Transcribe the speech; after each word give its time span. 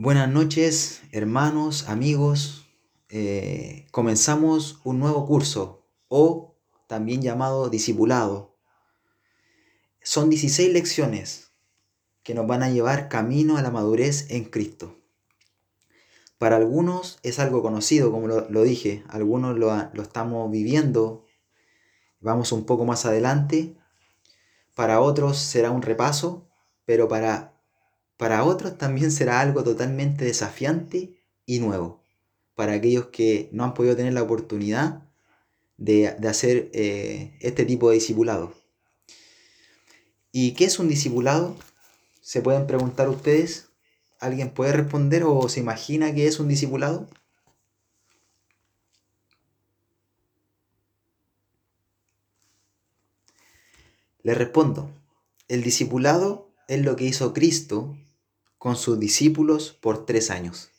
Buenas 0.00 0.30
noches, 0.30 1.02
hermanos, 1.10 1.88
amigos. 1.88 2.68
Eh, 3.08 3.88
comenzamos 3.90 4.80
un 4.84 5.00
nuevo 5.00 5.26
curso, 5.26 5.88
o 6.06 6.54
también 6.86 7.20
llamado 7.20 7.68
discipulado. 7.68 8.54
Son 10.00 10.30
16 10.30 10.72
lecciones 10.72 11.50
que 12.22 12.32
nos 12.32 12.46
van 12.46 12.62
a 12.62 12.70
llevar 12.70 13.08
camino 13.08 13.56
a 13.56 13.62
la 13.62 13.72
madurez 13.72 14.30
en 14.30 14.44
Cristo. 14.44 14.96
Para 16.38 16.54
algunos 16.54 17.18
es 17.24 17.40
algo 17.40 17.60
conocido, 17.60 18.12
como 18.12 18.28
lo, 18.28 18.62
dije, 18.62 19.02
algunos 19.08 19.58
lo, 19.58 19.74
lo 19.92 20.02
estamos 20.02 20.48
viviendo, 20.48 21.24
vamos 22.20 22.52
un 22.52 22.66
poco 22.66 22.84
más 22.84 23.04
adelante. 23.04 23.74
Para 24.76 25.00
otros 25.00 25.38
será 25.38 25.72
un 25.72 25.82
repaso, 25.82 26.46
pero 26.84 27.08
para 27.08 27.57
para 28.18 28.42
otros 28.44 28.76
también 28.76 29.12
será 29.12 29.40
algo 29.40 29.62
totalmente 29.62 30.24
desafiante 30.24 31.14
y 31.46 31.60
nuevo. 31.60 32.02
Para 32.56 32.72
aquellos 32.72 33.06
que 33.06 33.48
no 33.52 33.62
han 33.62 33.74
podido 33.74 33.94
tener 33.94 34.12
la 34.12 34.24
oportunidad 34.24 35.04
de, 35.76 36.08
hacer 36.08 36.68
eh, 36.74 37.38
este 37.40 37.64
tipo 37.64 37.88
de 37.88 37.94
discipulado. 37.94 38.52
¿Y 40.32 40.54
qué 40.54 40.64
es 40.64 40.80
un 40.80 40.88
discipulado? 40.88 41.56
¿Se 42.20 42.42
pueden 42.42 42.66
preguntar 42.66 43.08
ustedes? 43.08 43.68
¿Alguien 44.18 44.50
puede 44.50 44.72
responder 44.72 45.22
o 45.22 45.48
se 45.48 45.60
imagina 45.60 46.12
qué 46.12 46.26
es 46.26 46.40
un 46.40 46.48
discipulado? 46.48 47.08
Les 54.24 54.36
respondo. 54.36 54.90
El 55.46 55.62
discipulado 55.62 56.50
es 56.66 56.84
lo 56.84 56.96
que 56.96 57.04
hizo 57.04 57.32
Cristo 57.32 57.96
con 58.58 58.76
sus 58.76 58.98
discípulos 58.98 59.76
por 59.80 60.04
tres 60.04 60.30
años. 60.30 60.70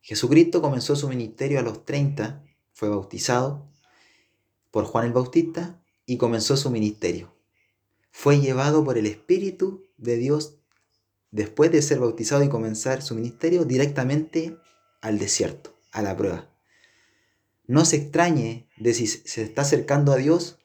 Jesucristo 0.00 0.62
comenzó 0.62 0.96
su 0.96 1.08
ministerio 1.08 1.58
a 1.58 1.62
los 1.62 1.84
30, 1.84 2.44
fue 2.72 2.88
bautizado 2.88 3.68
por 4.70 4.84
Juan 4.84 5.06
el 5.06 5.12
Bautista 5.12 5.80
y 6.06 6.16
comenzó 6.16 6.56
su 6.56 6.70
ministerio. 6.70 7.32
Fue 8.10 8.40
llevado 8.40 8.84
por 8.84 8.98
el 8.98 9.06
Espíritu 9.06 9.86
de 9.96 10.16
Dios 10.16 10.56
después 11.30 11.70
de 11.70 11.82
ser 11.82 12.00
bautizado 12.00 12.42
y 12.42 12.48
comenzar 12.48 13.02
su 13.02 13.14
ministerio 13.14 13.64
directamente 13.64 14.56
al 15.00 15.18
desierto, 15.18 15.74
a 15.92 16.02
la 16.02 16.16
prueba. 16.16 16.48
No 17.66 17.84
se 17.84 17.96
extrañe 17.96 18.68
de 18.76 18.94
si 18.94 19.06
se 19.06 19.42
está 19.42 19.62
acercando 19.62 20.12
a 20.12 20.16
Dios 20.16 20.58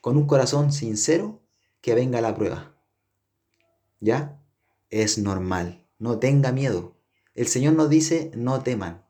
con 0.00 0.16
un 0.16 0.26
corazón 0.26 0.72
sincero 0.72 1.40
que 1.80 1.94
venga 1.94 2.20
la 2.20 2.34
prueba. 2.34 2.74
¿Ya? 4.00 4.39
Es 4.90 5.18
normal. 5.18 5.86
No 5.98 6.18
tenga 6.18 6.52
miedo. 6.52 6.96
El 7.34 7.46
Señor 7.46 7.74
nos 7.74 7.88
dice, 7.88 8.30
no 8.34 8.62
teman. 8.62 9.04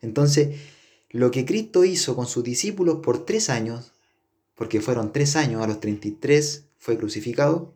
Entonces, 0.00 0.58
lo 1.10 1.30
que 1.30 1.44
Cristo 1.44 1.84
hizo 1.84 2.16
con 2.16 2.26
sus 2.26 2.44
discípulos 2.44 3.00
por 3.02 3.24
tres 3.24 3.50
años, 3.50 3.92
porque 4.54 4.80
fueron 4.80 5.12
tres 5.12 5.36
años, 5.36 5.62
a 5.62 5.66
los 5.66 5.80
33 5.80 6.66
fue 6.78 6.96
crucificado, 6.96 7.74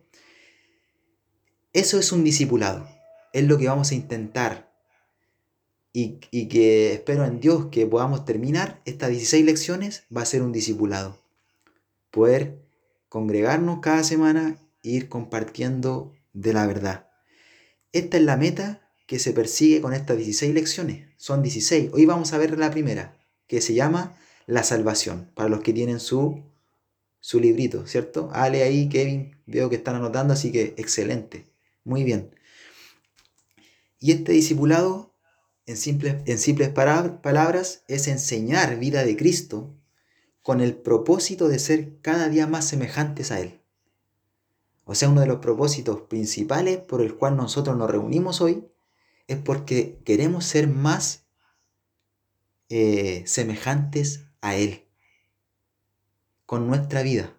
eso 1.73 1.99
es 1.99 2.11
un 2.11 2.23
discipulado. 2.23 2.87
Es 3.33 3.43
lo 3.45 3.57
que 3.57 3.67
vamos 3.67 3.91
a 3.91 3.95
intentar. 3.95 4.73
Y, 5.91 6.19
y 6.31 6.47
que 6.47 6.93
espero 6.93 7.25
en 7.25 7.39
Dios 7.39 7.67
que 7.71 7.85
podamos 7.85 8.25
terminar 8.25 8.81
estas 8.85 9.09
16 9.09 9.45
lecciones, 9.45 10.03
va 10.15 10.21
a 10.21 10.25
ser 10.25 10.41
un 10.41 10.51
discipulado. 10.51 11.21
Poder 12.11 12.65
congregarnos 13.09 13.79
cada 13.81 14.03
semana 14.03 14.57
e 14.83 14.89
ir 14.89 15.09
compartiendo 15.09 16.13
de 16.33 16.53
la 16.53 16.65
verdad. 16.67 17.09
Esta 17.95 18.17
es 18.17 18.23
la 18.23 18.35
meta 18.35 18.81
que 19.07 19.19
se 19.19 19.31
persigue 19.31 19.79
con 19.79 19.93
estas 19.93 20.17
16 20.17 20.53
lecciones. 20.53 21.07
Son 21.15 21.41
16. 21.41 21.91
Hoy 21.93 22.05
vamos 22.05 22.33
a 22.33 22.37
ver 22.37 22.59
la 22.59 22.69
primera, 22.69 23.17
que 23.47 23.61
se 23.61 23.73
llama 23.73 24.17
la 24.47 24.63
salvación, 24.63 25.31
para 25.33 25.47
los 25.47 25.61
que 25.61 25.71
tienen 25.71 26.01
su, 26.01 26.43
su 27.21 27.39
librito, 27.39 27.87
¿cierto? 27.87 28.29
Ale 28.33 28.63
ahí, 28.63 28.89
Kevin, 28.89 29.37
veo 29.45 29.69
que 29.69 29.77
están 29.77 29.95
anotando, 29.95 30.33
así 30.33 30.51
que 30.51 30.73
excelente. 30.75 31.45
Muy 31.85 32.03
bien. 32.03 32.35
Y 33.97 34.11
este 34.11 34.33
discipulado, 34.33 35.15
en 35.65 35.77
simples, 35.77 36.17
en 36.25 36.37
simples 36.37 36.71
palabras, 36.71 37.85
es 37.87 38.09
enseñar 38.09 38.77
vida 38.77 39.05
de 39.05 39.15
Cristo 39.15 39.73
con 40.41 40.59
el 40.59 40.75
propósito 40.75 41.47
de 41.47 41.59
ser 41.59 42.01
cada 42.01 42.27
día 42.27 42.45
más 42.45 42.67
semejantes 42.67 43.31
a 43.31 43.39
Él. 43.39 43.61
O 44.85 44.93
sea, 44.93 45.09
uno 45.09 45.21
de 45.21 45.27
los 45.27 45.39
propósitos 45.39 46.01
principales 46.01 46.77
por 46.77 47.01
el 47.01 47.15
cual 47.15 47.35
nosotros 47.35 47.75
nos 47.75 47.89
reunimos 47.89 48.39
hoy 48.39 48.67
es 49.27 49.37
porque 49.37 49.99
queremos 50.05 50.45
ser 50.45 50.67
más 50.67 51.25
eh, 52.69 53.23
semejantes 53.25 54.25
a 54.41 54.55
Él, 54.55 54.85
con 56.45 56.67
nuestra 56.67 57.01
vida, 57.01 57.35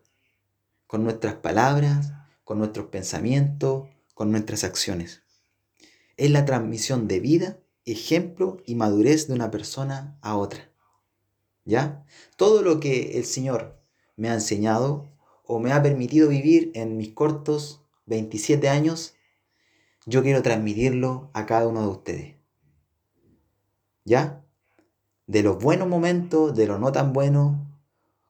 con 0.89 1.05
nuestras 1.05 1.35
palabras, 1.35 2.13
con 2.43 2.59
nuestros 2.59 2.87
pensamientos, 2.87 3.89
con 4.15 4.33
nuestras 4.33 4.65
acciones. 4.65 5.23
Es 6.17 6.31
la 6.33 6.45
transmisión 6.45 7.07
de 7.07 7.21
vida, 7.21 7.59
ejemplo 7.85 8.57
y 8.67 8.75
madurez 8.75 9.29
de 9.29 9.35
una 9.35 9.53
persona 9.53 10.19
a 10.21 10.37
otra. 10.37 10.71
¿Ya? 11.65 12.05
Todo 12.37 12.63
lo 12.63 12.81
que 12.81 13.19
el 13.19 13.25
Señor 13.25 13.81
me 14.17 14.31
ha 14.31 14.35
enseñado 14.35 15.16
o 15.47 15.61
me 15.61 15.73
ha 15.73 15.83
permitido 15.83 16.29
vivir 16.29 16.71
en 16.75 16.97
mis 16.97 17.13
cortos 17.13 17.83
27 18.07 18.69
años, 18.69 19.15
yo 20.05 20.23
quiero 20.23 20.43
transmitirlo 20.43 21.31
a 21.35 21.47
cada 21.47 21.67
uno 21.67 21.83
de 21.83 21.89
ustedes. 21.89 22.37
¿Ya? 24.05 24.45
De 25.27 25.43
los 25.43 25.59
buenos 25.59 25.89
momentos, 25.89 26.55
de 26.57 26.67
los 26.67 26.79
no 26.79 26.93
tan 26.93 27.13
buenos, 27.13 27.57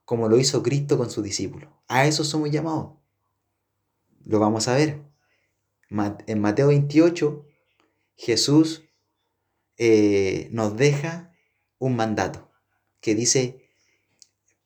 como 0.04 0.28
lo 0.28 0.38
hizo 0.38 0.62
Cristo 0.62 0.97
con 0.97 1.10
sus 1.10 1.22
discípulos. 1.22 1.71
A 1.88 2.06
eso 2.06 2.25
somos 2.25 2.50
llamados. 2.50 2.94
Lo 4.25 4.41
vamos 4.41 4.69
a 4.69 4.75
ver. 4.75 5.03
En 6.27 6.41
Mateo 6.41 6.69
28, 6.69 7.47
Jesús 8.16 8.84
eh, 9.77 10.48
nos 10.50 10.77
deja 10.77 11.33
un 11.78 11.97
mandato 11.97 12.50
que 13.00 13.15
dice, 13.15 13.69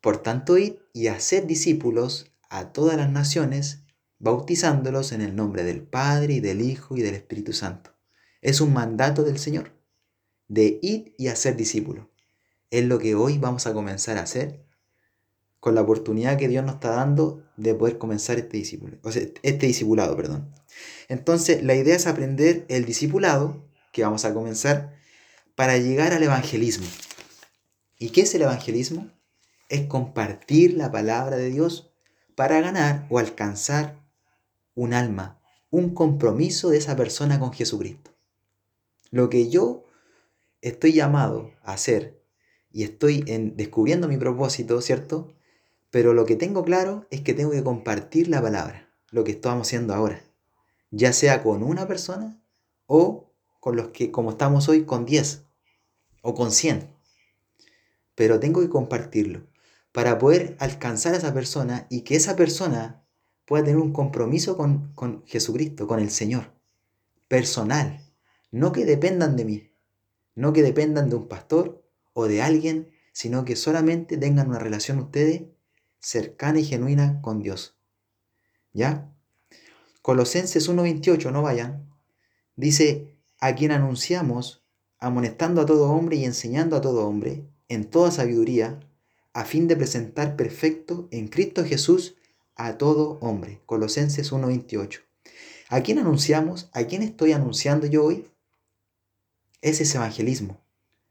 por 0.01 0.19
tanto, 0.19 0.57
id 0.57 0.75
y 0.93 1.09
haced 1.09 1.45
discípulos 1.45 2.30
a 2.51 2.73
todas 2.73 2.97
las 2.97 3.11
naciones, 3.11 3.85
bautizándolos 4.19 5.13
en 5.13 5.23
el 5.23 5.35
nombre 5.35 5.65
del 5.65 5.83
Padre 5.83 6.35
y 6.35 6.41
del 6.41 6.61
Hijo 6.61 6.97
y 6.97 7.01
del 7.01 7.15
Espíritu 7.15 7.53
Santo. 7.53 7.95
Es 8.43 8.61
un 8.61 8.73
mandato 8.73 9.23
del 9.23 9.39
Señor 9.39 9.73
de 10.49 10.79
ir 10.83 11.15
y 11.17 11.29
hacer 11.29 11.57
discípulos. 11.57 12.07
Es 12.71 12.85
lo 12.85 12.99
que 12.99 13.15
hoy 13.15 13.39
vamos 13.39 13.67
a 13.67 13.73
comenzar 13.73 14.19
a 14.19 14.23
hacer 14.23 14.67
con 15.61 15.75
la 15.75 15.83
oportunidad 15.83 16.39
que 16.39 16.49
Dios 16.49 16.65
nos 16.65 16.75
está 16.75 16.91
dando 16.91 17.45
de 17.57 17.75
poder 17.75 17.99
comenzar 17.99 18.39
este 18.39 18.57
discípulo, 18.57 18.99
o 19.03 19.13
sea, 19.13 19.23
este 19.43 19.67
discipulado, 19.67 20.17
perdón. 20.17 20.53
Entonces, 21.09 21.63
la 21.63 21.75
idea 21.75 21.95
es 21.95 22.07
aprender 22.07 22.65
el 22.69 22.85
discipulado 22.85 23.69
que 23.93 24.03
vamos 24.03 24.25
a 24.25 24.33
comenzar 24.33 24.95
para 25.55 25.77
llegar 25.77 26.13
al 26.13 26.23
evangelismo. 26.23 26.87
¿Y 27.99 28.11
qué 28.11 28.23
es 28.23 28.35
el 28.35 28.43
evangelismo? 28.43 29.11
Es 29.69 29.87
compartir 29.87 30.75
la 30.75 30.91
palabra 30.91 31.37
de 31.37 31.51
Dios 31.51 31.90
para 32.41 32.63
ganar 32.63 33.07
o 33.11 33.19
alcanzar 33.19 34.01
un 34.75 34.95
alma, 34.95 35.39
un 35.69 35.95
compromiso 35.95 36.71
de 36.71 36.79
esa 36.79 36.97
persona 36.97 37.39
con 37.39 37.53
Jesucristo. 37.53 38.13
Lo 39.11 39.29
que 39.29 39.51
yo 39.51 39.85
estoy 40.63 40.95
llamado 40.95 41.51
a 41.63 41.75
hacer 41.75 42.19
y 42.73 42.85
estoy 42.85 43.25
en, 43.27 43.59
descubriendo 43.59 44.09
mi 44.09 44.17
propósito, 44.17 44.81
¿cierto? 44.81 45.35
Pero 45.91 46.15
lo 46.15 46.25
que 46.25 46.35
tengo 46.35 46.65
claro 46.65 47.07
es 47.11 47.21
que 47.21 47.35
tengo 47.35 47.51
que 47.51 47.63
compartir 47.63 48.29
la 48.29 48.41
palabra, 48.41 48.89
lo 49.11 49.23
que 49.23 49.33
estamos 49.33 49.69
haciendo 49.69 49.93
ahora, 49.93 50.25
ya 50.91 51.13
sea 51.13 51.43
con 51.43 51.63
una 51.63 51.87
persona 51.87 52.43
o 52.87 53.35
con 53.61 53.77
los 53.77 53.89
que, 53.89 54.11
como 54.11 54.31
estamos 54.31 54.67
hoy, 54.71 54.87
con 54.87 55.05
10 55.05 55.45
o 56.23 56.35
con 56.35 56.53
100. 56.53 56.89
Pero 58.15 58.41
tengo 58.41 58.63
que 58.63 58.71
compartirlo 58.71 59.50
para 59.93 60.19
poder 60.19 60.57
alcanzar 60.61 61.15
a 61.15 61.19
esa 61.19 61.35
persona 61.35 61.87
y 61.91 62.03
que 62.03 62.17
esa 62.17 62.37
persona 62.37 63.05
pueda 63.45 63.65
tener 63.65 63.81
un 63.81 63.93
compromiso 63.93 64.57
con, 64.57 64.93
con 64.95 65.25
Jesucristo, 65.27 65.87
con 65.87 65.99
el 66.01 66.11
Señor, 66.11 66.53
personal, 67.29 68.01
no 68.51 68.73
que 68.73 68.85
dependan 68.85 69.37
de 69.37 69.45
mí, 69.45 69.73
no 70.35 70.53
que 70.53 70.63
dependan 70.63 71.11
de 71.11 71.17
un 71.17 71.29
pastor 71.29 71.85
o 72.13 72.27
de 72.27 72.43
alguien, 72.43 72.91
sino 73.13 73.45
que 73.45 73.57
solamente 73.57 74.17
tengan 74.17 74.49
una 74.49 74.59
relación 74.59 74.99
ustedes 74.99 75.43
cercana 75.99 76.61
y 76.61 76.65
genuina 76.65 77.21
con 77.23 77.41
Dios. 77.41 77.77
¿Ya? 78.73 79.13
Colosenses 80.03 80.69
1.28, 80.71 81.31
no 81.31 81.43
vayan, 81.43 81.91
dice, 82.57 83.17
a 83.39 83.55
quien 83.55 83.73
anunciamos, 83.73 84.65
amonestando 84.99 85.61
a 85.61 85.67
todo 85.67 85.91
hombre 85.91 86.17
y 86.17 86.25
enseñando 86.25 86.77
a 86.77 86.81
todo 86.81 87.07
hombre, 87.07 87.45
en 87.69 87.91
toda 87.91 88.11
sabiduría, 88.11 88.81
a 89.33 89.45
fin 89.45 89.69
de 89.69 89.77
presentar 89.77 90.37
perfecto 90.37 91.09
en 91.11 91.29
Cristo 91.29 91.65
Jesús 91.65 92.17
a 92.57 92.79
todo 92.79 93.19
hombre. 93.21 93.61
Colosenses 93.67 94.33
1:28. 94.33 95.01
¿A 95.69 95.81
quién 95.83 95.99
anunciamos? 95.99 96.69
¿A 96.73 96.85
quién 96.85 97.03
estoy 97.03 97.33
anunciando 97.33 97.87
yo 97.87 98.05
hoy? 98.05 98.27
Ese 99.63 99.85
es 99.85 99.95
evangelismo. 99.95 100.61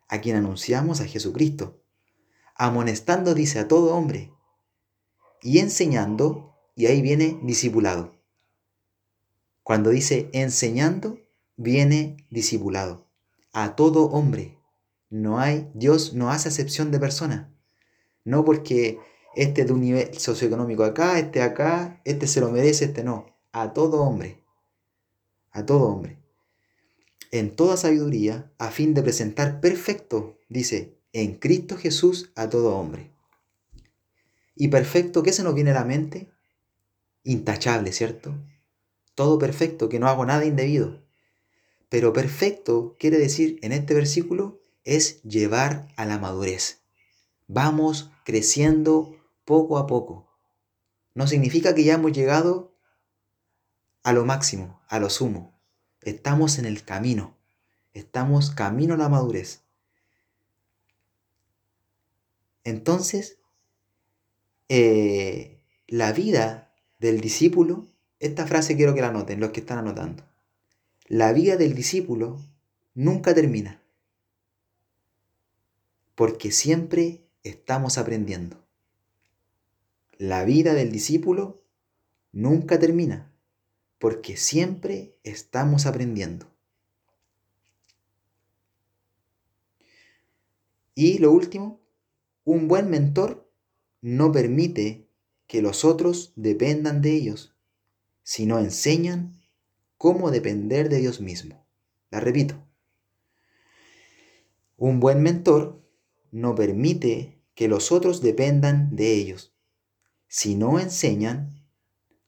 A 0.07 0.19
quien 0.21 0.35
anunciamos 0.35 1.01
a 1.01 1.05
Jesucristo. 1.05 1.81
Amonestando, 2.55 3.33
dice, 3.33 3.59
a 3.59 3.67
todo 3.67 3.95
hombre. 3.95 4.33
Y 5.41 5.59
enseñando, 5.59 6.55
y 6.75 6.87
ahí 6.87 7.01
viene 7.01 7.39
discipulado. 7.43 8.15
Cuando 9.63 9.91
dice 9.91 10.29
enseñando, 10.33 11.19
viene 11.55 12.17
discipulado. 12.29 13.07
A 13.53 13.75
todo 13.75 14.05
hombre. 14.07 14.57
No 15.09 15.39
hay, 15.39 15.71
Dios 15.73 16.13
no 16.13 16.31
hace 16.31 16.49
acepción 16.49 16.91
de 16.91 16.99
persona. 16.99 17.53
No 18.29 18.45
porque 18.45 18.99
este 19.35 19.65
de 19.65 19.73
un 19.73 19.81
nivel 19.81 20.15
socioeconómico 20.19 20.83
acá, 20.83 21.17
este 21.17 21.41
acá, 21.41 21.99
este 22.05 22.27
se 22.27 22.39
lo 22.39 22.51
merece, 22.51 22.85
este 22.85 23.03
no. 23.03 23.25
A 23.51 23.73
todo 23.73 24.03
hombre. 24.03 24.43
A 25.49 25.65
todo 25.65 25.87
hombre. 25.87 26.19
En 27.31 27.55
toda 27.55 27.75
sabiduría, 27.75 28.51
a 28.59 28.69
fin 28.69 28.93
de 28.93 29.01
presentar 29.01 29.59
perfecto, 29.61 30.37
dice, 30.47 30.99
en 31.11 31.39
Cristo 31.39 31.75
Jesús 31.75 32.31
a 32.35 32.49
todo 32.49 32.75
hombre. 32.75 33.11
Y 34.55 34.67
perfecto, 34.67 35.23
¿qué 35.23 35.33
se 35.33 35.41
nos 35.41 35.55
viene 35.55 35.71
a 35.71 35.75
la 35.75 35.85
mente? 35.85 36.29
Intachable, 37.23 37.91
¿cierto? 37.91 38.35
Todo 39.15 39.39
perfecto, 39.39 39.89
que 39.89 39.97
no 39.97 40.07
hago 40.07 40.23
nada 40.27 40.45
indebido. 40.45 41.01
Pero 41.89 42.13
perfecto 42.13 42.95
quiere 42.99 43.17
decir 43.17 43.57
en 43.63 43.71
este 43.71 43.95
versículo 43.95 44.61
es 44.83 45.23
llevar 45.23 45.87
a 45.95 46.05
la 46.05 46.19
madurez. 46.19 46.79
Vamos 47.51 48.11
creciendo 48.29 49.17
poco 49.43 49.79
a 49.79 49.87
poco. 49.87 50.27
No 51.15 51.25
significa 51.25 51.73
que 51.73 51.83
ya 51.83 51.95
hemos 51.95 52.11
llegado 52.11 52.75
a 54.03 54.13
lo 54.13 54.23
máximo, 54.23 54.79
a 54.87 54.99
lo 54.99 55.09
sumo. 55.09 55.59
Estamos 56.01 56.59
en 56.59 56.65
el 56.65 56.83
camino. 56.83 57.35
Estamos 57.91 58.51
camino 58.51 58.93
a 58.93 58.97
la 58.97 59.09
madurez. 59.09 59.63
Entonces, 62.63 63.39
eh, 64.67 65.59
la 65.87 66.13
vida 66.13 66.71
del 66.99 67.21
discípulo, 67.21 67.87
esta 68.19 68.45
frase 68.45 68.77
quiero 68.77 68.93
que 68.93 69.01
la 69.01 69.07
anoten, 69.07 69.39
los 69.39 69.49
que 69.49 69.61
están 69.61 69.79
anotando. 69.79 70.23
La 71.07 71.33
vida 71.33 71.57
del 71.57 71.73
discípulo 71.73 72.39
nunca 72.93 73.33
termina 73.33 73.81
porque 76.13 76.51
siempre 76.51 77.23
estamos 77.43 77.97
aprendiendo. 77.97 78.65
La 80.17 80.43
vida 80.43 80.73
del 80.73 80.91
discípulo 80.91 81.63
nunca 82.31 82.79
termina, 82.79 83.31
porque 83.97 84.37
siempre 84.37 85.15
estamos 85.23 85.85
aprendiendo. 85.85 86.51
Y 90.95 91.19
lo 91.19 91.31
último, 91.31 91.79
un 92.43 92.67
buen 92.67 92.89
mentor 92.89 93.49
no 94.01 94.31
permite 94.31 95.07
que 95.47 95.61
los 95.61 95.85
otros 95.85 96.33
dependan 96.35 97.01
de 97.01 97.13
ellos, 97.13 97.55
sino 98.23 98.59
enseñan 98.59 99.41
cómo 99.97 100.29
depender 100.31 100.89
de 100.89 100.99
Dios 100.99 101.21
mismo. 101.21 101.65
La 102.11 102.19
repito. 102.19 102.55
Un 104.77 104.99
buen 104.99 105.21
mentor 105.21 105.81
no 106.31 106.55
permite 106.55 107.41
que 107.55 107.67
los 107.67 107.91
otros 107.91 108.21
dependan 108.21 108.95
de 108.95 109.13
ellos, 109.13 109.53
sino 110.27 110.79
enseñan 110.79 111.65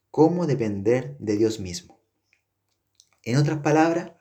cómo 0.10 0.46
depender 0.46 1.16
de 1.20 1.38
Dios 1.38 1.60
mismo. 1.60 2.02
En 3.24 3.38
otras 3.38 3.60
palabras, 3.60 4.12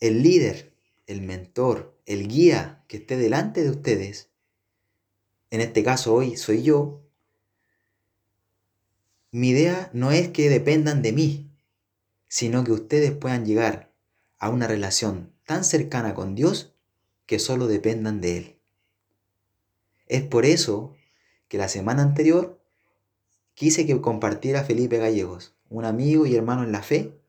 el 0.00 0.22
líder, 0.22 0.74
el 1.06 1.22
mentor, 1.22 1.98
el 2.06 2.28
guía 2.28 2.84
que 2.88 2.98
esté 2.98 3.16
delante 3.16 3.62
de 3.62 3.70
ustedes, 3.70 4.30
en 5.50 5.60
este 5.60 5.82
caso 5.82 6.14
hoy 6.14 6.36
soy 6.36 6.62
yo, 6.62 7.02
mi 9.30 9.50
idea 9.50 9.90
no 9.92 10.10
es 10.10 10.28
que 10.28 10.48
dependan 10.48 11.02
de 11.02 11.12
mí, 11.12 11.50
sino 12.28 12.64
que 12.64 12.72
ustedes 12.72 13.12
puedan 13.12 13.46
llegar 13.46 13.94
a 14.38 14.50
una 14.50 14.66
relación 14.66 15.32
tan 15.44 15.64
cercana 15.64 16.14
con 16.14 16.34
Dios 16.34 16.77
que 17.28 17.38
solo 17.38 17.66
dependan 17.66 18.22
de 18.22 18.38
Él. 18.38 18.56
Es 20.06 20.22
por 20.22 20.46
eso 20.46 20.96
que 21.46 21.58
la 21.58 21.68
semana 21.68 22.02
anterior 22.02 22.58
quise 23.52 23.86
que 23.86 24.00
compartiera 24.00 24.64
Felipe 24.64 24.96
Gallegos, 24.96 25.54
un 25.68 25.84
amigo 25.84 26.24
y 26.24 26.34
hermano 26.34 26.64
en 26.64 26.72
la 26.72 26.82
fe, 26.82 27.20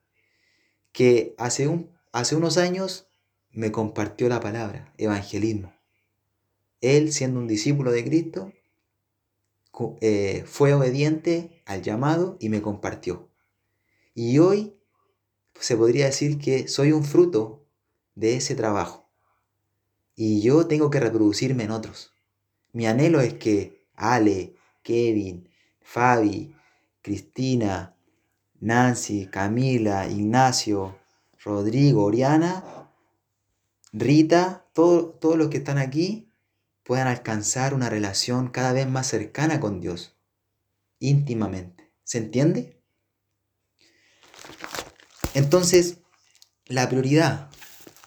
que 0.93 1.35
hace, 1.37 1.67
un, 1.67 1.91
hace 2.13 2.37
unos 2.37 2.57
años 2.57 3.09
me 3.51 3.73
compartió 3.73 4.29
la 4.29 4.39
palabra, 4.39 4.93
evangelismo. 4.97 5.73
Él, 6.79 7.11
siendo 7.11 7.41
un 7.41 7.47
discípulo 7.47 7.91
de 7.91 8.05
Cristo, 8.05 8.53
eh, 9.99 10.45
fue 10.45 10.73
obediente 10.73 11.61
al 11.65 11.81
llamado 11.81 12.37
y 12.39 12.47
me 12.47 12.61
compartió. 12.61 13.27
Y 14.15 14.39
hoy 14.39 14.77
se 15.59 15.75
podría 15.75 16.05
decir 16.05 16.39
que 16.39 16.69
soy 16.69 16.93
un 16.93 17.03
fruto 17.03 17.65
de 18.15 18.37
ese 18.37 18.55
trabajo 18.55 18.98
y 20.21 20.41
yo 20.41 20.67
tengo 20.67 20.89
que 20.89 20.99
reproducirme 20.99 21.63
en 21.63 21.71
otros. 21.71 22.11
Mi 22.73 22.87
anhelo 22.87 23.21
es 23.21 23.35
que 23.35 23.85
Ale, 23.95 24.53
Kevin, 24.83 25.49
Fabi, 25.79 26.53
Cristina, 27.01 27.95
Nancy, 28.59 29.27
Camila, 29.27 30.09
Ignacio, 30.09 30.99
Rodrigo, 31.41 32.03
Oriana, 32.03 32.89
Rita, 33.93 34.65
todos 34.73 35.37
los 35.37 35.47
que 35.47 35.59
están 35.59 35.77
aquí 35.77 36.29
puedan 36.83 37.07
alcanzar 37.07 37.73
una 37.73 37.89
relación 37.89 38.49
cada 38.49 38.73
vez 38.73 38.89
más 38.89 39.07
cercana 39.07 39.61
con 39.61 39.79
Dios, 39.79 40.17
íntimamente. 40.99 41.93
¿Se 42.03 42.17
entiende? 42.17 42.77
Entonces, 45.33 45.99
la 46.65 46.89
prioridad 46.89 47.49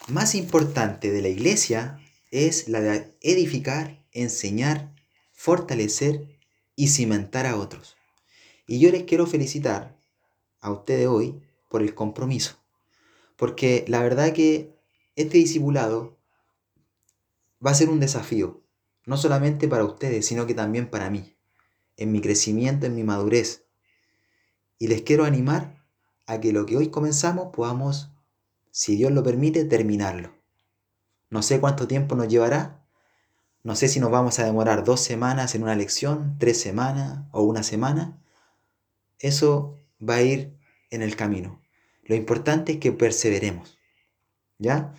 más 0.08 0.34
importante 0.34 1.10
de 1.10 1.22
la 1.22 1.28
iglesia 1.28 2.00
es 2.32 2.68
la 2.68 2.80
de 2.80 3.14
edificar, 3.20 4.04
enseñar, 4.10 4.92
fortalecer 5.32 6.26
y 6.74 6.88
cimentar 6.88 7.46
a 7.46 7.56
otros. 7.56 7.96
Y 8.66 8.80
yo 8.80 8.90
les 8.90 9.04
quiero 9.04 9.26
felicitar 9.26 9.96
a 10.60 10.72
ustedes 10.72 11.06
hoy 11.06 11.42
por 11.68 11.82
el 11.82 11.94
compromiso. 11.94 12.56
Porque 13.36 13.84
la 13.86 14.02
verdad 14.02 14.32
que 14.32 14.74
este 15.14 15.38
discipulado 15.38 16.18
va 17.64 17.70
a 17.70 17.74
ser 17.74 17.90
un 17.90 18.00
desafío, 18.00 18.62
no 19.04 19.18
solamente 19.18 19.68
para 19.68 19.84
ustedes, 19.84 20.24
sino 20.26 20.46
que 20.46 20.54
también 20.54 20.88
para 20.88 21.10
mí, 21.10 21.36
en 21.98 22.12
mi 22.12 22.22
crecimiento, 22.22 22.86
en 22.86 22.94
mi 22.94 23.04
madurez. 23.04 23.66
Y 24.78 24.88
les 24.88 25.02
quiero 25.02 25.24
animar 25.24 25.84
a 26.26 26.40
que 26.40 26.52
lo 26.52 26.64
que 26.64 26.78
hoy 26.78 26.88
comenzamos 26.88 27.52
podamos, 27.52 28.10
si 28.70 28.96
Dios 28.96 29.12
lo 29.12 29.22
permite, 29.22 29.66
terminarlo. 29.66 30.41
No 31.32 31.40
sé 31.40 31.60
cuánto 31.60 31.88
tiempo 31.88 32.14
nos 32.14 32.28
llevará. 32.28 32.84
No 33.62 33.74
sé 33.74 33.88
si 33.88 34.00
nos 34.00 34.10
vamos 34.10 34.38
a 34.38 34.44
demorar 34.44 34.84
dos 34.84 35.00
semanas 35.00 35.54
en 35.54 35.62
una 35.62 35.74
lección, 35.74 36.36
tres 36.38 36.60
semanas 36.60 37.20
o 37.32 37.42
una 37.42 37.62
semana. 37.62 38.22
Eso 39.18 39.78
va 40.06 40.16
a 40.16 40.22
ir 40.22 40.52
en 40.90 41.00
el 41.00 41.16
camino. 41.16 41.62
Lo 42.04 42.16
importante 42.16 42.72
es 42.72 42.78
que 42.80 42.92
perseveremos. 42.92 43.78
¿Ya? 44.58 44.92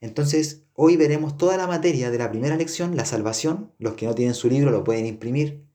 Entonces, 0.00 0.64
hoy 0.74 0.96
veremos 0.96 1.36
toda 1.36 1.56
la 1.56 1.68
materia 1.68 2.10
de 2.10 2.18
la 2.18 2.32
primera 2.32 2.56
lección, 2.56 2.96
la 2.96 3.04
salvación. 3.04 3.72
Los 3.78 3.94
que 3.94 4.06
no 4.06 4.16
tienen 4.16 4.34
su 4.34 4.48
libro 4.48 4.72
lo 4.72 4.82
pueden 4.82 5.06
imprimir. 5.06 5.68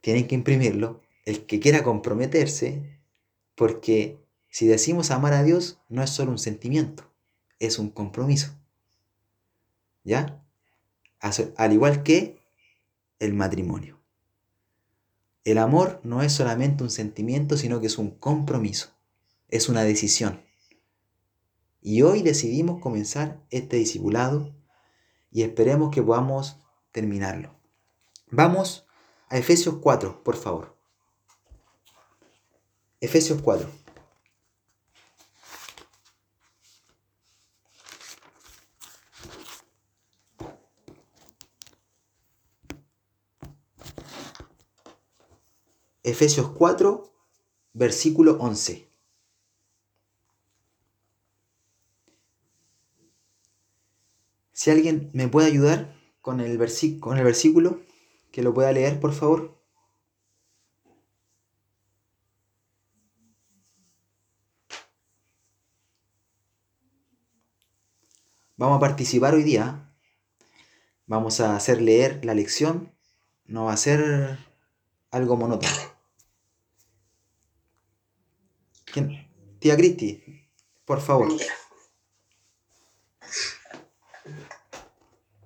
Tienen 0.00 0.28
que 0.28 0.34
imprimirlo. 0.34 1.02
El 1.26 1.44
que 1.44 1.60
quiera 1.60 1.84
comprometerse, 1.84 3.02
porque 3.54 4.18
si 4.48 4.66
decimos 4.66 5.10
amar 5.10 5.34
a 5.34 5.42
Dios, 5.42 5.78
no 5.90 6.02
es 6.02 6.08
solo 6.08 6.30
un 6.30 6.38
sentimiento, 6.38 7.04
es 7.58 7.78
un 7.78 7.90
compromiso. 7.90 8.59
¿Ya? 10.04 10.44
Al 11.56 11.72
igual 11.72 12.02
que 12.02 12.40
el 13.18 13.34
matrimonio. 13.34 14.00
El 15.44 15.58
amor 15.58 16.00
no 16.04 16.22
es 16.22 16.32
solamente 16.32 16.82
un 16.82 16.90
sentimiento, 16.90 17.56
sino 17.56 17.80
que 17.80 17.86
es 17.86 17.98
un 17.98 18.10
compromiso, 18.10 18.90
es 19.48 19.68
una 19.68 19.82
decisión. 19.82 20.42
Y 21.82 22.02
hoy 22.02 22.22
decidimos 22.22 22.80
comenzar 22.80 23.40
este 23.50 23.76
discipulado 23.76 24.54
y 25.30 25.42
esperemos 25.42 25.94
que 25.94 26.02
podamos 26.02 26.58
terminarlo. 26.92 27.54
Vamos 28.30 28.86
a 29.28 29.38
Efesios 29.38 29.76
4, 29.80 30.22
por 30.22 30.36
favor. 30.36 30.76
Efesios 33.00 33.40
4. 33.40 33.79
Efesios 46.02 46.50
4, 46.50 47.12
versículo 47.72 48.38
11. 48.40 48.88
Si 54.52 54.70
alguien 54.70 55.10
me 55.14 55.28
puede 55.28 55.46
ayudar 55.48 55.94
con 56.20 56.40
el, 56.40 56.58
con 57.00 57.18
el 57.18 57.24
versículo, 57.24 57.80
que 58.30 58.42
lo 58.42 58.54
pueda 58.54 58.72
leer, 58.72 59.00
por 59.00 59.12
favor. 59.12 59.58
Vamos 68.56 68.76
a 68.76 68.80
participar 68.80 69.34
hoy 69.34 69.42
día. 69.42 69.90
Vamos 71.06 71.40
a 71.40 71.56
hacer 71.56 71.80
leer 71.80 72.22
la 72.24 72.34
lección. 72.34 72.92
No 73.46 73.64
va 73.64 73.72
a 73.72 73.76
ser 73.78 74.38
algo 75.10 75.36
monótono. 75.36 75.89
Tía 79.60 79.76
Cristi, 79.76 80.48
por 80.84 81.00
favor. 81.00 81.32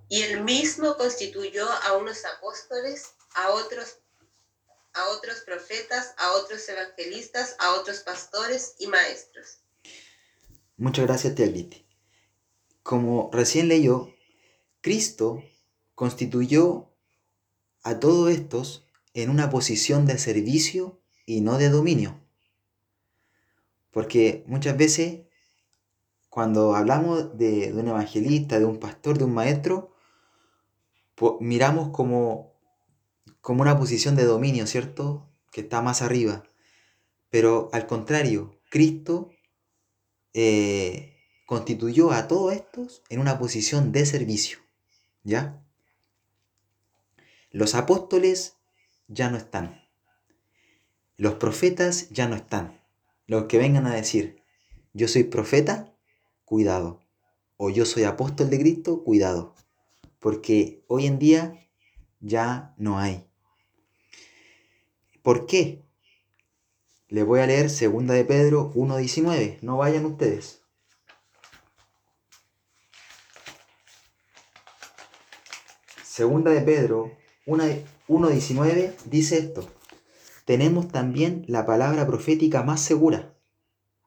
Y 0.09 0.23
él 0.23 0.45
mismo 0.45 0.97
constituyó 0.97 1.67
a 1.69 1.97
unos 1.97 2.25
apóstoles, 2.25 3.15
a 3.35 3.51
otros, 3.51 3.99
a 4.93 5.09
otros 5.09 5.41
profetas, 5.41 6.15
a 6.19 6.33
otros 6.35 6.69
evangelistas, 6.69 7.57
a 7.59 7.73
otros 7.73 8.01
pastores 8.01 8.77
y 8.79 8.87
maestros. 8.87 9.59
Muchas 10.77 11.07
gracias, 11.07 11.35
tía 11.35 11.51
Cristi. 11.51 11.87
Como 12.83 13.31
recién 13.33 13.69
leyó, 13.69 14.15
Cristo 14.81 15.43
constituyó 15.95 16.93
a 17.83 17.99
todos 17.99 18.31
estos 18.31 18.87
en 19.15 19.31
una 19.31 19.51
posición 19.51 20.07
de 20.07 20.19
servicio 20.19 21.01
y 21.27 21.41
no 21.41 21.59
de 21.59 21.71
dominio. 21.71 22.24
Porque 23.95 24.43
muchas 24.49 24.77
veces 24.77 25.21
cuando 26.29 26.75
hablamos 26.75 27.39
de, 27.39 27.73
un 27.73 27.87
evangelista, 27.87 28.59
de 28.59 28.65
un 28.65 28.81
pastor, 28.81 29.19
de 29.19 29.25
un 29.25 29.33
maestro, 29.33 29.95
miramos 31.39 31.91
como, 31.91 32.53
como 33.41 33.63
una 33.63 33.79
posición 33.79 34.17
de 34.17 34.25
dominio, 34.25 34.67
¿cierto? 34.67 35.31
Que 35.53 35.61
está 35.61 35.81
más 35.81 36.03
arriba. 36.03 36.43
Pero 37.31 37.71
al 37.73 37.87
contrario, 37.87 38.59
Cristo 38.69 39.31
eh, 40.33 41.17
constituyó 41.47 42.11
a 42.11 42.27
todos 42.27 42.53
estos 42.53 43.05
en 43.11 43.21
una 43.21 43.39
posición 43.39 43.93
de 43.93 44.07
servicio. 44.07 44.59
¿Ya? 45.23 45.65
Los 47.53 47.77
apóstoles 47.77 48.57
ya 49.07 49.31
no 49.31 49.37
están. 49.37 49.85
Los 51.17 51.35
profetas 51.35 52.11
ya 52.11 52.27
no 52.27 52.35
están. 52.35 52.84
Los 53.27 53.45
que 53.45 53.59
vengan 53.59 53.87
a 53.87 53.95
decir, 53.95 54.43
yo 54.93 55.09
soy 55.09 55.25
profeta, 55.25 55.95
cuidado. 56.45 57.01
O 57.57 57.71
yo 57.71 57.85
soy 57.85 58.05
apóstol 58.05 58.51
de 58.51 58.59
Cristo, 58.59 59.05
cuidado 59.05 59.55
porque 60.25 60.83
hoy 60.87 61.05
en 61.05 61.19
día 61.19 61.69
ya 62.21 62.73
no 62.79 62.99
hay. 62.99 63.27
¿Por 65.23 65.45
qué? 65.45 65.85
Le 67.09 67.23
voy 67.25 67.41
a 67.41 67.47
leer 67.47 67.65
2 67.65 68.07
de 68.07 68.25
Pedro 68.25 68.73
1.19. 68.73 69.59
No 69.61 69.77
vayan 69.77 70.07
ustedes. 70.07 70.63
Segunda 76.03 76.53
de 76.53 76.63
Pedro 76.63 77.15
1.19 77.45 78.97
dice 79.05 79.37
esto. 79.37 79.74
Tenemos 80.45 80.89
también 80.89 81.45
la 81.49 81.65
palabra 81.65 82.07
profética 82.07 82.63
más 82.63 82.81
segura, 82.81 83.35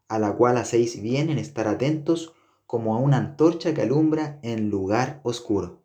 a 0.07 0.19
la 0.19 0.33
cual 0.33 0.57
hacéis 0.57 1.01
bien 1.01 1.29
en 1.29 1.39
estar 1.39 1.67
atentos 1.67 2.33
como 2.67 2.95
a 2.95 2.99
una 2.99 3.17
antorcha 3.17 3.73
que 3.73 3.81
alumbra 3.81 4.39
en 4.43 4.69
lugar 4.69 5.19
oscuro. 5.23 5.81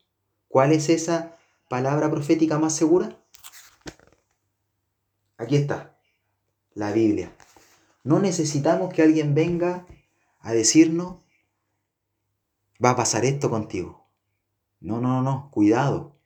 ¿Cuál 0.49 0.73
es 0.73 0.91
esa 0.91 1.39
palabra 1.71 2.11
profética 2.11 2.59
más 2.59 2.77
segura? 2.77 3.19
Aquí 5.39 5.57
está, 5.57 5.97
la 6.75 6.93
Biblia. 6.93 7.33
No 8.05 8.19
necesitamos 8.19 8.93
que 8.93 9.03
alguien 9.03 9.35
venga 9.35 9.87
a 10.41 10.53
decirnos, 10.53 11.21
va 12.85 12.91
a 12.91 12.97
pasar 12.97 13.25
esto 13.25 13.49
contigo. 13.49 14.07
No, 14.81 15.01
no, 15.01 15.23
no, 15.23 15.51
cuidado. 15.51 16.17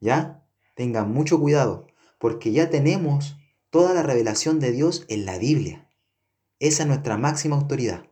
¿Ya? 0.00 0.44
Tengan 0.74 1.12
mucho 1.12 1.40
cuidado, 1.40 1.86
porque 2.18 2.52
ya 2.52 2.70
tenemos 2.70 3.37
toda 3.70 3.94
la 3.94 4.02
revelación 4.02 4.60
de 4.60 4.72
Dios 4.72 5.04
en 5.08 5.26
la 5.26 5.38
Biblia. 5.38 5.88
Esa 6.60 6.82
es 6.82 6.88
nuestra 6.88 7.16
máxima 7.16 7.56
autoridad. 7.56 8.04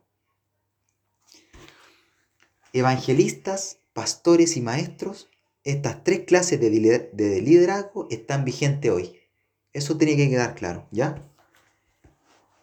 Evangelistas, 2.73 3.79
pastores 3.93 4.57
y 4.57 4.61
maestros 4.61 5.29
estas 5.67 6.01
tres 6.01 6.21
clases 6.21 6.61
de, 6.61 6.69
liderazgo 7.41 8.07
están 8.09 8.45
vigentes 8.45 8.89
hoy. 8.89 9.19
Eso 9.73 9.97
tiene 9.97 10.15
que 10.15 10.29
quedar 10.29 10.55
claro, 10.55 10.87
¿ya? 10.91 11.21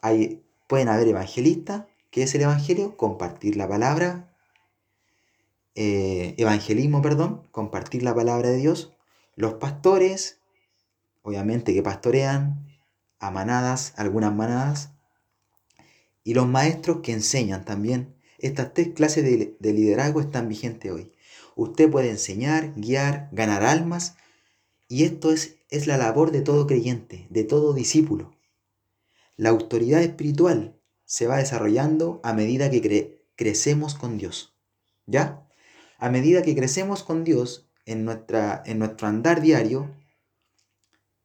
Hay, 0.01 0.43
pueden 0.67 0.89
haber 0.89 1.09
evangelistas, 1.09 1.85
¿qué 2.11 2.23
es 2.23 2.35
el 2.35 2.41
evangelio? 2.41 2.97
Compartir 2.97 3.57
la 3.57 3.69
palabra, 3.69 4.35
eh, 5.75 6.35
evangelismo, 6.39 7.03
perdón, 7.03 7.47
compartir 7.51 8.03
la 8.03 8.15
palabra 8.15 8.49
de 8.49 8.57
Dios. 8.57 8.95
Los 9.37 9.55
pastores, 9.55 10.39
obviamente 11.21 11.75
que 11.75 11.83
pastorean 11.83 12.67
manadas, 13.31 13.93
algunas 13.97 14.35
manadas. 14.35 14.90
Y 16.23 16.35
los 16.35 16.47
maestros 16.47 17.00
que 17.02 17.12
enseñan 17.12 17.64
también. 17.64 18.14
Estas 18.38 18.75
tres 18.75 18.88
clases 18.95 19.25
de, 19.25 19.57
de 19.59 19.73
liderazgo 19.73 20.21
están 20.21 20.49
vigentes 20.49 20.90
hoy. 20.90 21.12
Usted 21.57 21.90
puede 21.90 22.11
enseñar, 22.11 22.73
guiar, 22.76 23.28
ganar 23.33 23.62
almas, 23.62 24.16
y 24.88 25.04
esto 25.04 25.33
es, 25.33 25.57
es 25.71 25.87
la 25.87 25.97
labor 25.97 26.31
de 26.31 26.40
todo 26.40 26.66
creyente, 26.66 27.26
de 27.31 27.45
todo 27.45 27.75
discípulo. 27.75 28.35
La 29.37 29.50
autoridad 29.50 30.02
espiritual 30.02 30.78
se 31.04 31.26
va 31.26 31.38
desarrollando 31.38 32.21
a 32.23 32.33
medida 32.33 32.71
que 32.71 33.21
crecemos 33.37 33.95
con 33.95 34.19
Dios. 34.19 34.57
¿Ya? 35.07 35.47
A 35.99 36.11
medida 36.11 36.43
que 36.43 36.54
crecemos 36.54 37.02
con 37.02 37.25
Dios 37.25 37.69
en, 37.87 38.04
nuestra, 38.04 38.62
en 38.66 38.78
nuestro 38.78 39.09
andar 39.09 39.40
diario, 39.40 39.90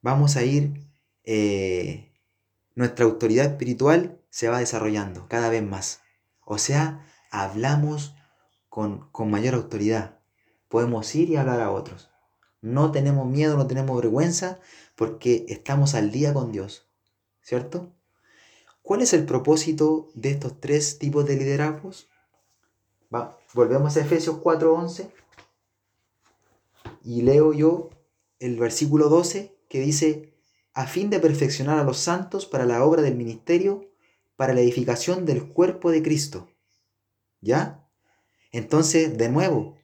vamos 0.02 0.36
a 0.36 0.44
ir, 0.44 0.89
eh, 1.32 2.12
nuestra 2.74 3.06
autoridad 3.06 3.46
espiritual 3.46 4.20
se 4.32 4.50
va 4.50 4.58
desarrollando 4.58 5.28
cada 5.28 5.50
vez 5.50 5.62
más. 5.62 6.02
O 6.44 6.58
sea, 6.58 7.06
hablamos 7.30 8.16
con, 8.68 9.12
con 9.12 9.30
mayor 9.30 9.54
autoridad, 9.54 10.18
podemos 10.70 11.14
ir 11.14 11.30
y 11.30 11.36
hablar 11.36 11.62
a 11.62 11.70
otros. 11.70 12.10
No 12.62 12.92
tenemos 12.92 13.28
miedo, 13.28 13.58
no 13.58 13.68
tenemos 13.68 13.96
vergüenza, 14.02 14.60
porque 14.96 15.46
estamos 15.50 15.94
al 15.94 16.10
día 16.10 16.34
con 16.34 16.52
Dios. 16.52 16.90
¿Cierto? 17.44 17.94
¿Cuál 18.82 19.04
es 19.04 19.14
el 19.14 19.28
propósito 19.28 20.10
de 20.16 20.32
estos 20.32 20.60
tres 20.60 20.98
tipos 20.98 21.28
de 21.28 21.36
liderazgos? 21.36 22.10
volvemos 23.54 23.98
a 23.98 24.02
Efesios 24.02 24.38
4:11 24.38 25.12
y 27.04 27.22
leo 27.22 27.54
yo 27.54 27.92
el 28.40 28.58
versículo 28.58 29.10
12 29.10 29.56
que 29.70 29.80
dice, 29.80 30.29
a 30.80 30.88
fin 30.88 31.10
de 31.10 31.20
perfeccionar 31.20 31.78
a 31.78 31.84
los 31.84 31.98
santos 31.98 32.46
para 32.46 32.64
la 32.64 32.86
obra 32.86 33.02
del 33.02 33.16
ministerio, 33.16 33.92
para 34.38 34.54
la 34.54 34.62
edificación 34.62 35.26
del 35.26 35.50
cuerpo 35.50 35.92
de 35.92 36.02
Cristo. 36.02 36.50
¿Ya? 37.42 37.86
Entonces, 38.54 39.18
de 39.18 39.28
nuevo, 39.28 39.78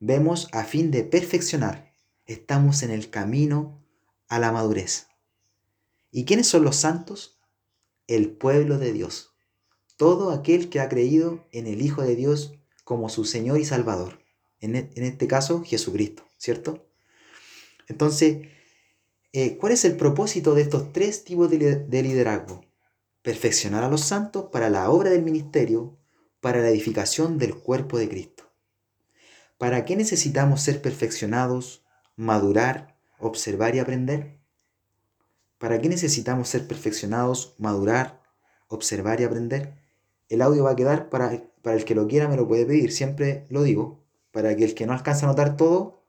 vemos 0.00 0.48
a 0.52 0.64
fin 0.64 0.90
de 0.90 1.02
perfeccionar. 1.02 1.90
Estamos 2.26 2.82
en 2.82 2.90
el 2.90 3.08
camino 3.08 3.82
a 4.28 4.38
la 4.38 4.52
madurez. 4.52 5.06
¿Y 6.10 6.26
quiénes 6.26 6.46
son 6.46 6.62
los 6.62 6.76
santos? 6.76 7.40
El 8.06 8.28
pueblo 8.28 8.76
de 8.76 8.92
Dios. 8.92 9.30
Todo 9.96 10.30
aquel 10.30 10.68
que 10.68 10.80
ha 10.80 10.90
creído 10.90 11.48
en 11.52 11.66
el 11.66 11.80
Hijo 11.80 12.02
de 12.02 12.16
Dios 12.16 12.52
como 12.84 13.08
su 13.08 13.24
Señor 13.24 13.60
y 13.60 13.64
Salvador. 13.64 14.22
En, 14.60 14.76
e, 14.76 14.90
este 14.94 15.26
caso, 15.26 15.64
Jesucristo, 15.64 16.28
¿cierto? 16.36 16.86
Entonces, 17.88 18.48
eh, 19.36 19.56
¿cuál 19.58 19.72
es 19.72 19.84
el 19.84 19.96
propósito 19.96 20.54
de 20.54 20.62
estos 20.62 20.92
tres 20.92 21.24
tipos 21.24 21.50
de 21.50 22.02
liderazgo? 22.04 22.64
Perfeccionar 23.20 23.82
a 23.82 23.88
los 23.88 24.02
santos 24.02 24.44
para 24.52 24.70
la 24.70 24.88
obra 24.88 25.10
del 25.10 25.24
ministerio, 25.24 25.98
para 26.40 26.60
la 26.60 26.68
edificación 26.68 27.36
del 27.36 27.56
cuerpo 27.56 27.98
de 27.98 28.08
Cristo. 28.08 28.44
¿Para 29.58 29.84
qué 29.84 29.96
necesitamos 29.96 30.62
ser 30.62 30.80
perfeccionados, 30.80 31.84
madurar, 32.14 32.96
observar 33.18 33.74
y 33.74 33.80
aprender? 33.80 34.38
¿Para 35.58 35.80
qué 35.80 35.88
necesitamos 35.88 36.48
ser 36.48 36.68
perfeccionados, 36.68 37.56
madurar, 37.58 38.22
observar 38.68 39.20
y 39.20 39.24
aprender? 39.24 39.74
El 40.28 40.42
audio 40.42 40.62
va 40.62 40.70
a 40.70 40.76
quedar 40.76 41.08
para, 41.10 41.42
para 41.60 41.74
el 41.74 41.84
que 41.84 41.96
lo 41.96 42.06
quiera, 42.06 42.28
me 42.28 42.36
lo 42.36 42.46
puede 42.46 42.66
pedir, 42.66 42.92
siempre 42.92 43.46
lo 43.48 43.64
digo, 43.64 44.04
para 44.30 44.54
que 44.54 44.64
el 44.64 44.76
que 44.76 44.86
no 44.86 44.92
alcanza 44.92 45.26
a 45.26 45.30
notar 45.30 45.56
todo, 45.56 46.04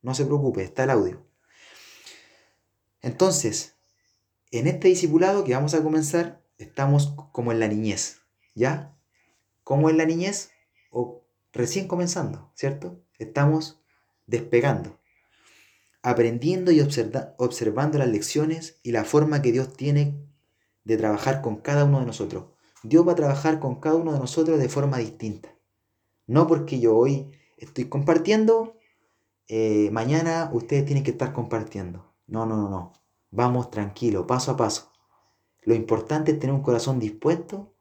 no 0.00 0.14
se 0.14 0.24
preocupe, 0.24 0.62
está 0.62 0.84
el 0.84 0.90
audio. 0.90 1.31
Entonces, 3.02 3.76
en 4.52 4.66
este 4.68 4.88
discipulado 4.88 5.44
que 5.44 5.54
vamos 5.54 5.74
a 5.74 5.82
comenzar, 5.82 6.42
estamos 6.58 7.14
como 7.32 7.52
en 7.52 7.60
la 7.60 7.68
niñez, 7.68 8.18
¿ya? 8.54 8.96
Como 9.64 9.90
en 9.90 9.98
la 9.98 10.04
niñez 10.06 10.50
o 10.90 11.24
recién 11.52 11.88
comenzando, 11.88 12.52
¿cierto? 12.54 13.02
Estamos 13.18 13.82
despegando, 14.26 15.00
aprendiendo 16.02 16.70
y 16.70 16.80
observa- 16.80 17.34
observando 17.38 17.98
las 17.98 18.08
lecciones 18.08 18.78
y 18.82 18.92
la 18.92 19.04
forma 19.04 19.42
que 19.42 19.52
Dios 19.52 19.72
tiene 19.76 20.16
de 20.84 20.96
trabajar 20.96 21.42
con 21.42 21.56
cada 21.56 21.84
uno 21.84 22.00
de 22.00 22.06
nosotros. 22.06 22.46
Dios 22.82 23.06
va 23.06 23.12
a 23.12 23.16
trabajar 23.16 23.60
con 23.60 23.80
cada 23.80 23.96
uno 23.96 24.12
de 24.12 24.18
nosotros 24.18 24.58
de 24.58 24.68
forma 24.68 24.98
distinta. 24.98 25.54
No 26.26 26.46
porque 26.46 26.80
yo 26.80 26.96
hoy 26.96 27.32
estoy 27.56 27.88
compartiendo, 27.88 28.78
eh, 29.48 29.90
mañana 29.92 30.50
ustedes 30.52 30.84
tienen 30.84 31.04
que 31.04 31.12
estar 31.12 31.32
compartiendo. 31.32 32.11
No, 32.26 32.46
no, 32.46 32.56
no, 32.56 32.68
no. 32.68 32.92
Vamos 33.30 33.70
tranquilo, 33.70 34.26
paso 34.26 34.50
a 34.52 34.56
paso. 34.56 34.90
Lo 35.62 35.74
importante 35.74 36.32
es 36.32 36.38
tener 36.40 36.54
un 36.54 36.62
corazón 36.62 36.98
dispuesto 37.00 37.74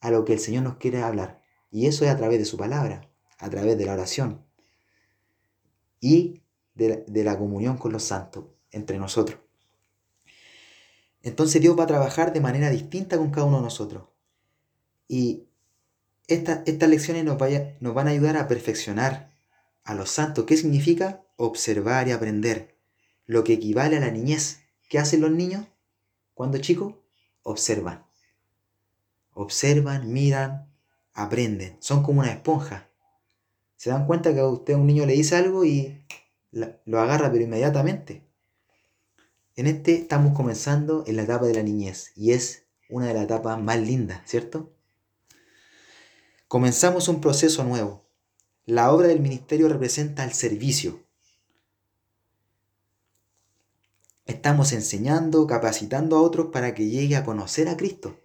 a 0.00 0.10
lo 0.10 0.24
que 0.24 0.34
el 0.34 0.40
Señor 0.40 0.64
nos 0.64 0.76
quiere 0.76 1.02
hablar. 1.02 1.42
Y 1.70 1.86
eso 1.86 2.04
es 2.04 2.10
a 2.10 2.16
través 2.18 2.38
de 2.40 2.44
su 2.46 2.56
palabra, 2.58 3.10
a 3.38 3.50
través 3.50 3.78
de 3.78 3.86
la 3.86 3.94
oración 3.94 4.44
y 6.00 6.42
de 6.74 7.24
la, 7.24 7.38
comunión 7.38 7.76
con 7.78 7.92
los 7.92 8.02
santos 8.04 8.44
entre 8.70 8.98
nosotros. 8.98 9.38
Entonces 11.22 11.60
Dios 11.62 11.78
va 11.78 11.84
a 11.84 11.86
trabajar 11.86 12.32
de 12.32 12.40
manera 12.40 12.68
distinta 12.70 13.16
con 13.16 13.30
cada 13.30 13.46
uno 13.46 13.58
de 13.58 13.62
nosotros. 13.64 14.04
Y 15.08 15.44
esta- 16.28 16.62
estas 16.66 16.88
lecciones 16.90 17.24
nos, 17.24 17.38
vaya- 17.38 17.76
nos 17.80 17.94
van 17.94 18.08
a 18.08 18.12
ayudar 18.12 18.36
a 18.38 18.48
perfeccionar 18.48 19.32
a 19.84 19.94
los 19.94 20.10
santos. 20.10 20.44
¿Qué 20.46 20.56
significa? 20.56 21.24
Observar 21.36 22.08
y 22.08 22.12
aprender. 22.12 22.71
Lo 23.26 23.44
que 23.44 23.54
equivale 23.54 23.96
a 23.96 24.00
la 24.00 24.10
niñez. 24.10 24.60
¿Qué 24.88 24.98
hacen 24.98 25.20
los 25.20 25.30
niños 25.30 25.66
cuando 26.34 26.58
chicos? 26.58 26.94
Observan. 27.42 28.04
Observan, 29.32 30.12
miran, 30.12 30.70
aprenden. 31.14 31.76
Son 31.80 32.02
como 32.02 32.20
una 32.20 32.32
esponja. 32.32 32.88
Se 33.76 33.90
dan 33.90 34.06
cuenta 34.06 34.32
que 34.32 34.40
a 34.40 34.46
usted 34.46 34.74
un 34.74 34.86
niño 34.86 35.06
le 35.06 35.14
dice 35.14 35.36
algo 35.36 35.64
y 35.64 36.04
lo 36.50 37.00
agarra 37.00 37.32
pero 37.32 37.44
inmediatamente. 37.44 38.22
En 39.56 39.66
este 39.66 39.94
estamos 39.94 40.34
comenzando 40.34 41.04
en 41.06 41.16
la 41.16 41.22
etapa 41.22 41.46
de 41.46 41.54
la 41.54 41.62
niñez 41.62 42.12
y 42.16 42.32
es 42.32 42.66
una 42.88 43.08
de 43.08 43.14
las 43.14 43.24
etapas 43.24 43.60
más 43.60 43.78
lindas, 43.78 44.22
¿cierto? 44.24 44.72
Comenzamos 46.48 47.08
un 47.08 47.20
proceso 47.20 47.64
nuevo. 47.64 48.06
La 48.64 48.92
obra 48.92 49.08
del 49.08 49.20
ministerio 49.20 49.68
representa 49.68 50.24
el 50.24 50.32
servicio. 50.32 51.02
Estamos 54.32 54.72
enseñando, 54.72 55.46
capacitando 55.46 56.16
a 56.16 56.22
otros 56.22 56.46
para 56.46 56.72
que 56.72 56.88
llegue 56.88 57.16
a 57.16 57.22
conocer 57.22 57.68
a 57.68 57.76
Cristo. 57.76 58.16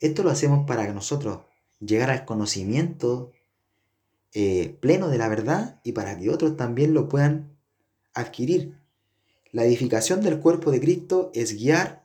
Esto 0.00 0.22
lo 0.22 0.28
hacemos 0.28 0.66
para 0.66 0.86
que 0.86 0.92
nosotros 0.92 1.40
llegar 1.80 2.10
al 2.10 2.26
conocimiento 2.26 3.32
eh, 4.34 4.76
pleno 4.80 5.08
de 5.08 5.16
la 5.16 5.30
verdad 5.30 5.80
y 5.82 5.92
para 5.92 6.18
que 6.18 6.28
otros 6.28 6.58
también 6.58 6.92
lo 6.92 7.08
puedan 7.08 7.56
adquirir. 8.12 8.76
La 9.50 9.64
edificación 9.64 10.20
del 10.20 10.40
cuerpo 10.40 10.70
de 10.70 10.80
Cristo 10.80 11.30
es 11.32 11.56
guiar, 11.56 12.04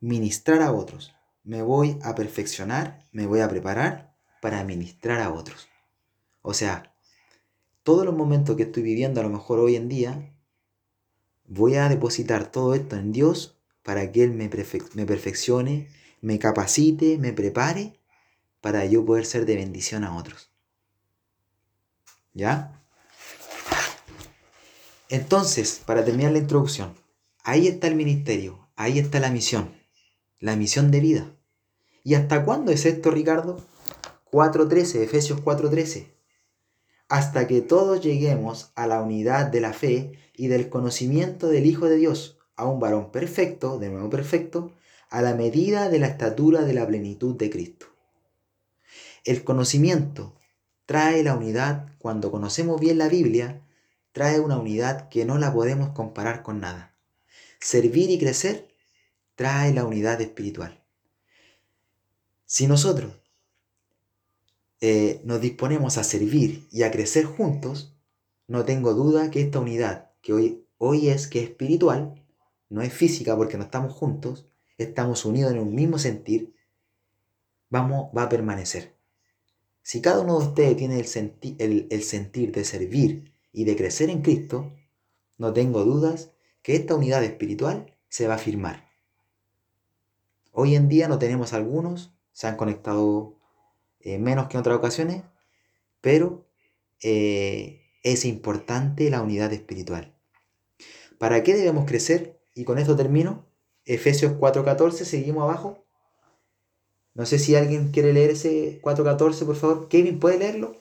ministrar 0.00 0.60
a 0.60 0.72
otros. 0.72 1.14
Me 1.44 1.62
voy 1.62 2.00
a 2.02 2.16
perfeccionar, 2.16 3.06
me 3.12 3.26
voy 3.26 3.40
a 3.40 3.48
preparar 3.48 4.16
para 4.42 4.64
ministrar 4.64 5.20
a 5.20 5.32
otros. 5.32 5.68
O 6.42 6.52
sea, 6.52 6.92
todos 7.84 8.04
los 8.04 8.16
momentos 8.16 8.56
que 8.56 8.64
estoy 8.64 8.82
viviendo 8.82 9.20
a 9.20 9.22
lo 9.22 9.30
mejor 9.30 9.60
hoy 9.60 9.76
en 9.76 9.88
día, 9.88 10.33
voy 11.46 11.76
a 11.76 11.88
depositar 11.88 12.50
todo 12.50 12.74
esto 12.74 12.96
en 12.96 13.12
Dios 13.12 13.56
para 13.82 14.10
que 14.12 14.24
Él 14.24 14.32
me, 14.32 14.50
me 14.94 15.06
perfeccione, 15.06 15.88
me 16.20 16.38
capacite, 16.38 17.18
me 17.18 17.32
prepare 17.32 17.98
para 18.60 18.84
yo 18.86 19.04
poder 19.04 19.26
ser 19.26 19.44
de 19.44 19.56
bendición 19.56 20.04
a 20.04 20.16
otros. 20.16 20.50
¿Ya? 22.32 22.82
Entonces, 25.10 25.82
para 25.84 26.04
terminar 26.04 26.32
la 26.32 26.38
introducción, 26.38 26.94
ahí 27.44 27.68
está 27.68 27.86
el 27.88 27.94
ministerio, 27.94 28.68
ahí 28.74 28.98
está 28.98 29.20
la 29.20 29.30
misión, 29.30 29.72
la 30.40 30.56
misión 30.56 30.90
de 30.90 31.00
vida. 31.00 31.36
¿Y 32.02 32.14
hasta 32.14 32.44
cuándo 32.44 32.72
es 32.72 32.86
esto, 32.86 33.10
Ricardo? 33.10 33.64
4.13, 34.32 35.02
Efesios 35.02 35.42
4.13. 35.42 36.08
Hasta 37.08 37.46
que 37.46 37.60
todos 37.60 38.00
lleguemos 38.00 38.72
a 38.74 38.86
la 38.86 39.00
unidad 39.02 39.46
de 39.46 39.60
la 39.60 39.72
fe 39.72 40.18
y 40.34 40.48
del 40.48 40.68
conocimiento 40.68 41.48
del 41.48 41.66
Hijo 41.66 41.88
de 41.88 41.96
Dios, 41.96 42.38
a 42.56 42.66
un 42.66 42.80
varón 42.80 43.10
perfecto, 43.10 43.78
de 43.78 43.88
nuevo 43.90 44.10
perfecto, 44.10 44.72
a 45.10 45.22
la 45.22 45.34
medida 45.34 45.88
de 45.88 45.98
la 45.98 46.08
estatura 46.08 46.62
de 46.62 46.74
la 46.74 46.86
plenitud 46.86 47.36
de 47.36 47.50
Cristo. 47.50 47.86
El 49.24 49.44
conocimiento 49.44 50.34
trae 50.86 51.22
la 51.22 51.34
unidad 51.34 51.88
cuando 51.98 52.30
conocemos 52.30 52.80
bien 52.80 52.98
la 52.98 53.08
Biblia, 53.08 53.62
trae 54.12 54.40
una 54.40 54.58
unidad 54.58 55.08
que 55.08 55.24
no 55.24 55.38
la 55.38 55.52
podemos 55.52 55.90
comparar 55.90 56.42
con 56.42 56.60
nada. 56.60 56.94
Servir 57.58 58.10
y 58.10 58.18
crecer 58.18 58.68
trae 59.34 59.72
la 59.72 59.84
unidad 59.84 60.20
espiritual. 60.20 60.84
Si 62.44 62.66
nosotros 62.66 63.12
eh, 64.80 65.20
nos 65.24 65.40
disponemos 65.40 65.96
a 65.96 66.04
servir 66.04 66.68
y 66.70 66.82
a 66.82 66.90
crecer 66.90 67.24
juntos, 67.24 67.96
no 68.46 68.64
tengo 68.64 68.92
duda 68.92 69.30
que 69.30 69.40
esta 69.40 69.58
unidad, 69.58 70.10
que 70.24 70.34
hoy, 70.34 70.66
hoy 70.78 71.10
es 71.10 71.28
que 71.28 71.40
es 71.40 71.50
espiritual, 71.50 72.24
no 72.70 72.82
es 72.82 72.92
física 72.94 73.36
porque 73.36 73.58
no 73.58 73.64
estamos 73.64 73.94
juntos, 73.94 74.48
estamos 74.78 75.26
unidos 75.26 75.52
en 75.52 75.60
un 75.60 75.76
mismo 75.76 75.98
sentir, 76.00 76.54
vamos, 77.68 78.10
va 78.16 78.22
a 78.24 78.28
permanecer. 78.30 78.94
Si 79.82 80.02
cada 80.02 80.20
uno 80.22 80.38
de 80.40 80.46
ustedes 80.48 80.76
tiene 80.78 80.98
el, 81.00 81.06
senti- 81.06 81.56
el- 81.60 81.88
el 81.90 82.02
sentir 82.04 82.52
de 82.52 82.64
servir 82.64 83.32
y 83.52 83.64
de 83.64 83.76
crecer 83.76 84.10
en 84.10 84.22
Cristo, 84.22 84.72
no 85.38 85.52
tengo 85.52 85.84
dudas 85.84 86.32
que 86.62 86.76
esta 86.76 86.94
unidad 86.96 87.24
espiritual 87.24 87.96
se 88.08 88.28
va 88.28 88.34
a 88.36 88.38
firmar. 88.38 88.88
Hoy 90.52 90.74
en 90.74 90.88
día 90.88 91.06
no 91.08 91.18
tenemos 91.18 91.52
algunos, 91.52 92.14
se 92.32 92.46
han 92.46 92.56
conectado 92.56 93.36
eh, 94.00 94.18
menos 94.18 94.48
que 94.48 94.56
en 94.56 94.60
otras 94.60 94.78
ocasiones, 94.78 95.24
pero 96.00 96.46
eh, 97.02 97.82
es 98.02 98.24
importante 98.26 99.10
la 99.10 99.22
unidad 99.22 99.52
espiritual. 99.52 100.13
¿Para 101.18 101.42
qué 101.42 101.54
debemos 101.54 101.86
crecer? 101.86 102.40
Y 102.54 102.64
con 102.64 102.78
esto 102.78 102.96
termino. 102.96 103.46
Efesios 103.84 104.32
4.14, 104.32 105.04
seguimos 105.04 105.44
abajo. 105.44 105.84
No 107.14 107.26
sé 107.26 107.38
si 107.38 107.54
alguien 107.54 107.92
quiere 107.92 108.12
leer 108.12 108.30
ese 108.30 108.80
4.14, 108.82 109.46
por 109.46 109.56
favor. 109.56 109.88
Kevin, 109.88 110.18
¿puede 110.18 110.38
leerlo? 110.38 110.76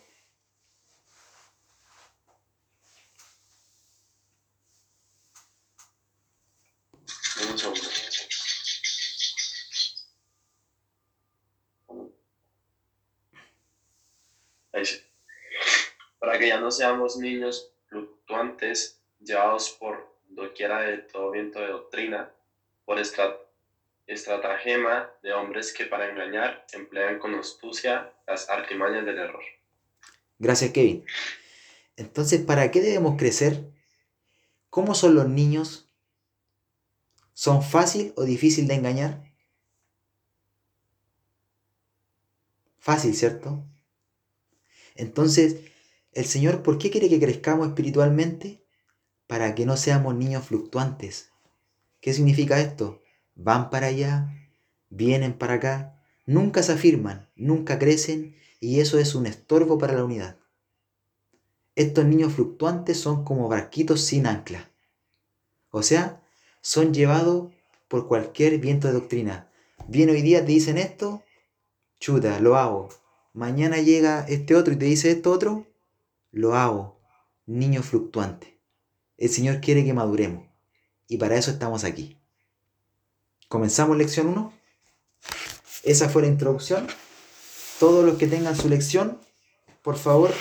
Para 16.20 16.40
que 16.40 16.48
ya 16.48 16.60
no 16.60 16.72
seamos 16.72 17.18
niños 17.18 17.72
fluctuantes, 17.86 19.00
llevados 19.20 19.70
por 19.70 20.13
doquiera 20.36 20.82
de 20.82 20.98
todo 21.00 21.32
viento 21.32 21.60
de 21.60 21.68
doctrina, 21.68 22.32
por 22.86 23.00
estra- 23.00 23.38
estratagema 24.08 25.10
de 25.22 25.34
hombres 25.34 25.74
que 25.74 25.86
para 25.86 26.10
engañar 26.10 26.66
emplean 26.74 27.20
con 27.20 27.36
astucia 27.36 28.14
las 28.28 28.50
artimañas 28.50 29.06
del 29.06 29.18
error. 29.18 29.44
Gracias, 30.40 30.72
Kevin. 30.72 31.06
Entonces, 31.96 32.42
¿para 32.42 32.70
qué 32.72 32.82
debemos 32.82 33.16
crecer? 33.18 33.72
¿Cómo 34.70 34.96
son 34.96 35.16
los 35.16 35.30
niños? 35.30 35.90
¿Son 37.34 37.62
fácil 37.64 38.14
o 38.16 38.24
difícil 38.24 38.68
de 38.68 38.74
engañar? 38.76 39.24
Fácil, 42.78 43.16
¿cierto? 43.16 43.64
Entonces, 44.96 45.72
¿el 46.12 46.26
Señor 46.26 46.64
por 46.64 46.78
qué 46.78 46.92
quiere 46.92 47.10
que 47.10 47.20
crezcamos 47.20 47.68
espiritualmente? 47.68 48.63
Para 49.28 49.56
que 49.56 49.66
no 49.66 49.78
seamos 49.78 50.16
niños 50.16 50.46
fluctuantes. 50.46 51.30
¿Qué 52.02 52.14
significa 52.14 52.60
esto? 52.60 53.02
Van 53.36 53.70
para 53.70 53.88
allá, 53.88 54.30
vienen 54.90 55.34
para 55.34 55.56
acá, 55.56 56.02
nunca 56.26 56.64
se 56.64 56.74
afirman, 56.74 57.30
nunca 57.36 57.80
crecen 57.80 58.36
y 58.60 58.80
eso 58.80 59.00
es 59.00 59.16
un 59.16 59.26
estorbo 59.26 59.78
para 59.78 59.94
la 59.94 60.04
unidad. 60.04 60.38
Estos 61.76 62.06
niños 62.06 62.34
fluctuantes 62.34 63.00
son 63.00 63.24
como 63.24 63.50
barquitos 63.50 64.02
sin 64.02 64.28
ancla. 64.28 64.70
O 65.72 65.82
sea, 65.82 66.22
son 66.62 66.94
llevados 66.94 67.52
por 67.88 68.08
cualquier 68.08 68.60
viento 68.60 68.88
de 68.88 68.94
doctrina. 68.94 69.50
Viene 69.88 70.12
hoy 70.12 70.22
día, 70.22 70.46
te 70.46 70.52
dicen 70.52 70.78
esto, 70.78 71.24
chuta, 72.00 72.40
lo 72.40 72.58
hago. 72.58 72.90
Mañana 73.34 73.78
llega 73.78 74.26
este 74.28 74.56
otro 74.56 74.74
y 74.74 74.78
te 74.78 74.86
dice 74.86 75.10
esto 75.10 75.32
otro, 75.32 75.68
lo 76.32 76.56
hago. 76.56 77.00
Niño 77.48 77.82
fluctuante. 77.82 78.53
El 79.18 79.30
Señor 79.30 79.62
quiere 79.62 79.86
que 79.86 79.94
maduremos. 79.94 80.46
Y 81.08 81.18
para 81.18 81.36
eso 81.36 81.52
estamos 81.52 81.84
aquí. 81.84 82.18
comenzamos 83.48 83.98
lección 83.98 84.28
1. 84.28 84.54
Esa 85.84 86.10
fue 86.10 86.24
la 86.24 86.28
introducción. 86.30 86.88
Todos 87.80 88.06
los 88.06 88.18
que 88.18 88.28
tengan 88.28 88.56
su 88.56 88.70
lección, 88.70 89.20
por 89.82 89.98
favor, 89.98 90.32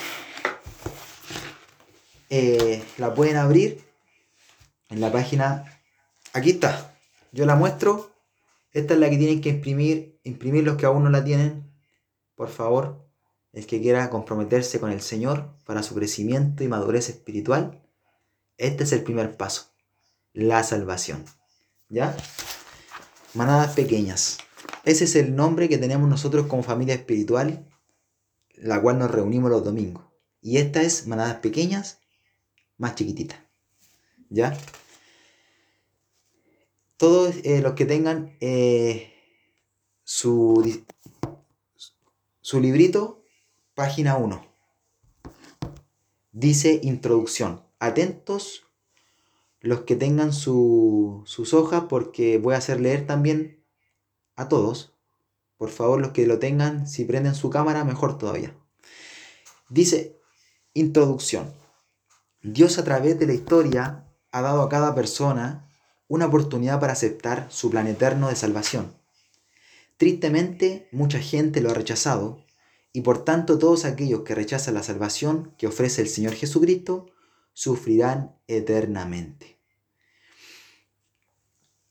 eh, 2.29 2.83
la 2.97 3.13
pueden 3.13 3.37
abrir 3.37 3.83
en 4.89 5.01
la 5.01 5.11
página. 5.11 5.79
Aquí 6.33 6.51
está. 6.51 6.95
Yo 7.31 7.45
la 7.45 7.55
muestro. 7.55 8.11
Esta 8.71 8.95
es 8.95 8.99
la 8.99 9.09
que 9.09 9.17
tienen 9.17 9.41
que 9.41 9.49
imprimir, 9.49 10.19
imprimir 10.23 10.63
los 10.63 10.77
que 10.77 10.85
aún 10.85 11.03
no 11.03 11.09
la 11.09 11.23
tienen. 11.23 11.71
Por 12.35 12.49
favor, 12.49 13.05
el 13.51 13.67
que 13.67 13.79
quiera 13.79 14.09
comprometerse 14.09 14.79
con 14.79 14.91
el 14.91 15.01
Señor 15.01 15.51
para 15.65 15.83
su 15.83 15.93
crecimiento 15.93 16.63
y 16.63 16.67
madurez 16.67 17.09
espiritual, 17.09 17.82
este 18.57 18.83
es 18.83 18.91
el 18.91 19.03
primer 19.03 19.35
paso, 19.37 19.73
la 20.33 20.63
salvación. 20.63 21.25
¿Ya? 21.89 22.15
Manadas 23.33 23.73
pequeñas. 23.73 24.37
Ese 24.83 25.05
es 25.05 25.15
el 25.15 25.35
nombre 25.35 25.69
que 25.69 25.77
tenemos 25.77 26.09
nosotros 26.09 26.47
como 26.47 26.63
familia 26.63 26.95
espiritual, 26.95 27.65
la 28.55 28.81
cual 28.81 28.99
nos 28.99 29.11
reunimos 29.11 29.49
los 29.49 29.63
domingos. 29.63 30.03
Y 30.41 30.57
esta 30.57 30.81
es 30.81 31.07
manadas 31.07 31.37
pequeñas, 31.37 31.99
más 32.77 32.95
chiquititas. 32.95 33.39
¿Ya? 34.29 34.57
Todos 36.97 37.35
eh, 37.43 37.61
los 37.61 37.73
que 37.73 37.85
tengan 37.85 38.35
eh, 38.39 39.13
su, 40.03 40.83
su 42.41 42.59
librito, 42.59 43.23
página 43.73 44.17
1. 44.17 44.45
Dice 46.31 46.79
introducción. 46.83 47.62
Atentos 47.83 48.65
los 49.59 49.81
que 49.81 49.97
tengan 49.97 50.31
sus 50.31 51.53
hojas 51.53 51.83
porque 51.89 52.37
voy 52.37 52.55
a 52.55 52.59
hacer 52.59 52.79
leer 52.79 53.05
también 53.05 53.61
a 54.37 54.47
todos. 54.47 54.93
Por 55.57 55.69
favor, 55.69 55.99
los 55.99 56.11
que 56.11 56.25
lo 56.25 56.39
tengan, 56.39 56.87
si 56.87 57.03
prenden 57.03 57.35
su 57.35 57.49
cámara, 57.49 57.83
mejor 57.83 58.17
todavía. 58.17 58.55
Dice, 59.67 60.17
introducción. 60.73 61.53
Dios 62.41 62.77
a 62.77 62.85
través 62.85 63.19
de 63.19 63.27
la 63.27 63.33
historia 63.33 64.07
ha 64.31 64.41
dado 64.41 64.61
a 64.61 64.69
cada 64.69 64.95
persona 64.95 65.69
una 66.07 66.27
oportunidad 66.27 66.79
para 66.79 66.93
aceptar 66.93 67.47
su 67.49 67.69
plan 67.69 67.87
eterno 67.87 68.29
de 68.29 68.37
salvación. 68.37 68.95
Tristemente, 69.97 70.87
mucha 70.93 71.19
gente 71.19 71.59
lo 71.59 71.71
ha 71.71 71.73
rechazado 71.73 72.45
y 72.93 73.01
por 73.01 73.25
tanto 73.25 73.59
todos 73.59 73.83
aquellos 73.83 74.21
que 74.21 74.35
rechazan 74.35 74.75
la 74.75 74.83
salvación 74.83 75.53
que 75.57 75.67
ofrece 75.67 76.01
el 76.01 76.07
Señor 76.07 76.33
Jesucristo 76.33 77.12
sufrirán 77.53 78.35
eternamente. 78.47 79.57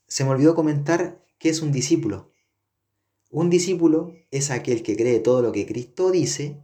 Se 0.06 0.24
me 0.24 0.30
olvidó 0.30 0.54
comentar 0.54 1.24
qué 1.38 1.48
es 1.48 1.62
un 1.62 1.72
discípulo. 1.72 2.32
Un 3.30 3.48
discípulo 3.48 4.14
es 4.30 4.50
aquel 4.50 4.82
que 4.82 4.96
cree 4.96 5.20
todo 5.20 5.40
lo 5.40 5.52
que 5.52 5.66
Cristo 5.66 6.10
dice 6.10 6.60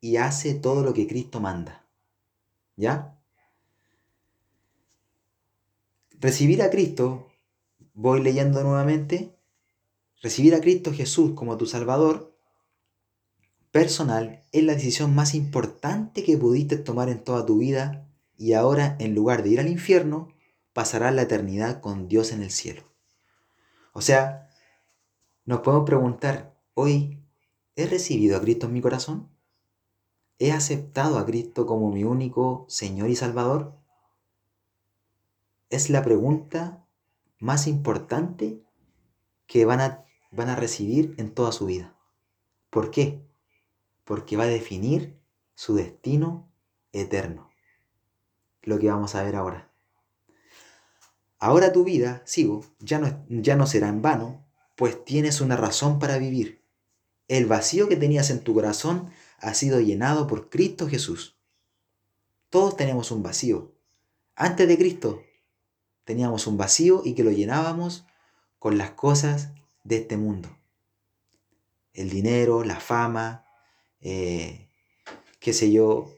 y 0.00 0.16
hace 0.16 0.54
todo 0.54 0.82
lo 0.82 0.92
que 0.92 1.06
Cristo 1.06 1.40
manda. 1.40 1.86
¿Ya? 2.76 3.18
Recibir 6.18 6.60
a 6.62 6.68
Cristo, 6.68 7.30
voy 7.94 8.22
leyendo 8.22 8.62
nuevamente, 8.62 9.34
recibir 10.22 10.54
a 10.54 10.60
Cristo 10.60 10.92
Jesús 10.92 11.32
como 11.34 11.56
tu 11.56 11.64
Salvador 11.64 12.36
personal 13.70 14.44
es 14.52 14.64
la 14.64 14.74
decisión 14.74 15.14
más 15.14 15.34
importante 15.34 16.22
que 16.22 16.36
pudiste 16.36 16.76
tomar 16.76 17.08
en 17.08 17.24
toda 17.24 17.46
tu 17.46 17.58
vida 17.58 18.09
y 18.40 18.54
ahora 18.54 18.96
en 18.98 19.14
lugar 19.14 19.42
de 19.42 19.50
ir 19.50 19.60
al 19.60 19.68
infierno, 19.68 20.32
pasarás 20.72 21.14
la 21.14 21.22
eternidad 21.22 21.80
con 21.80 22.08
Dios 22.08 22.32
en 22.32 22.42
el 22.42 22.50
cielo. 22.50 22.82
O 23.92 24.00
sea, 24.00 24.48
nos 25.44 25.60
podemos 25.60 25.86
preguntar, 25.86 26.56
hoy, 26.74 27.22
¿he 27.76 27.86
recibido 27.86 28.36
a 28.36 28.40
Cristo 28.40 28.66
en 28.66 28.72
mi 28.72 28.80
corazón? 28.80 29.28
¿He 30.38 30.52
aceptado 30.52 31.18
a 31.18 31.26
Cristo 31.26 31.66
como 31.66 31.92
mi 31.92 32.02
único 32.02 32.64
Señor 32.68 33.10
y 33.10 33.16
Salvador? 33.16 33.78
es 35.70 35.88
la 35.88 36.02
pregunta 36.02 36.84
más 37.38 37.68
importante 37.68 38.60
que 39.46 39.64
van 39.64 39.80
a, 39.80 40.04
van 40.32 40.48
a 40.48 40.56
recibir 40.56 41.14
en 41.16 41.32
toda 41.32 41.52
su 41.52 41.66
vida. 41.66 41.96
¿Por 42.70 42.90
qué? 42.90 43.24
Porque 44.04 44.36
va 44.36 44.44
a 44.44 44.48
definir 44.48 45.16
su 45.54 45.76
destino 45.76 46.50
eterno. 46.92 47.49
Lo 48.62 48.78
que 48.78 48.88
vamos 48.88 49.14
a 49.14 49.22
ver 49.22 49.36
ahora. 49.36 49.70
Ahora 51.38 51.72
tu 51.72 51.84
vida, 51.84 52.22
sigo, 52.26 52.64
ya 52.80 52.98
no, 52.98 53.24
ya 53.28 53.56
no 53.56 53.66
será 53.66 53.88
en 53.88 54.02
vano, 54.02 54.44
pues 54.76 55.04
tienes 55.04 55.40
una 55.40 55.56
razón 55.56 55.98
para 55.98 56.18
vivir. 56.18 56.62
El 57.28 57.46
vacío 57.46 57.88
que 57.88 57.96
tenías 57.96 58.28
en 58.30 58.40
tu 58.40 58.54
corazón 58.54 59.10
ha 59.38 59.54
sido 59.54 59.80
llenado 59.80 60.26
por 60.26 60.50
Cristo 60.50 60.88
Jesús. 60.88 61.36
Todos 62.50 62.76
tenemos 62.76 63.10
un 63.10 63.22
vacío. 63.22 63.72
Antes 64.34 64.68
de 64.68 64.76
Cristo 64.76 65.22
teníamos 66.04 66.46
un 66.46 66.56
vacío 66.56 67.02
y 67.04 67.14
que 67.14 67.24
lo 67.24 67.30
llenábamos 67.30 68.04
con 68.58 68.76
las 68.76 68.90
cosas 68.90 69.50
de 69.84 69.96
este 69.96 70.16
mundo. 70.16 70.48
El 71.94 72.10
dinero, 72.10 72.64
la 72.64 72.80
fama, 72.80 73.46
eh, 74.00 74.68
qué 75.38 75.52
sé 75.52 75.72
yo, 75.72 76.12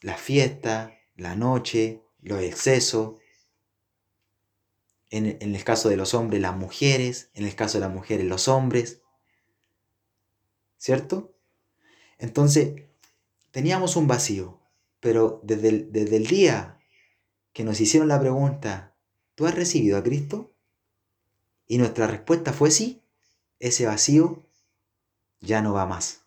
la 0.00 0.16
fiesta, 0.16 0.93
la 1.16 1.36
noche, 1.36 2.02
los 2.20 2.40
excesos. 2.40 3.20
En, 5.10 5.26
el 5.40 5.64
caso 5.64 5.88
de 5.88 5.96
los 5.96 6.14
hombres, 6.14 6.40
las 6.40 6.56
mujeres. 6.56 7.30
En 7.34 7.44
el 7.44 7.54
caso 7.54 7.78
de 7.78 7.84
las 7.86 7.94
mujeres, 7.94 8.26
los 8.26 8.48
hombres. 8.48 9.00
¿Cierto? 10.78 11.34
Entonces, 12.18 12.82
teníamos 13.50 13.96
un 13.96 14.06
vacío, 14.06 14.60
pero 15.00 15.40
desde 15.42 15.84
desde 15.84 16.16
el 16.16 16.26
día 16.26 16.78
que 17.52 17.64
nos 17.64 17.80
hicieron 17.80 18.08
la 18.08 18.20
pregunta, 18.20 18.94
¿Tú 19.34 19.46
has 19.46 19.54
recibido 19.54 19.98
a 19.98 20.02
Cristo? 20.02 20.52
Y 21.66 21.78
nuestra 21.78 22.06
respuesta 22.06 22.52
fue 22.52 22.70
sí. 22.70 23.02
Ese 23.58 23.86
vacío 23.86 24.46
ya 25.40 25.60
no 25.60 25.72
va 25.72 25.86
más. 25.86 26.23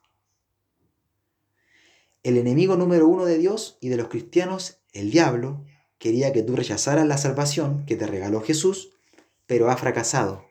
El 2.27 2.35
enemigo 2.35 2.75
número 2.75 3.07
uno 3.07 3.23
de 3.23 3.37
Dios 3.37 3.77
y 3.79 3.87
de 3.87 3.95
los 3.95 4.09
cristianos, 4.09 4.79
el 4.91 5.11
diablo, 5.11 5.63
quería 5.97 6.33
que 6.33 6.43
tú 6.43 6.57
rechazaras 6.57 7.07
la 7.07 7.17
salvación 7.17 7.85
que 7.85 7.95
te 7.95 8.05
regaló 8.05 8.41
Jesús, 8.41 8.89
pero 9.45 9.69
ha 9.69 9.77
fracasado. 9.77 10.43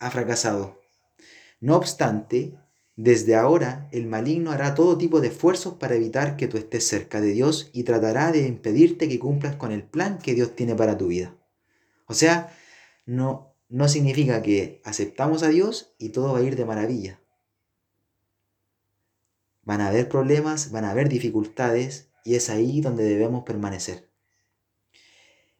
Ha 0.00 0.10
fracasado. 0.10 0.80
No 1.60 1.76
obstante, 1.76 2.58
desde 2.96 3.36
ahora 3.36 3.88
el 3.92 4.08
maligno 4.08 4.50
hará 4.50 4.74
todo 4.74 4.98
tipo 4.98 5.20
de 5.20 5.28
esfuerzos 5.28 5.74
para 5.74 5.94
evitar 5.94 6.36
que 6.36 6.48
tú 6.48 6.56
estés 6.56 6.88
cerca 6.88 7.20
de 7.20 7.30
Dios 7.30 7.70
y 7.72 7.84
tratará 7.84 8.32
de 8.32 8.48
impedirte 8.48 9.08
que 9.08 9.20
cumplas 9.20 9.54
con 9.54 9.70
el 9.70 9.84
plan 9.84 10.18
que 10.18 10.34
Dios 10.34 10.56
tiene 10.56 10.74
para 10.74 10.98
tu 10.98 11.06
vida. 11.06 11.32
O 12.06 12.14
sea, 12.14 12.52
no, 13.06 13.54
no 13.68 13.86
significa 13.86 14.42
que 14.42 14.82
aceptamos 14.84 15.44
a 15.44 15.48
Dios 15.48 15.94
y 15.96 16.08
todo 16.08 16.32
va 16.32 16.40
a 16.40 16.42
ir 16.42 16.56
de 16.56 16.64
maravilla. 16.64 17.20
Van 19.68 19.82
a 19.82 19.88
haber 19.88 20.08
problemas, 20.08 20.70
van 20.70 20.86
a 20.86 20.92
haber 20.92 21.10
dificultades 21.10 22.08
y 22.24 22.36
es 22.36 22.48
ahí 22.48 22.80
donde 22.80 23.04
debemos 23.04 23.44
permanecer. 23.44 24.08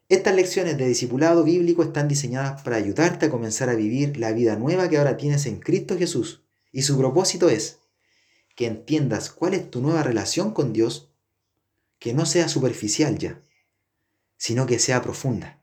Estas 0.08 0.34
lecciones 0.34 0.78
de 0.78 0.88
discipulado 0.88 1.44
bíblico 1.44 1.82
están 1.82 2.08
diseñadas 2.08 2.62
para 2.62 2.76
ayudarte 2.76 3.26
a 3.26 3.30
comenzar 3.30 3.68
a 3.68 3.74
vivir 3.74 4.16
la 4.16 4.32
vida 4.32 4.56
nueva 4.56 4.88
que 4.88 4.96
ahora 4.96 5.18
tienes 5.18 5.44
en 5.44 5.60
Cristo 5.60 5.98
Jesús. 5.98 6.42
Y 6.72 6.84
su 6.84 6.96
propósito 6.96 7.50
es 7.50 7.80
que 8.56 8.64
entiendas 8.64 9.28
cuál 9.28 9.52
es 9.52 9.70
tu 9.70 9.82
nueva 9.82 10.02
relación 10.02 10.52
con 10.52 10.72
Dios, 10.72 11.10
que 11.98 12.14
no 12.14 12.24
sea 12.24 12.48
superficial 12.48 13.18
ya, 13.18 13.42
sino 14.38 14.64
que 14.64 14.78
sea 14.78 15.02
profunda. 15.02 15.60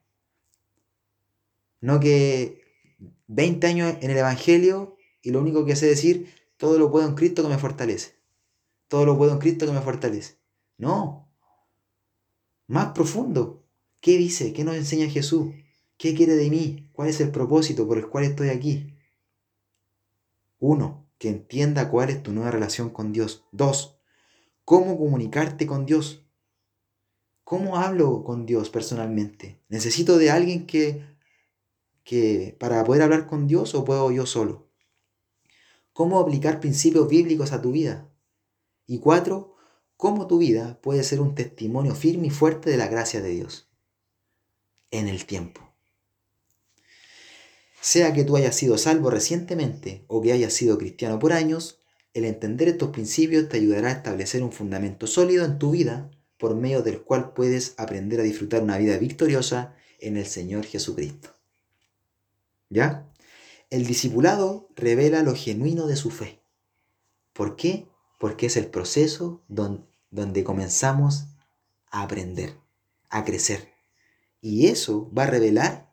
No 1.82 2.00
que 2.00 2.62
20 3.26 3.66
años 3.66 3.96
en 4.02 4.12
el 4.12 4.18
Evangelio 4.18 4.98
y 5.24 5.32
lo 5.32 5.40
único 5.40 5.66
que 5.66 5.76
sé 5.76 5.88
decir, 5.88 6.32
todo 6.58 6.78
lo 6.78 6.92
puedo 6.92 7.08
en 7.08 7.16
Cristo 7.16 7.42
que 7.42 7.50
me 7.50 7.58
fortalece. 7.58 8.14
Todo 8.88 9.06
lo 9.06 9.17
puedo 9.17 9.34
en 9.34 9.39
Cristo 9.39 9.65
que 9.65 9.71
me 9.71 9.82
fortalece. 9.82 10.38
No. 10.78 11.30
Más 12.67 12.93
profundo. 12.93 13.63
¿Qué 14.00 14.17
dice? 14.17 14.54
¿Qué 14.54 14.63
nos 14.63 14.76
enseña 14.76 15.10
Jesús? 15.10 15.54
¿Qué 15.98 16.13
quiere 16.13 16.36
de 16.36 16.50
mí? 16.50 16.89
¿Cuál 16.93 17.10
es 17.10 17.19
el 17.21 17.32
propósito 17.32 17.88
por 17.88 17.98
el 17.98 18.08
cual 18.08 18.26
estoy 18.26 18.50
aquí? 18.50 18.93
Uno, 20.60 21.08
que 21.17 21.30
entienda 21.30 21.89
cuál 21.89 22.10
es 22.10 22.21
tu 22.21 22.32
nueva 22.32 22.52
relación 22.52 22.89
con 22.89 23.12
Dios. 23.12 23.45
Dos, 23.52 23.98
cómo 24.63 24.98
comunicarte 24.98 25.65
con 25.65 25.86
Dios. 25.86 26.26
¿Cómo 27.43 27.78
hablo 27.78 28.24
con 28.24 28.45
Dios 28.45 28.69
personalmente? 28.69 29.62
Necesito 29.69 30.17
de 30.17 30.32
alguien 30.32 30.65
que 30.65 31.15
que 32.06 32.56
para 32.60 32.84
poder 32.86 33.02
hablar 33.02 33.28
con 33.28 33.48
Dios 33.48 33.76
o 33.76 33.84
puedo 33.84 34.10
yo 34.12 34.26
solo? 34.26 34.69
¿Cómo 35.91 36.19
aplicar 36.19 36.60
principios 36.62 37.10
bíblicos 37.10 37.52
a 37.52 37.62
tu 37.62 37.71
vida? 37.71 38.08
Y 38.88 39.00
cuatro, 39.00 39.56
¿cómo 39.98 40.28
tu 40.28 40.38
vida 40.38 40.80
puede 40.82 41.04
ser 41.04 41.21
un 41.21 41.36
testimonio 41.36 41.95
firme 41.95 42.28
y 42.28 42.30
fuerte 42.30 42.69
de 42.69 42.78
la 42.78 42.88
gracia 42.88 43.21
de 43.21 43.30
Dios 43.30 43.67
en 44.91 45.08
el 45.08 45.26
tiempo? 45.26 45.62
Sea 47.82 48.13
que 48.13 48.24
tú 48.24 48.36
hayas 48.36 48.56
sido 48.56 48.78
salvo 48.78 49.10
recientemente 49.10 50.06
o 50.08 50.21
que 50.21 50.32
hayas 50.32 50.54
sido 50.54 50.78
cristiano 50.78 51.19
por 51.19 51.34
años, 51.34 51.80
el 52.13 52.26
entender 52.26 52.67
estos 52.67 52.89
principios 52.89 53.50
te 53.50 53.58
ayudará 53.58 53.89
a 53.89 53.93
establecer 53.93 54.41
un 54.41 54.52
fundamento 54.52 55.06
sólido 55.06 55.45
en 55.45 55.60
tu 55.60 55.71
vida 55.71 56.10
por 56.38 56.56
medio 56.56 56.82
del 56.82 57.02
cual 57.02 57.34
puedes 57.34 57.74
aprender 57.78 58.19
a 58.19 58.24
disfrutar 58.24 58.63
una 58.63 58.78
vida 58.78 58.98
victoriosa 58.98 59.76
en 60.00 60.17
el 60.17 60.26
Señor 60.26 60.65
Jesucristo. 60.65 61.30
¿Ya? 62.69 63.08
El 63.69 63.86
discipulado 63.86 64.69
revela 64.76 65.24
lo 65.24 65.36
genuino 65.36 65.88
de 65.88 65.95
su 65.95 66.10
fe. 66.10 66.39
¿Por 67.34 67.56
qué? 67.56 67.88
Porque 68.17 68.47
es 68.47 68.58
el 68.58 68.67
proceso 68.67 69.41
donde 69.47 70.43
comenzamos 70.43 71.25
a 71.89 72.04
aprender, 72.04 72.58
a 73.10 73.23
crecer. 73.25 73.73
Y 74.41 74.67
eso 74.67 75.12
va 75.12 75.23
a 75.23 75.28
revelar 75.28 75.91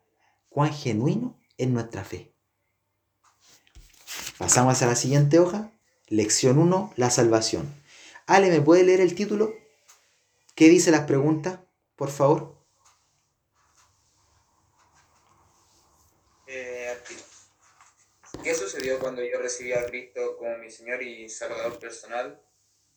cuán 0.49 0.73
genuino 0.73 1.39
es 1.57 1.69
nuestra 1.69 2.05
fe. 2.05 2.33
Pasamos 4.39 4.83
a 4.83 4.87
la 4.87 4.97
siguiente 4.97 5.39
hoja. 5.39 5.71
Lección 6.09 6.59
1, 6.59 6.93
la 6.97 7.11
salvación. 7.11 7.73
Ale, 8.27 8.51
¿me 8.51 8.61
puede 8.61 8.85
leer 8.85 9.01
el 9.01 9.15
título? 9.15 9.55
¿Qué 10.55 10.69
dice 10.69 10.91
las 10.91 11.07
preguntas, 11.07 11.61
por 11.97 12.11
favor? 12.11 12.57
Eh, 16.47 16.99
¿Qué 18.53 18.59
sucedió 18.59 18.99
cuando 18.99 19.23
yo 19.25 19.39
recibí 19.39 19.73
a 19.73 19.87
Cristo 19.87 20.37
como 20.37 20.59
mi 20.59 20.71
Señor 20.71 21.03
y 21.03 21.27
Salvador 21.31 21.79
personal? 21.79 22.39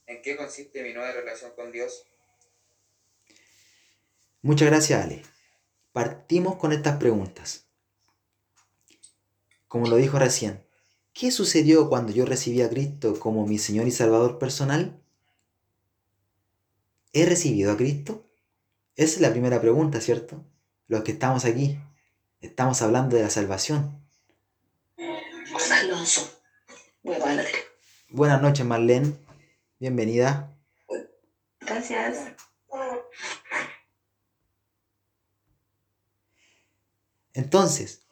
¿En 0.06 0.22
qué 0.22 0.36
consiste 0.36 0.84
mi 0.84 0.92
nueva 0.92 1.14
relación 1.14 1.54
con 1.56 1.72
Dios? 1.72 2.04
Muchas 4.42 4.68
gracias, 4.68 5.02
Ale. 5.02 5.24
Partimos 5.94 6.58
con 6.58 6.74
estas 6.74 6.98
preguntas. 6.98 7.70
Como 9.70 9.88
lo 9.88 9.96
dijo 9.96 10.20
recién, 10.20 10.62
¿qué 11.14 11.32
sucedió 11.32 11.88
cuando 11.88 12.12
yo 12.12 12.26
recibí 12.26 12.62
a 12.62 12.70
Cristo 12.70 13.18
como 13.18 13.48
mi 13.48 13.58
Señor 13.58 13.88
y 13.88 13.92
Salvador 13.92 14.38
personal? 14.38 15.02
¿He 17.14 17.26
recibido 17.26 17.72
a 17.72 17.78
Cristo? 17.78 18.30
Esa 18.98 19.16
es 19.16 19.22
la 19.22 19.32
primera 19.32 19.62
pregunta, 19.62 20.02
¿cierto? 20.02 20.44
Los 20.90 21.04
que 21.04 21.14
estamos 21.14 21.46
aquí, 21.46 21.80
estamos 22.42 22.82
hablando 22.82 23.16
de 23.16 23.24
la 23.24 23.30
salvación. 23.30 24.05
Alonso, 25.72 26.30
muy 27.04 27.16
buenas 27.16 27.48
Buenas 28.10 28.42
noches, 28.42 28.66
Marlene. 28.66 29.14
Bienvenida. 29.80 30.56
Gracias. 31.60 32.32
Entonces, 37.34 38.04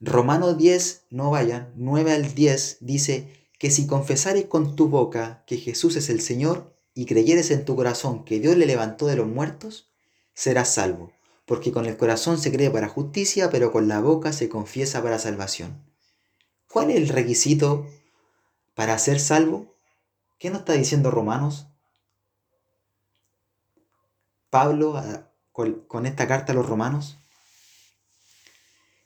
Romano 0.00 0.54
10, 0.54 1.06
no 1.10 1.30
vayan, 1.30 1.72
9 1.76 2.12
al 2.12 2.34
10 2.34 2.78
dice 2.80 3.48
que 3.58 3.70
si 3.70 3.86
confesares 3.86 4.46
con 4.46 4.76
tu 4.76 4.88
boca 4.88 5.44
que 5.46 5.58
Jesús 5.58 5.96
es 5.96 6.08
el 6.08 6.20
Señor 6.20 6.74
y 6.94 7.06
creyeres 7.06 7.50
en 7.50 7.64
tu 7.64 7.76
corazón 7.76 8.24
que 8.24 8.40
Dios 8.40 8.56
le 8.56 8.66
levantó 8.66 9.06
de 9.06 9.16
los 9.16 9.26
muertos, 9.26 9.90
serás 10.32 10.72
salvo, 10.72 11.12
porque 11.44 11.72
con 11.72 11.86
el 11.86 11.96
corazón 11.96 12.38
se 12.38 12.52
cree 12.52 12.70
para 12.70 12.88
justicia, 12.88 13.50
pero 13.50 13.72
con 13.72 13.88
la 13.88 14.00
boca 14.00 14.32
se 14.32 14.48
confiesa 14.48 15.02
para 15.02 15.18
salvación. 15.18 15.89
¿Cuál 16.70 16.90
es 16.90 16.98
el 16.98 17.08
requisito 17.08 17.84
para 18.76 18.96
ser 18.98 19.18
salvo? 19.18 19.74
¿Qué 20.38 20.50
nos 20.50 20.60
está 20.60 20.74
diciendo 20.74 21.10
Romanos? 21.10 21.66
Pablo 24.50 25.02
con 25.52 26.06
esta 26.06 26.28
carta 26.28 26.52
a 26.52 26.54
los 26.54 26.68
romanos 26.68 27.18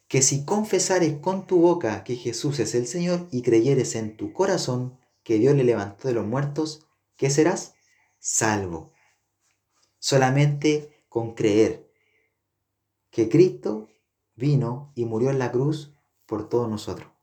que 0.07 0.21
si 0.21 0.45
confesares 0.45 1.17
con 1.19 1.47
tu 1.47 1.59
boca 1.59 2.03
que 2.03 2.15
Jesús 2.15 2.59
es 2.59 2.75
el 2.75 2.85
Señor 2.85 3.27
y 3.31 3.41
creyeres 3.41 3.95
en 3.95 4.15
tu 4.15 4.31
corazón 4.31 4.99
que 5.23 5.39
Dios 5.39 5.55
le 5.55 5.63
levantó 5.63 6.07
de 6.07 6.13
los 6.13 6.25
muertos, 6.25 6.85
¿qué 7.17 7.31
serás? 7.31 7.73
Salvo. 8.19 8.93
Solamente 9.97 11.03
con 11.09 11.33
creer 11.33 11.91
que 13.09 13.27
Cristo 13.27 13.89
vino 14.35 14.91
y 14.93 15.05
murió 15.05 15.31
en 15.31 15.39
la 15.39 15.51
cruz 15.51 15.95
por 16.27 16.47
todos 16.47 16.69
nosotros. 16.69 17.14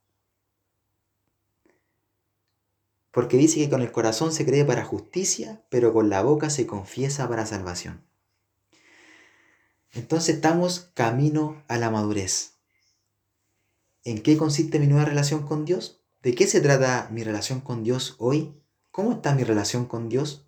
Porque 3.12 3.36
dice 3.36 3.60
que 3.60 3.70
con 3.70 3.82
el 3.82 3.92
corazón 3.92 4.32
se 4.32 4.44
cree 4.44 4.64
para 4.64 4.84
justicia, 4.84 5.62
pero 5.68 5.92
con 5.92 6.10
la 6.10 6.22
boca 6.22 6.50
se 6.50 6.66
confiesa 6.66 7.28
para 7.28 7.46
salvación. 7.46 8.02
Entonces 9.92 10.36
estamos 10.36 10.90
camino 10.94 11.62
a 11.68 11.76
la 11.76 11.90
madurez. 11.90 12.54
¿En 14.04 14.22
qué 14.22 14.36
consiste 14.36 14.78
mi 14.78 14.86
nueva 14.86 15.04
relación 15.04 15.46
con 15.46 15.64
Dios? 15.64 16.00
¿De 16.22 16.34
qué 16.34 16.46
se 16.46 16.60
trata 16.60 17.08
mi 17.12 17.22
relación 17.22 17.60
con 17.60 17.84
Dios 17.84 18.16
hoy? 18.18 18.54
¿Cómo 18.90 19.12
está 19.12 19.34
mi 19.34 19.44
relación 19.44 19.84
con 19.84 20.08
Dios? 20.08 20.46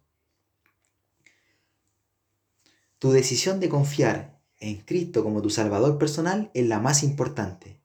Tu 2.99 3.13
decisión 3.13 3.61
de 3.61 3.69
confiar 3.69 4.41
en 4.59 4.77
Cristo 4.79 5.23
como 5.23 5.43
tu 5.43 5.51
Salvador 5.51 5.99
personal 5.99 6.51
es 6.55 6.67
la 6.67 6.79
más 6.81 7.03
importante 7.03 7.79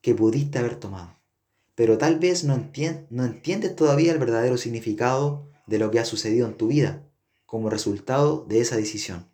que 0.00 0.14
pudiste 0.14 0.58
haber 0.58 0.76
tomado. 0.76 1.17
Pero 1.78 1.96
tal 1.96 2.18
vez 2.18 2.42
no, 2.42 2.56
no 3.10 3.24
entiendes 3.24 3.76
todavía 3.76 4.10
el 4.10 4.18
verdadero 4.18 4.58
significado 4.58 5.48
de 5.68 5.78
lo 5.78 5.92
que 5.92 6.00
ha 6.00 6.04
sucedido 6.04 6.48
en 6.48 6.56
tu 6.56 6.66
vida 6.66 7.06
como 7.46 7.70
resultado 7.70 8.44
de 8.48 8.60
esa 8.60 8.76
decisión. 8.76 9.30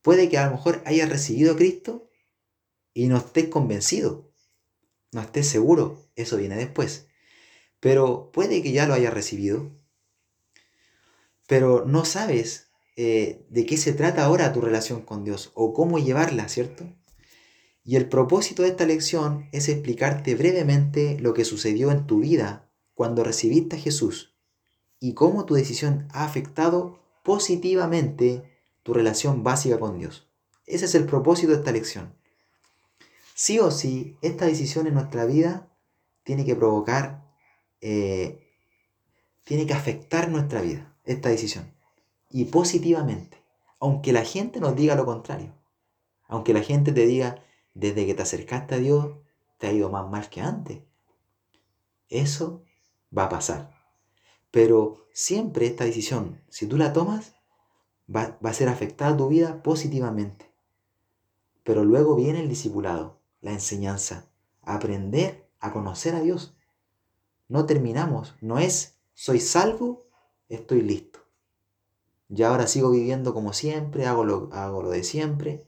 Puede 0.00 0.28
que 0.28 0.38
a 0.38 0.46
lo 0.46 0.52
mejor 0.52 0.82
hayas 0.84 1.08
recibido 1.08 1.52
a 1.52 1.56
Cristo 1.56 2.08
y 2.92 3.08
no 3.08 3.16
estés 3.16 3.48
convencido 3.48 4.32
no 5.14 5.20
estés 5.20 5.48
seguro, 5.48 6.02
eso 6.16 6.36
viene 6.36 6.56
después. 6.56 7.06
Pero 7.80 8.30
puede 8.32 8.62
que 8.62 8.72
ya 8.72 8.86
lo 8.86 8.94
hayas 8.94 9.14
recibido, 9.14 9.70
pero 11.46 11.84
no 11.86 12.04
sabes 12.04 12.72
eh, 12.96 13.46
de 13.48 13.64
qué 13.64 13.76
se 13.76 13.92
trata 13.92 14.24
ahora 14.24 14.52
tu 14.52 14.60
relación 14.60 15.02
con 15.02 15.24
Dios 15.24 15.52
o 15.54 15.72
cómo 15.72 16.00
llevarla, 16.00 16.48
¿cierto? 16.48 16.84
Y 17.84 17.96
el 17.96 18.08
propósito 18.08 18.62
de 18.62 18.68
esta 18.68 18.86
lección 18.86 19.48
es 19.52 19.68
explicarte 19.68 20.34
brevemente 20.34 21.18
lo 21.20 21.34
que 21.34 21.44
sucedió 21.44 21.90
en 21.90 22.06
tu 22.06 22.20
vida 22.20 22.70
cuando 22.94 23.22
recibiste 23.22 23.76
a 23.76 23.78
Jesús 23.78 24.34
y 24.98 25.12
cómo 25.12 25.44
tu 25.44 25.54
decisión 25.54 26.08
ha 26.12 26.24
afectado 26.24 26.98
positivamente 27.22 28.42
tu 28.82 28.94
relación 28.94 29.42
básica 29.42 29.78
con 29.78 29.98
Dios. 29.98 30.30
Ese 30.66 30.86
es 30.86 30.94
el 30.94 31.04
propósito 31.04 31.52
de 31.52 31.58
esta 31.58 31.72
lección. 31.72 32.14
Sí 33.34 33.58
o 33.58 33.70
sí, 33.70 34.16
esta 34.22 34.46
decisión 34.46 34.86
en 34.86 34.94
nuestra 34.94 35.26
vida 35.26 35.68
tiene 36.22 36.46
que 36.46 36.56
provocar, 36.56 37.30
eh, 37.82 38.48
tiene 39.44 39.66
que 39.66 39.74
afectar 39.74 40.30
nuestra 40.30 40.62
vida, 40.62 40.96
esta 41.04 41.28
decisión. 41.28 41.74
Y 42.30 42.46
positivamente, 42.46 43.42
aunque 43.78 44.12
la 44.12 44.24
gente 44.24 44.58
nos 44.58 44.74
diga 44.74 44.94
lo 44.94 45.04
contrario. 45.04 45.52
Aunque 46.28 46.54
la 46.54 46.62
gente 46.62 46.92
te 46.92 47.06
diga, 47.06 47.44
desde 47.74 48.06
que 48.06 48.14
te 48.14 48.22
acercaste 48.22 48.76
a 48.76 48.78
Dios, 48.78 49.16
te 49.58 49.66
ha 49.66 49.72
ido 49.72 49.90
más 49.90 50.08
mal 50.10 50.28
que 50.30 50.40
antes. 50.40 50.82
Eso 52.08 52.62
va 53.16 53.24
a 53.24 53.28
pasar. 53.28 53.70
Pero 54.50 55.06
siempre 55.12 55.66
esta 55.66 55.84
decisión, 55.84 56.40
si 56.48 56.66
tú 56.66 56.76
la 56.76 56.92
tomas, 56.92 57.34
va, 58.14 58.38
va 58.44 58.50
a 58.50 58.54
ser 58.54 58.68
afectada 58.68 59.16
tu 59.16 59.28
vida 59.28 59.62
positivamente. 59.62 60.50
Pero 61.64 61.84
luego 61.84 62.14
viene 62.14 62.40
el 62.40 62.48
discipulado 62.48 63.20
la 63.44 63.52
enseñanza, 63.52 64.26
aprender 64.62 65.46
a 65.60 65.72
conocer 65.72 66.14
a 66.14 66.20
Dios. 66.20 66.56
No 67.46 67.66
terminamos, 67.66 68.34
no 68.40 68.58
es 68.58 68.98
soy 69.12 69.38
salvo, 69.38 70.06
estoy 70.48 70.80
listo. 70.80 71.20
Ya 72.28 72.48
ahora 72.48 72.66
sigo 72.66 72.90
viviendo 72.90 73.34
como 73.34 73.52
siempre, 73.52 74.06
hago 74.06 74.24
lo, 74.24 74.48
hago 74.52 74.82
lo 74.82 74.90
de 74.90 75.04
siempre. 75.04 75.66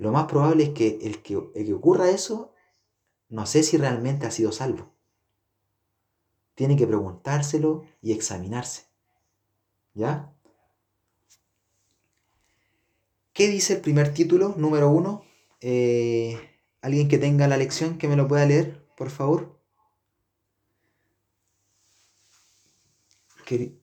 Lo 0.00 0.12
más 0.12 0.24
probable 0.24 0.64
es 0.64 0.70
que 0.70 0.98
el, 1.02 1.22
que 1.22 1.34
el 1.54 1.66
que 1.66 1.74
ocurra 1.74 2.08
eso, 2.08 2.54
no 3.28 3.44
sé 3.44 3.62
si 3.62 3.76
realmente 3.76 4.26
ha 4.26 4.30
sido 4.30 4.50
salvo. 4.50 4.94
Tiene 6.54 6.74
que 6.74 6.86
preguntárselo 6.86 7.84
y 8.00 8.12
examinarse. 8.12 8.84
¿Ya? 9.92 10.32
¿Qué 13.34 13.48
dice 13.48 13.74
el 13.74 13.82
primer 13.82 14.14
título, 14.14 14.54
número 14.56 14.88
uno? 14.88 15.22
Eh, 15.60 16.40
¿Alguien 16.80 17.06
que 17.08 17.18
tenga 17.18 17.46
la 17.46 17.58
lección 17.58 17.98
que 17.98 18.08
me 18.08 18.16
lo 18.16 18.26
pueda 18.26 18.46
leer, 18.46 18.86
por 18.96 19.10
favor? 19.10 19.60
¿Qué, 23.44 23.78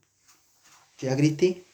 ¿Qué 0.95 1.15
Cristi? 1.15 1.66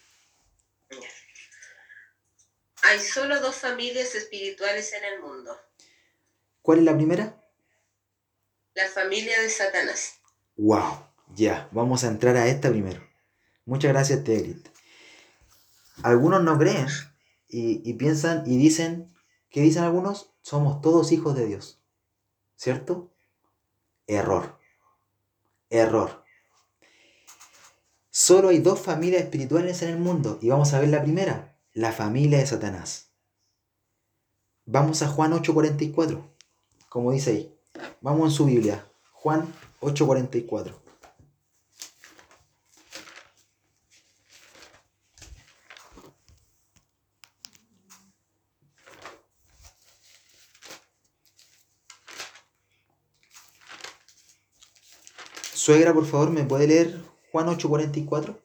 Hay 2.84 3.00
solo 3.00 3.40
dos 3.42 3.56
familias 3.56 4.16
espirituales 4.16 4.94
en 4.94 5.04
el 5.06 5.22
mundo. 5.22 5.56
¿Cuál 6.62 6.80
es 6.80 6.86
la 6.86 6.96
primera? 6.96 7.44
La 8.76 8.88
familia 8.88 9.42
de 9.42 9.50
Satanás. 9.50 10.16
Wow, 10.58 11.08
ya, 11.36 11.68
vamos 11.72 12.04
a 12.04 12.08
entrar 12.08 12.36
a 12.38 12.48
esta 12.48 12.70
primero. 12.70 13.06
Muchas 13.66 13.92
gracias, 13.92 14.24
Tegrit. 14.24 14.68
Algunos 16.04 16.44
no 16.44 16.58
creen 16.58 16.88
y, 17.48 17.82
y 17.90 17.94
piensan 17.94 18.44
y 18.46 18.58
dicen 18.58 19.14
¿Qué 19.54 19.62
dicen 19.62 19.84
algunos? 19.84 20.34
Somos 20.42 20.82
todos 20.82 21.12
hijos 21.12 21.36
de 21.36 21.46
Dios. 21.46 21.80
¿Cierto? 22.56 23.14
Error. 24.08 24.58
Error. 25.70 26.26
Solo 28.10 28.50
hay 28.50 28.58
dos 28.58 28.80
familias 28.80 29.22
espirituales 29.22 29.84
en 29.84 29.90
el 29.90 30.00
mundo 30.00 30.40
y 30.42 30.50
vamos 30.50 30.74
a 30.74 30.80
ver 30.80 30.90
la 30.90 31.04
primera, 31.04 31.53
la 31.74 31.92
familia 31.92 32.40
de 32.40 32.46
Satanás. 32.46 33.12
Vamos 34.66 35.02
a 35.02 35.08
Juan 35.08 35.34
8:44, 35.34 36.24
como 36.90 37.12
dice 37.12 37.32
ahí. 37.32 37.60
Vamos 38.02 38.30
en 38.30 38.36
su 38.36 38.46
Biblia, 38.46 38.88
Juan 39.14 39.54
8:44. 39.82 40.84
Suegra, 55.64 55.94
por 55.94 56.06
favor, 56.06 56.30
¿me 56.30 56.44
puede 56.44 56.68
leer 56.68 57.02
Juan 57.32 57.48
8:44? 57.48 58.38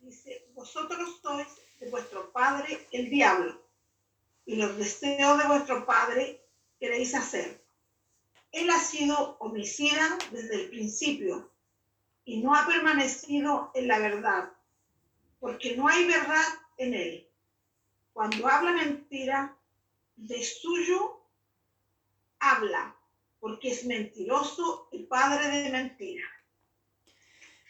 Dice, 0.00 0.46
vosotros 0.74 1.20
sois 1.22 1.46
de 1.78 1.88
vuestro 1.90 2.32
padre 2.32 2.86
el 2.90 3.08
diablo, 3.08 3.62
y 4.44 4.56
los 4.56 4.76
deseos 4.76 5.38
de 5.38 5.46
vuestro 5.46 5.86
padre 5.86 6.42
queréis 6.80 7.14
hacer. 7.14 7.62
Él 8.50 8.68
ha 8.70 8.78
sido 8.78 9.36
homicida 9.38 10.18
desde 10.32 10.62
el 10.62 10.70
principio 10.70 11.50
y 12.24 12.42
no 12.42 12.54
ha 12.54 12.66
permanecido 12.66 13.70
en 13.74 13.88
la 13.88 13.98
verdad, 13.98 14.52
porque 15.38 15.76
no 15.76 15.86
hay 15.86 16.06
verdad 16.06 16.44
en 16.78 16.94
él. 16.94 17.28
Cuando 18.12 18.48
habla 18.48 18.72
mentira, 18.72 19.56
de 20.16 20.42
suyo 20.42 21.20
habla, 22.38 22.96
porque 23.40 23.70
es 23.70 23.84
mentiroso 23.84 24.88
y 24.92 25.04
padre 25.04 25.48
de 25.48 25.70
mentira. 25.70 26.24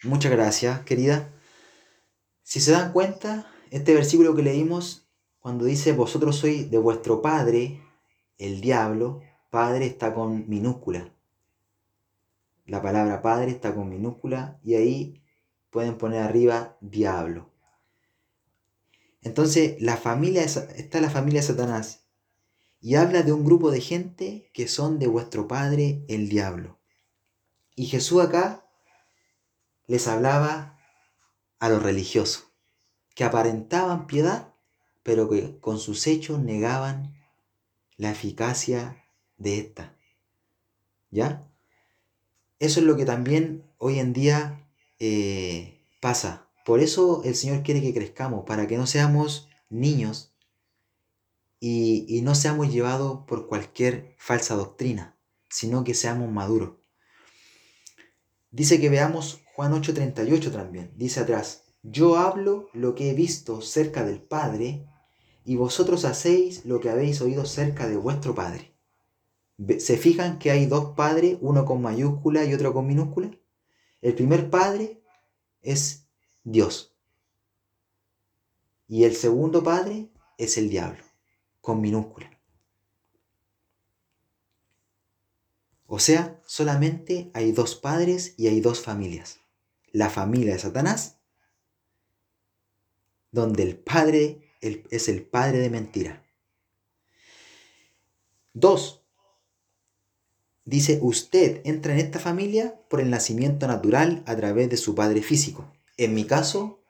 Muchas 0.02 0.32
gracias, 0.32 0.84
querida. 0.84 1.30
Si 2.44 2.60
se 2.60 2.72
dan 2.72 2.92
cuenta, 2.92 3.50
este 3.70 3.94
versículo 3.94 4.36
que 4.36 4.42
leímos, 4.42 5.08
cuando 5.40 5.64
dice 5.64 5.92
vosotros 5.92 6.36
sois 6.36 6.70
de 6.70 6.78
vuestro 6.78 7.20
padre, 7.20 7.80
el 8.38 8.60
diablo, 8.60 9.22
padre 9.50 9.86
está 9.86 10.14
con 10.14 10.48
minúscula. 10.48 11.12
La 12.66 12.80
palabra 12.80 13.22
padre 13.22 13.50
está 13.50 13.74
con 13.74 13.88
minúscula 13.88 14.60
y 14.62 14.74
ahí 14.74 15.22
pueden 15.70 15.96
poner 15.98 16.22
arriba 16.22 16.76
diablo. 16.80 17.50
Entonces, 19.22 19.80
la 19.80 19.96
familia 19.96 20.44
está 20.44 21.00
la 21.00 21.10
familia 21.10 21.40
de 21.40 21.46
Satanás 21.46 22.04
y 22.80 22.96
habla 22.96 23.22
de 23.22 23.32
un 23.32 23.44
grupo 23.44 23.70
de 23.70 23.80
gente 23.80 24.50
que 24.52 24.68
son 24.68 24.98
de 24.98 25.06
vuestro 25.06 25.48
padre, 25.48 26.04
el 26.08 26.28
diablo. 26.28 26.78
Y 27.74 27.86
Jesús 27.86 28.22
acá 28.22 28.66
les 29.86 30.06
hablaba 30.08 30.73
a 31.64 31.70
los 31.70 31.82
religiosos, 31.82 32.44
que 33.14 33.24
aparentaban 33.24 34.06
piedad, 34.06 34.52
pero 35.02 35.30
que 35.30 35.58
con 35.60 35.78
sus 35.78 36.06
hechos 36.06 36.38
negaban 36.38 37.14
la 37.96 38.10
eficacia 38.10 39.02
de 39.38 39.60
esta. 39.60 39.96
¿Ya? 41.10 41.48
Eso 42.58 42.80
es 42.80 42.86
lo 42.86 42.98
que 42.98 43.06
también 43.06 43.64
hoy 43.78 43.98
en 43.98 44.12
día 44.12 44.68
eh, 44.98 45.80
pasa. 46.02 46.50
Por 46.66 46.80
eso 46.80 47.22
el 47.24 47.34
Señor 47.34 47.62
quiere 47.62 47.80
que 47.80 47.94
crezcamos, 47.94 48.44
para 48.44 48.66
que 48.66 48.76
no 48.76 48.86
seamos 48.86 49.48
niños 49.70 50.34
y, 51.60 52.04
y 52.14 52.20
no 52.20 52.34
seamos 52.34 52.70
llevados 52.70 53.20
por 53.26 53.48
cualquier 53.48 54.14
falsa 54.18 54.54
doctrina, 54.54 55.16
sino 55.48 55.82
que 55.82 55.94
seamos 55.94 56.30
maduros. 56.30 56.72
Dice 58.54 58.80
que 58.80 58.88
veamos 58.88 59.42
Juan 59.56 59.72
8:38 59.72 60.52
también. 60.52 60.92
Dice 60.94 61.18
atrás, 61.18 61.64
yo 61.82 62.16
hablo 62.16 62.68
lo 62.72 62.94
que 62.94 63.10
he 63.10 63.14
visto 63.14 63.60
cerca 63.60 64.04
del 64.04 64.22
Padre 64.22 64.86
y 65.44 65.56
vosotros 65.56 66.04
hacéis 66.04 66.64
lo 66.64 66.78
que 66.78 66.88
habéis 66.88 67.20
oído 67.20 67.46
cerca 67.46 67.88
de 67.88 67.96
vuestro 67.96 68.36
Padre. 68.36 68.72
¿Se 69.78 69.96
fijan 69.96 70.38
que 70.38 70.52
hay 70.52 70.66
dos 70.66 70.94
padres, 70.94 71.36
uno 71.40 71.64
con 71.64 71.82
mayúscula 71.82 72.44
y 72.44 72.54
otro 72.54 72.72
con 72.72 72.86
minúscula? 72.86 73.32
El 74.00 74.14
primer 74.14 74.50
padre 74.50 75.02
es 75.60 76.06
Dios. 76.44 76.94
Y 78.86 79.02
el 79.02 79.16
segundo 79.16 79.64
padre 79.64 80.10
es 80.38 80.58
el 80.58 80.70
diablo, 80.70 81.02
con 81.60 81.80
minúscula. 81.80 82.30
O 85.86 85.98
sea, 85.98 86.40
solamente 86.46 87.30
hay 87.34 87.52
dos 87.52 87.74
padres 87.74 88.34
y 88.36 88.48
hay 88.48 88.60
dos 88.60 88.80
familias. 88.80 89.40
La 89.92 90.10
familia 90.10 90.54
de 90.54 90.58
Satanás, 90.58 91.18
donde 93.30 93.62
el 93.62 93.76
padre 93.76 94.52
es 94.60 95.08
el 95.08 95.22
padre 95.22 95.58
de 95.58 95.70
mentira. 95.70 96.24
Dos, 98.54 99.04
dice, 100.64 101.00
usted 101.02 101.60
entra 101.64 101.92
en 101.92 101.98
esta 101.98 102.18
familia 102.18 102.80
por 102.88 103.00
el 103.00 103.10
nacimiento 103.10 103.66
natural 103.66 104.22
a 104.26 104.36
través 104.36 104.70
de 104.70 104.76
su 104.76 104.94
padre 104.94 105.22
físico. 105.22 105.72
En 105.96 106.14
mi 106.14 106.24
caso, 106.24 106.82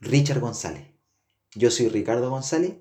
Richard 0.00 0.40
González. 0.40 0.88
Yo 1.54 1.70
soy 1.70 1.88
Ricardo 1.88 2.30
González, 2.30 2.74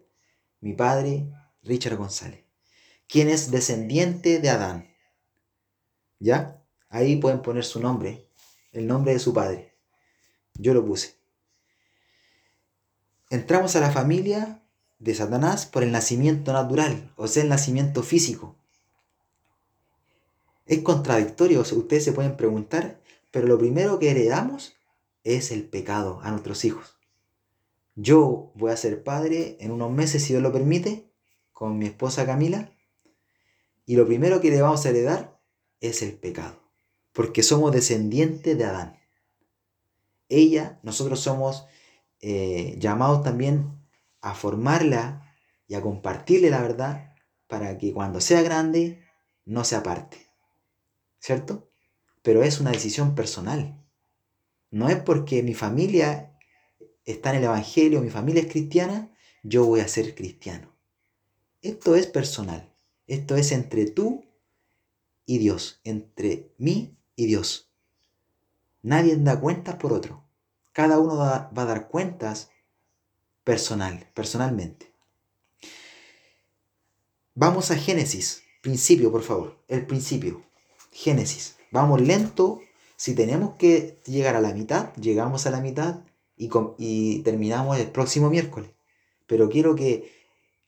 mi 0.59 0.73
padre, 0.73 1.31
Richard 1.63 1.97
González, 1.97 2.43
quien 3.07 3.29
es 3.29 3.51
descendiente 3.51 4.39
de 4.39 4.49
Adán. 4.49 4.88
¿Ya? 6.19 6.61
Ahí 6.89 7.15
pueden 7.15 7.41
poner 7.41 7.63
su 7.63 7.79
nombre, 7.79 8.27
el 8.71 8.87
nombre 8.87 9.13
de 9.13 9.19
su 9.19 9.33
padre. 9.33 9.73
Yo 10.55 10.73
lo 10.73 10.85
puse. 10.85 11.15
Entramos 13.29 13.75
a 13.75 13.79
la 13.79 13.91
familia 13.91 14.61
de 14.97 15.15
Satanás 15.15 15.65
por 15.65 15.83
el 15.83 15.91
nacimiento 15.91 16.51
natural, 16.51 17.13
o 17.15 17.27
sea, 17.27 17.43
el 17.43 17.49
nacimiento 17.49 18.03
físico. 18.03 18.55
Es 20.65 20.81
contradictorio, 20.83 21.61
ustedes 21.61 22.03
se 22.03 22.11
pueden 22.11 22.35
preguntar, 22.35 22.99
pero 23.31 23.47
lo 23.47 23.57
primero 23.57 23.99
que 23.99 24.11
heredamos 24.11 24.75
es 25.23 25.51
el 25.51 25.67
pecado 25.67 26.19
a 26.21 26.31
nuestros 26.31 26.65
hijos. 26.65 26.97
Yo 27.95 28.51
voy 28.55 28.71
a 28.71 28.77
ser 28.77 29.03
padre 29.03 29.57
en 29.59 29.71
unos 29.71 29.91
meses, 29.91 30.23
si 30.23 30.33
Dios 30.33 30.43
lo 30.43 30.51
permite, 30.51 31.11
con 31.51 31.77
mi 31.77 31.85
esposa 31.85 32.25
Camila, 32.25 32.71
y 33.85 33.95
lo 33.95 34.05
primero 34.05 34.41
que 34.41 34.51
le 34.51 34.61
vamos 34.61 34.85
a 34.85 34.89
heredar 34.89 35.38
es 35.81 36.01
el 36.01 36.13
pecado, 36.13 36.61
porque 37.13 37.43
somos 37.43 37.71
descendientes 37.71 38.57
de 38.57 38.65
Adán. 38.65 38.99
Ella, 40.27 40.79
nosotros 40.83 41.19
somos 41.19 41.65
eh, 42.21 42.75
llamados 42.79 43.23
también 43.23 43.79
a 44.21 44.35
formarla 44.35 45.33
y 45.67 45.75
a 45.75 45.81
compartirle 45.81 46.49
la 46.49 46.61
verdad 46.61 47.15
para 47.47 47.77
que 47.77 47.93
cuando 47.93 48.21
sea 48.21 48.41
grande 48.41 49.03
no 49.45 49.63
se 49.63 49.75
aparte. 49.75 50.17
¿Cierto? 51.19 51.69
Pero 52.21 52.43
es 52.43 52.59
una 52.59 52.71
decisión 52.71 53.15
personal. 53.15 53.83
No 54.71 54.89
es 54.89 54.97
porque 54.97 55.41
mi 55.41 55.53
familia 55.53 56.37
está 57.05 57.31
en 57.31 57.37
el 57.37 57.45
Evangelio, 57.45 58.01
mi 58.01 58.09
familia 58.09 58.43
es 58.43 58.51
cristiana, 58.51 59.11
yo 59.43 59.65
voy 59.65 59.79
a 59.79 59.87
ser 59.87 60.13
cristiano. 60.15 60.75
Esto 61.61 61.95
es 61.95 62.07
personal. 62.07 62.73
Esto 63.07 63.35
es 63.35 63.51
entre 63.51 63.87
tú 63.87 64.28
y 65.29 65.37
Dios, 65.37 65.79
entre 65.83 66.51
mí 66.57 66.97
y 67.15 67.27
Dios. 67.27 67.69
Nadie 68.81 69.15
da 69.15 69.39
cuentas 69.39 69.75
por 69.75 69.93
otro. 69.93 70.23
Cada 70.73 70.97
uno 70.97 71.17
va, 71.17 71.51
a 71.55 71.65
dar 71.65 71.87
cuentas 71.87 72.49
personal, 73.43 74.07
personalmente. 74.15 74.91
Vamos 77.35 77.69
a 77.69 77.75
Génesis, 77.75 78.41
principio, 78.63 79.11
por 79.11 79.21
favor, 79.21 79.59
el 79.67 79.85
principio. 79.85 80.41
Génesis. 80.91 81.57
Vamos 81.69 82.01
lento. 82.01 82.61
Si 82.95 83.13
tenemos 83.13 83.53
que 83.53 83.99
llegar 84.07 84.35
a 84.35 84.41
la 84.41 84.55
mitad, 84.55 84.95
llegamos 84.95 85.45
a 85.45 85.51
la 85.51 85.61
mitad 85.61 85.99
y, 86.37 86.49
y 86.79 87.19
terminamos 87.19 87.77
el 87.77 87.91
próximo 87.91 88.31
miércoles. 88.31 88.71
Pero 89.27 89.47
quiero 89.47 89.75
que 89.75 90.11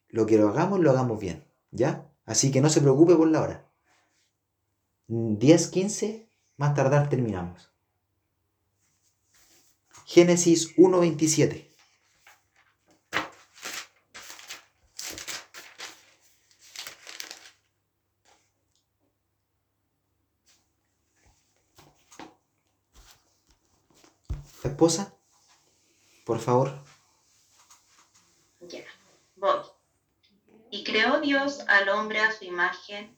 lo 0.10 0.28
que 0.28 0.38
lo 0.38 0.50
hagamos, 0.50 0.82
lo 0.82 0.92
hagamos 0.92 1.20
bien. 1.20 1.44
¿Ya? 1.72 2.08
Así 2.28 2.52
que 2.52 2.62
no 2.62 2.70
se 2.70 2.82
preocupe 2.82 3.16
por 3.16 3.28
la 3.28 3.42
hora. 3.42 3.71
10, 5.14 5.68
15, 5.68 6.30
más 6.56 6.74
tardar 6.74 7.10
terminamos. 7.10 7.70
Génesis 10.06 10.74
1, 10.78 11.00
27. 11.02 11.70
esposa? 24.64 25.14
Por 26.26 26.40
favor. 26.40 26.72
Ya, 28.62 28.84
voy. 29.36 29.60
Y 30.70 30.84
creó 30.84 31.20
Dios 31.20 31.60
al 31.68 31.90
hombre 31.90 32.22
a 32.22 32.32
su 32.32 32.46
imagen, 32.46 33.16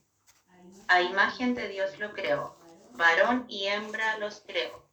a 0.88 1.02
imagen 1.02 1.54
de 1.54 1.68
Dios 1.68 1.98
lo 1.98 2.12
creó, 2.12 2.56
varón 2.96 3.46
y 3.48 3.66
hembra 3.66 4.18
los 4.18 4.42
creó. 4.46 4.84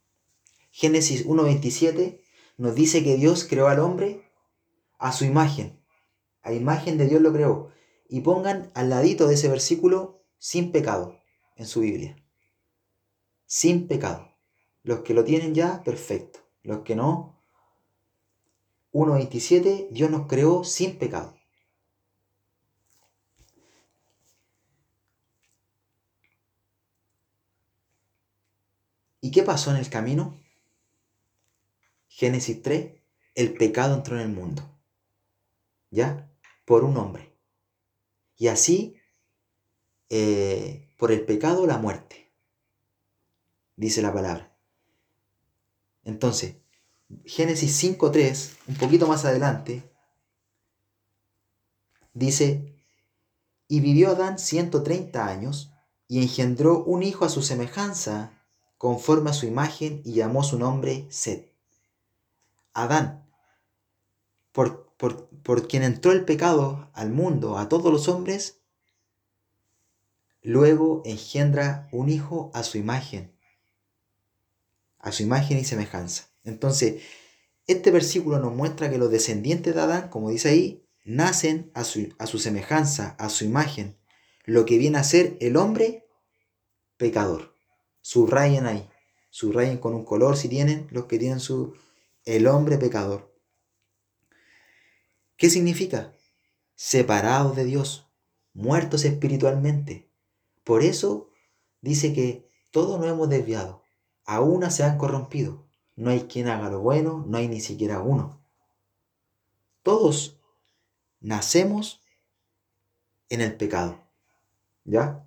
Génesis 0.70 1.26
1.27 1.26 2.20
nos 2.56 2.74
dice 2.74 3.02
que 3.04 3.16
Dios 3.16 3.44
creó 3.48 3.68
al 3.68 3.80
hombre 3.80 4.30
a 4.98 5.12
su 5.12 5.24
imagen. 5.24 5.80
A 6.42 6.52
imagen 6.52 6.98
de 6.98 7.06
Dios 7.06 7.20
lo 7.20 7.32
creó. 7.32 7.72
Y 8.08 8.20
pongan 8.20 8.70
al 8.74 8.90
ladito 8.90 9.26
de 9.26 9.34
ese 9.34 9.48
versículo 9.48 10.22
sin 10.38 10.72
pecado 10.72 11.20
en 11.56 11.66
su 11.66 11.80
Biblia. 11.80 12.16
Sin 13.46 13.86
pecado. 13.86 14.32
Los 14.82 15.00
que 15.00 15.14
lo 15.14 15.24
tienen 15.24 15.54
ya, 15.54 15.82
perfecto. 15.82 16.40
Los 16.62 16.80
que 16.80 16.96
no, 16.96 17.42
1.27, 18.92 19.88
Dios 19.90 20.10
nos 20.10 20.26
creó 20.26 20.64
sin 20.64 20.98
pecado. 20.98 21.34
¿Y 29.22 29.30
qué 29.30 29.44
pasó 29.44 29.70
en 29.70 29.76
el 29.76 29.88
camino? 29.88 30.38
Génesis 32.08 32.60
3, 32.60 32.92
el 33.36 33.54
pecado 33.54 33.94
entró 33.94 34.16
en 34.16 34.22
el 34.22 34.28
mundo. 34.28 34.68
¿Ya? 35.90 36.28
Por 36.66 36.82
un 36.82 36.96
hombre. 36.96 37.32
Y 38.36 38.48
así, 38.48 38.96
eh, 40.10 40.90
por 40.98 41.12
el 41.12 41.24
pecado, 41.24 41.66
la 41.66 41.78
muerte. 41.78 42.32
Dice 43.76 44.02
la 44.02 44.12
palabra. 44.12 44.58
Entonces, 46.02 46.56
Génesis 47.24 47.80
5.3, 47.80 48.56
un 48.66 48.74
poquito 48.74 49.06
más 49.06 49.24
adelante, 49.24 49.88
dice, 52.12 52.76
y 53.68 53.78
vivió 53.78 54.10
Adán 54.10 54.40
130 54.40 55.24
años 55.24 55.72
y 56.08 56.20
engendró 56.22 56.82
un 56.82 57.04
hijo 57.04 57.24
a 57.24 57.28
su 57.28 57.40
semejanza, 57.40 58.41
conforme 58.82 59.30
a 59.30 59.32
su 59.32 59.46
imagen, 59.46 60.02
y 60.04 60.14
llamó 60.14 60.42
su 60.42 60.58
nombre 60.58 61.06
Set. 61.08 61.52
Adán, 62.72 63.24
por, 64.50 64.92
por, 64.96 65.28
por 65.28 65.68
quien 65.68 65.84
entró 65.84 66.10
el 66.10 66.24
pecado 66.24 66.90
al 66.92 67.12
mundo, 67.12 67.58
a 67.58 67.68
todos 67.68 67.92
los 67.92 68.08
hombres, 68.08 68.58
luego 70.42 71.00
engendra 71.04 71.88
un 71.92 72.08
hijo 72.08 72.50
a 72.54 72.64
su 72.64 72.76
imagen, 72.76 73.32
a 74.98 75.12
su 75.12 75.22
imagen 75.22 75.58
y 75.58 75.64
semejanza. 75.64 76.30
Entonces, 76.42 77.04
este 77.68 77.92
versículo 77.92 78.40
nos 78.40 78.52
muestra 78.52 78.90
que 78.90 78.98
los 78.98 79.12
descendientes 79.12 79.76
de 79.76 79.80
Adán, 79.80 80.08
como 80.08 80.30
dice 80.30 80.48
ahí, 80.48 80.84
nacen 81.04 81.70
a 81.74 81.84
su, 81.84 82.12
a 82.18 82.26
su 82.26 82.40
semejanza, 82.40 83.14
a 83.20 83.28
su 83.28 83.44
imagen, 83.44 83.96
lo 84.44 84.64
que 84.64 84.76
viene 84.76 84.98
a 84.98 85.04
ser 85.04 85.36
el 85.38 85.56
hombre 85.56 86.04
pecador. 86.96 87.51
Subrayen 88.02 88.66
ahí, 88.66 88.88
subrayen 89.30 89.78
con 89.78 89.94
un 89.94 90.04
color 90.04 90.36
si 90.36 90.48
tienen, 90.48 90.86
los 90.90 91.06
que 91.06 91.18
tienen 91.18 91.40
su, 91.40 91.74
el 92.24 92.46
hombre 92.46 92.76
pecador. 92.76 93.32
¿Qué 95.36 95.48
significa? 95.48 96.12
Separados 96.74 97.56
de 97.56 97.64
Dios, 97.64 98.06
muertos 98.52 99.04
espiritualmente. 99.04 100.10
Por 100.64 100.82
eso 100.82 101.30
dice 101.80 102.12
que 102.12 102.48
todos 102.70 103.00
nos 103.00 103.08
hemos 103.08 103.28
desviado, 103.28 103.82
a 104.24 104.40
una 104.40 104.70
se 104.70 104.84
han 104.84 104.98
corrompido. 104.98 105.66
No 105.94 106.10
hay 106.10 106.22
quien 106.22 106.48
haga 106.48 106.70
lo 106.70 106.80
bueno, 106.80 107.24
no 107.26 107.38
hay 107.38 107.48
ni 107.48 107.60
siquiera 107.60 108.00
uno. 108.00 108.42
Todos 109.82 110.38
nacemos 111.20 112.02
en 113.28 113.40
el 113.40 113.56
pecado. 113.56 114.00
¿Ya? 114.84 115.26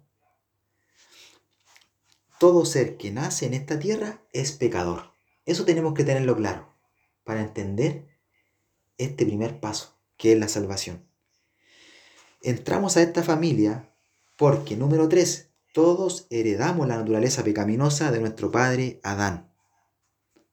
Todo 2.39 2.65
ser 2.65 2.97
que 2.97 3.11
nace 3.11 3.45
en 3.45 3.53
esta 3.53 3.79
tierra 3.79 4.21
es 4.33 4.51
pecador. 4.51 5.11
Eso 5.45 5.63
tenemos 5.63 5.93
que 5.93 6.03
tenerlo 6.03 6.35
claro 6.35 6.73
para 7.23 7.41
entender 7.41 8.07
este 8.97 9.25
primer 9.25 9.59
paso, 9.59 9.95
que 10.17 10.33
es 10.33 10.39
la 10.39 10.47
salvación. 10.47 11.05
Entramos 12.41 12.97
a 12.97 13.01
esta 13.01 13.23
familia 13.23 13.89
porque, 14.37 14.75
número 14.75 15.07
3, 15.07 15.49
todos 15.73 16.27
heredamos 16.29 16.87
la 16.87 16.97
naturaleza 16.97 17.43
pecaminosa 17.43 18.11
de 18.11 18.19
nuestro 18.19 18.51
padre 18.51 18.99
Adán. 19.03 19.51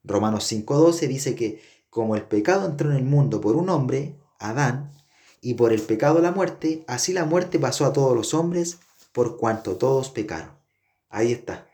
Romanos 0.04 0.50
5.12 0.50 1.06
dice 1.08 1.34
que 1.34 1.62
como 1.90 2.16
el 2.16 2.22
pecado 2.22 2.66
entró 2.66 2.90
en 2.90 2.96
el 2.96 3.04
mundo 3.04 3.40
por 3.40 3.56
un 3.56 3.68
hombre, 3.68 4.16
Adán, 4.38 4.92
y 5.40 5.54
por 5.54 5.72
el 5.72 5.82
pecado 5.82 6.20
la 6.20 6.32
muerte, 6.32 6.84
así 6.86 7.12
la 7.12 7.24
muerte 7.24 7.58
pasó 7.58 7.84
a 7.84 7.92
todos 7.92 8.16
los 8.16 8.34
hombres 8.34 8.78
por 9.12 9.36
cuanto 9.36 9.76
todos 9.76 10.10
pecaron. 10.10 10.56
Ahí 11.10 11.32
está, 11.32 11.68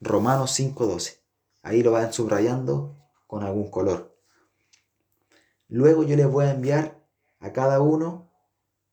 Romanos 0.00 0.58
5.12. 0.58 1.20
Ahí 1.62 1.82
lo 1.82 1.92
van 1.92 2.12
subrayando 2.12 2.96
con 3.26 3.42
algún 3.42 3.70
color. 3.70 4.14
Luego 5.68 6.04
yo 6.04 6.16
les 6.16 6.30
voy 6.30 6.46
a 6.46 6.52
enviar 6.52 7.00
a 7.40 7.52
cada 7.52 7.80
uno 7.80 8.30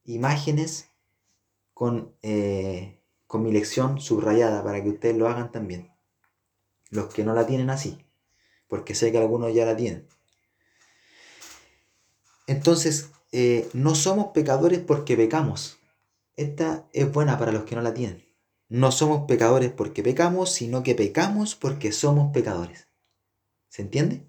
imágenes 0.04 0.90
con, 1.74 2.16
eh, 2.22 3.02
con 3.28 3.44
mi 3.44 3.52
lección 3.52 4.00
subrayada 4.00 4.64
para 4.64 4.82
que 4.82 4.90
ustedes 4.90 5.18
lo 5.18 5.28
hagan 5.28 5.52
también. 5.52 5.92
Los 6.90 7.14
que 7.14 7.24
no 7.24 7.34
la 7.34 7.46
tienen 7.46 7.70
así, 7.70 8.06
porque 8.68 8.96
sé 8.96 9.12
que 9.12 9.18
algunos 9.18 9.54
ya 9.54 9.66
la 9.66 9.76
tienen. 9.76 10.08
Entonces, 12.48 13.12
eh, 13.32 13.70
no 13.74 13.96
somos 13.96 14.28
pecadores 14.34 14.80
porque 14.80 15.16
pecamos. 15.16 15.80
Esta 16.36 16.88
es 16.92 17.12
buena 17.12 17.38
para 17.38 17.52
los 17.52 17.64
que 17.64 17.76
no 17.76 17.82
la 17.82 17.94
tienen. 17.94 18.26
No 18.72 18.94
somos 18.94 19.28
pecadores 19.28 19.70
porque 19.70 20.02
pecamos, 20.02 20.54
sino 20.54 20.82
que 20.82 20.96
pecamos 20.96 21.56
porque 21.56 21.92
somos 21.92 22.32
pecadores. 22.32 22.88
¿Se 23.68 23.82
entiende? 23.82 24.26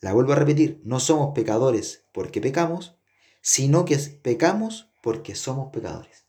La 0.00 0.14
vuelvo 0.14 0.32
a 0.32 0.36
repetir, 0.36 0.80
no 0.82 0.98
somos 0.98 1.34
pecadores 1.34 2.06
porque 2.12 2.40
pecamos, 2.40 2.96
sino 3.42 3.84
que 3.84 3.98
pecamos 3.98 4.90
porque 5.02 5.34
somos 5.34 5.70
pecadores. 5.70 6.24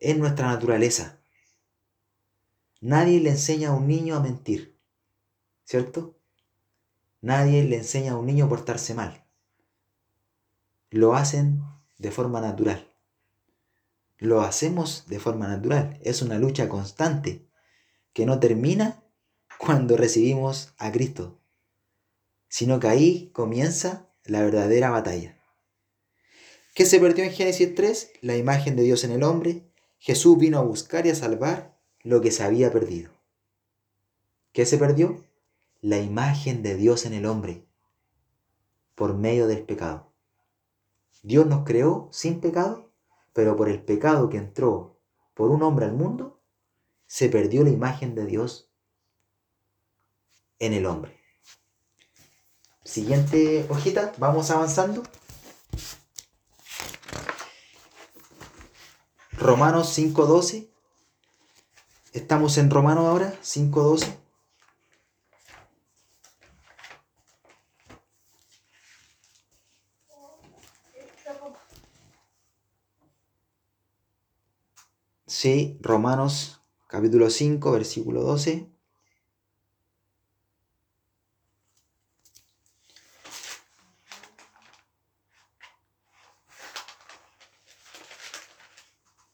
Es 0.00 0.18
nuestra 0.18 0.48
naturaleza. 0.48 1.20
Nadie 2.80 3.20
le 3.20 3.30
enseña 3.30 3.68
a 3.68 3.74
un 3.74 3.86
niño 3.86 4.16
a 4.16 4.20
mentir, 4.20 4.76
¿cierto? 5.62 6.18
Nadie 7.20 7.62
le 7.62 7.76
enseña 7.76 8.14
a 8.14 8.16
un 8.16 8.26
niño 8.26 8.46
a 8.46 8.48
portarse 8.48 8.94
mal. 8.94 9.24
Lo 10.90 11.14
hacen 11.14 11.62
de 11.98 12.10
forma 12.10 12.40
natural. 12.40 12.89
Lo 14.20 14.42
hacemos 14.42 15.06
de 15.08 15.18
forma 15.18 15.48
natural. 15.48 15.98
Es 16.02 16.22
una 16.22 16.38
lucha 16.38 16.68
constante 16.68 17.48
que 18.12 18.26
no 18.26 18.38
termina 18.38 19.02
cuando 19.58 19.96
recibimos 19.96 20.74
a 20.78 20.92
Cristo, 20.92 21.40
sino 22.48 22.78
que 22.78 22.88
ahí 22.88 23.30
comienza 23.32 24.08
la 24.24 24.42
verdadera 24.42 24.90
batalla. 24.90 25.42
¿Qué 26.74 26.86
se 26.86 27.00
perdió 27.00 27.24
en 27.24 27.32
Génesis 27.32 27.74
3? 27.74 28.12
La 28.20 28.36
imagen 28.36 28.76
de 28.76 28.84
Dios 28.84 29.02
en 29.04 29.10
el 29.10 29.24
hombre. 29.24 29.64
Jesús 29.98 30.38
vino 30.38 30.58
a 30.58 30.62
buscar 30.62 31.06
y 31.06 31.10
a 31.10 31.14
salvar 31.14 31.76
lo 32.02 32.20
que 32.20 32.30
se 32.30 32.44
había 32.44 32.70
perdido. 32.70 33.10
¿Qué 34.52 34.64
se 34.66 34.78
perdió? 34.78 35.24
La 35.80 35.98
imagen 35.98 36.62
de 36.62 36.76
Dios 36.76 37.06
en 37.06 37.14
el 37.14 37.26
hombre 37.26 37.66
por 38.94 39.14
medio 39.16 39.46
del 39.46 39.62
pecado. 39.62 40.12
Dios 41.22 41.46
nos 41.46 41.64
creó 41.64 42.10
sin 42.12 42.38
pecado, 42.40 42.89
pero 43.32 43.56
por 43.56 43.68
el 43.68 43.82
pecado 43.82 44.28
que 44.28 44.38
entró 44.38 44.98
por 45.34 45.50
un 45.50 45.62
hombre 45.62 45.86
al 45.86 45.92
mundo, 45.92 46.40
se 47.06 47.28
perdió 47.28 47.64
la 47.64 47.70
imagen 47.70 48.14
de 48.14 48.26
Dios 48.26 48.70
en 50.58 50.74
el 50.74 50.86
hombre. 50.86 51.18
Siguiente 52.84 53.66
hojita, 53.68 54.12
vamos 54.18 54.50
avanzando. 54.50 55.02
Romanos 59.32 59.96
5.12. 59.98 60.68
Estamos 62.12 62.58
en 62.58 62.70
Romanos 62.70 63.06
ahora, 63.06 63.34
5.12. 63.42 64.16
Sí, 75.42 75.78
Romanos 75.80 76.60
capítulo 76.86 77.30
5, 77.30 77.72
versículo 77.72 78.20
12. 78.20 78.66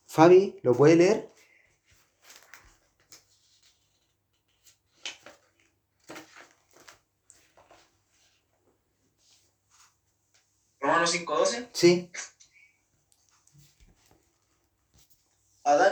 Fabi, 0.07 0.61
¿lo 0.63 0.75
puede 0.75 0.95
leer? 0.95 1.33
Romanos 10.79 11.13
5.12. 11.13 11.69
Sí. 11.73 12.13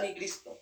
Y 0.07 0.14
Cristo. 0.14 0.59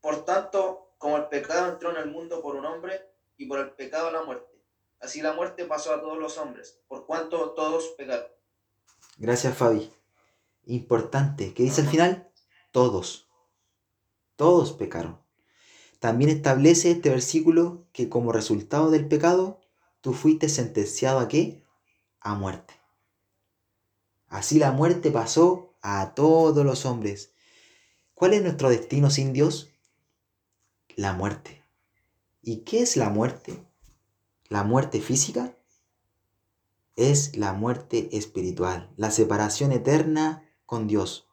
Por 0.00 0.24
tanto, 0.24 0.94
como 0.98 1.16
el 1.16 1.28
pecado 1.28 1.72
entró 1.72 1.90
en 1.90 1.96
el 1.96 2.10
mundo 2.10 2.42
por 2.42 2.56
un 2.56 2.64
hombre, 2.66 3.12
y 3.42 3.46
por 3.46 3.58
el 3.58 3.70
pecado 3.70 4.10
la 4.10 4.22
muerte. 4.22 4.62
Así 5.00 5.20
la 5.20 5.32
muerte 5.32 5.64
pasó 5.64 5.92
a 5.92 6.00
todos 6.00 6.18
los 6.18 6.38
hombres, 6.38 6.80
por 6.86 7.06
cuanto 7.06 7.50
todos 7.50 7.88
pecaron. 7.98 8.26
gracias 9.18 9.56
Fabi. 9.56 9.92
Importante, 10.64 11.52
¿qué 11.54 11.64
dice 11.64 11.80
al 11.80 11.88
final? 11.88 12.30
Todos. 12.70 13.28
Todos 14.36 14.72
pecaron. 14.72 15.20
También 15.98 16.30
establece 16.30 16.92
este 16.92 17.10
versículo 17.10 17.84
que 17.92 18.08
como 18.08 18.32
resultado 18.32 18.90
del 18.90 19.08
pecado, 19.08 19.60
tú 20.00 20.12
fuiste 20.12 20.48
sentenciado 20.48 21.18
a 21.18 21.28
qué? 21.28 21.64
A 22.20 22.34
muerte. 22.34 22.74
Así 24.28 24.58
la 24.58 24.70
muerte 24.70 25.10
pasó 25.10 25.74
a 25.82 26.14
todos 26.14 26.64
los 26.64 26.86
hombres. 26.86 27.31
¿Cuál 28.22 28.34
es 28.34 28.42
nuestro 28.44 28.70
destino 28.70 29.10
sin 29.10 29.32
Dios? 29.32 29.72
La 30.94 31.12
muerte. 31.12 31.64
¿Y 32.40 32.58
qué 32.58 32.80
es 32.80 32.96
la 32.96 33.10
muerte? 33.10 33.66
¿La 34.48 34.62
muerte 34.62 35.00
física? 35.00 35.56
Es 36.94 37.36
la 37.36 37.52
muerte 37.52 38.16
espiritual, 38.16 38.92
la 38.96 39.10
separación 39.10 39.72
eterna 39.72 40.48
con 40.66 40.86
Dios. 40.86 41.26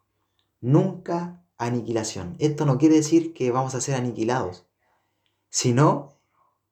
Nunca 0.61 1.45
aniquilación. 1.59 2.35
Esto 2.39 2.65
no 2.65 2.79
quiere 2.79 2.95
decir 2.95 3.35
que 3.35 3.51
vamos 3.51 3.75
a 3.75 3.81
ser 3.81 3.93
aniquilados, 3.93 4.65
sino 5.51 6.17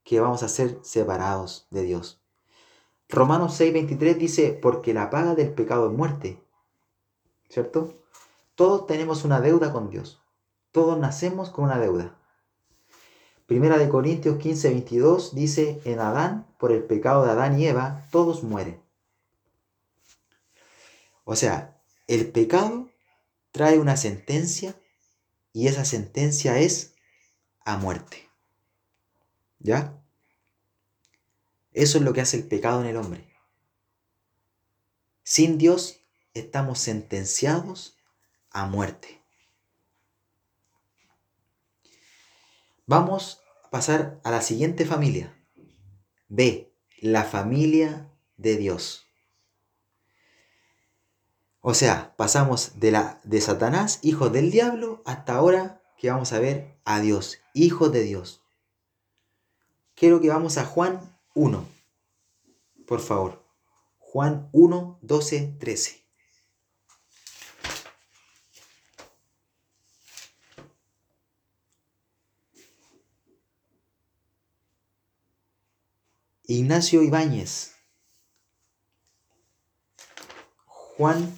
que 0.04 0.20
vamos 0.20 0.42
a 0.42 0.50
ser 0.50 0.80
separados 0.82 1.68
de 1.70 1.84
Dios. 1.84 2.20
Romanos 3.08 3.54
6:23 3.62 4.18
dice, 4.18 4.58
porque 4.60 4.96
la 4.96 5.12
paga 5.12 5.36
del 5.36 5.54
pecado 5.54 5.92
es 5.92 5.96
muerte. 5.96 6.42
¿Cierto? 7.50 8.02
Todos 8.58 8.88
tenemos 8.88 9.24
una 9.24 9.40
deuda 9.40 9.72
con 9.72 9.92
Dios. 9.92 10.20
Todos 10.72 10.98
nacemos 10.98 11.52
con 11.52 11.66
una 11.66 11.78
deuda. 11.78 12.18
Primera 13.46 13.78
de 13.78 13.88
Corintios 13.88 14.40
15, 14.40 14.70
22 14.70 15.36
dice, 15.36 15.80
en 15.86 16.00
Adán, 16.00 16.48
por 16.58 16.72
el 16.72 16.84
pecado 16.84 17.24
de 17.24 17.30
Adán 17.30 17.60
y 17.60 17.68
Eva, 17.68 18.08
todos 18.12 18.42
mueren. 18.42 18.82
O 21.24 21.36
sea, 21.36 21.80
el 22.08 22.32
pecado 22.32 22.90
trae 23.52 23.78
una 23.78 23.96
sentencia 23.96 24.76
y 25.54 25.68
esa 25.68 25.86
sentencia 25.86 26.58
es 26.58 26.96
a 27.64 27.78
muerte. 27.78 28.28
¿Ya? 29.60 30.02
Eso 31.74 32.00
es 32.00 32.04
lo 32.04 32.12
que 32.12 32.22
hace 32.22 32.38
el 32.38 32.48
pecado 32.48 32.82
en 32.82 32.88
el 32.88 32.98
hombre. 32.98 33.32
Sin 35.22 35.60
Dios 35.60 36.00
estamos 36.34 36.80
sentenciados 36.80 37.97
a 38.52 38.66
muerte. 38.66 39.22
Vamos 42.86 43.42
a 43.64 43.70
pasar 43.70 44.20
a 44.24 44.32
la 44.32 44.42
siguiente 44.42 44.86
familia. 44.86 45.34
B, 46.30 46.74
la 47.00 47.24
familia 47.24 48.10
de 48.38 48.58
Dios. 48.58 49.06
O 51.62 51.74
sea, 51.74 52.16
pasamos 52.16 52.80
de 52.80 52.92
la 52.92 53.20
de 53.24 53.42
Satanás, 53.42 54.00
hijo 54.02 54.30
del 54.30 54.52
diablo, 54.52 55.02
hasta 55.06 55.36
ahora 55.36 55.82
que 55.98 56.10
vamos 56.10 56.32
a 56.32 56.40
ver 56.40 56.80
a 56.86 57.02
Dios, 57.02 57.40
hijo 57.54 57.90
de 57.90 58.04
Dios. 58.04 58.42
Quiero 59.96 60.22
que 60.22 60.30
vamos 60.30 60.58
a 60.58 60.66
Juan 60.66 61.18
1. 61.34 61.68
Por 62.88 63.02
favor. 63.02 63.44
Juan 63.98 64.48
1, 64.54 65.00
12, 65.02 65.58
13. 65.60 66.07
Ignacio 76.50 77.04
Ibáñez. 77.04 77.76
Juan 80.66 81.38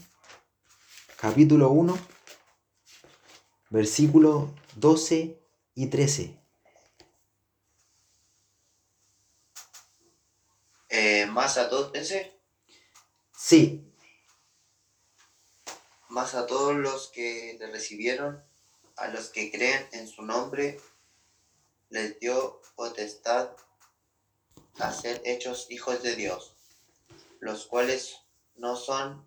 capítulo 1.18 1.72
1, 1.72 1.97
versículo 3.72 4.53
12 4.76 5.41
y 5.74 5.88
13. 5.88 6.39
Eh, 10.89 11.26
más 11.26 11.57
a 11.57 11.70
todos, 11.70 11.89
ese, 11.95 12.39
Sí, 13.36 13.91
más 16.10 16.36
a 16.36 16.45
todos 16.45 16.76
los 16.76 17.07
que 17.07 17.57
le 17.60 17.72
recibieron, 17.72 18.43
a 18.95 19.07
los 19.07 19.30
que 19.30 19.49
creen 19.49 19.88
en 19.91 20.07
su 20.07 20.22
nombre, 20.22 20.80
les 21.89 22.20
dio 22.20 22.62
potestad 22.76 23.49
a 24.80 24.94
ser 24.94 25.22
hechos 25.26 25.68
hijos 25.70 26.02
de 26.04 26.16
Dios, 26.16 26.56
los 27.40 27.66
cuales 27.68 28.16
no 28.56 28.76
son 28.76 29.26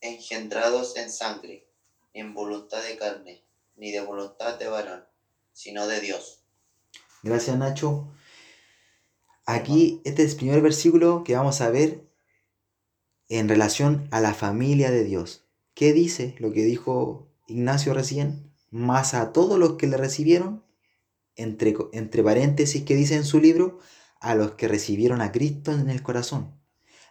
engendrados 0.00 0.96
en 0.96 1.10
sangre, 1.10 1.68
ni 2.14 2.20
en 2.20 2.34
voluntad 2.34 2.82
de 2.82 2.96
carne, 2.96 3.44
ni 3.76 3.92
de 3.92 4.00
voluntad 4.00 4.58
de 4.58 4.68
varón, 4.68 5.04
sino 5.52 5.86
de 5.86 6.00
Dios. 6.00 6.40
gracias 7.22 7.56
Nacho. 7.56 8.08
Aquí 9.44 10.00
este 10.04 10.24
es 10.24 10.32
el 10.32 10.36
primer 10.38 10.60
versículo 10.60 11.22
que 11.24 11.36
vamos 11.36 11.60
a 11.60 11.70
ver 11.70 12.02
en 13.28 13.48
relación 13.48 14.08
a 14.10 14.20
la 14.20 14.34
familia 14.34 14.90
de 14.90 15.04
Dios. 15.04 15.44
¿Qué 15.74 15.92
dice 15.92 16.34
lo 16.38 16.52
que 16.52 16.64
dijo 16.64 17.28
Ignacio 17.46 17.94
recién? 17.94 18.52
Más 18.70 19.14
a 19.14 19.32
todos 19.32 19.58
los 19.58 19.74
que 19.74 19.86
le 19.86 19.96
recibieron, 19.96 20.64
entre, 21.36 21.74
entre 21.92 22.22
paréntesis 22.22 22.82
que 22.84 22.96
dice 22.96 23.14
en 23.14 23.24
su 23.24 23.40
libro, 23.40 23.78
a 24.20 24.34
los 24.34 24.52
que 24.52 24.68
recibieron 24.68 25.20
a 25.20 25.32
Cristo 25.32 25.72
en 25.72 25.90
el 25.90 26.02
corazón. 26.02 26.58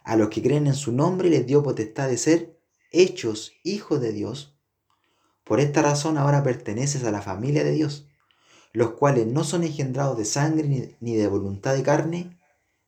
A 0.04 0.16
los 0.16 0.30
que 0.30 0.42
creen 0.42 0.68
en 0.68 0.76
su 0.76 0.92
nombre 0.92 1.30
les 1.30 1.48
dio 1.48 1.64
potestad 1.64 2.08
de 2.08 2.18
ser 2.18 2.60
hechos 2.92 3.54
hijos 3.64 4.02
de 4.02 4.14
Dios. 4.14 4.58
Por 5.44 5.60
esta 5.60 5.82
razón 5.82 6.18
ahora 6.18 6.44
perteneces 6.44 7.04
a 7.04 7.12
la 7.12 7.22
familia 7.22 7.64
de 7.64 7.72
Dios, 7.72 8.08
los 8.72 8.92
cuales 8.92 9.28
no 9.28 9.44
son 9.44 9.64
engendrados 9.64 10.18
de 10.18 10.26
sangre 10.26 10.98
ni, 11.00 11.16
de 11.16 11.28
voluntad 11.28 11.74
de 11.74 11.84
carne, 11.84 12.38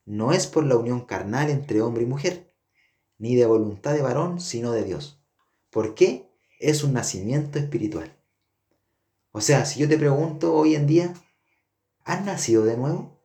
no 0.06 0.32
es 0.32 0.48
por 0.48 0.66
la 0.66 0.78
unión 0.78 1.06
carnal 1.06 1.50
entre 1.50 1.82
hombre 1.82 2.04
y 2.04 2.08
mujer, 2.08 2.54
ni 3.18 3.36
de 3.36 3.46
voluntad 3.46 3.94
de 3.94 4.02
varón, 4.02 4.40
sino 4.40 4.72
de 4.72 4.84
Dios. 4.84 5.22
¿Por 5.70 5.96
qué? 5.96 6.30
Es 6.60 6.84
un 6.84 6.94
nacimiento 6.94 7.60
espiritual. 7.60 8.16
O 9.32 9.42
sea, 9.42 9.66
si 9.66 9.80
yo 9.80 9.88
te 9.88 9.98
pregunto 9.98 10.54
hoy 10.54 10.76
en 10.76 10.88
día, 10.88 11.14
¿has 12.04 12.24
nacido 12.26 12.66
de 12.66 12.78
nuevo? 12.78 13.17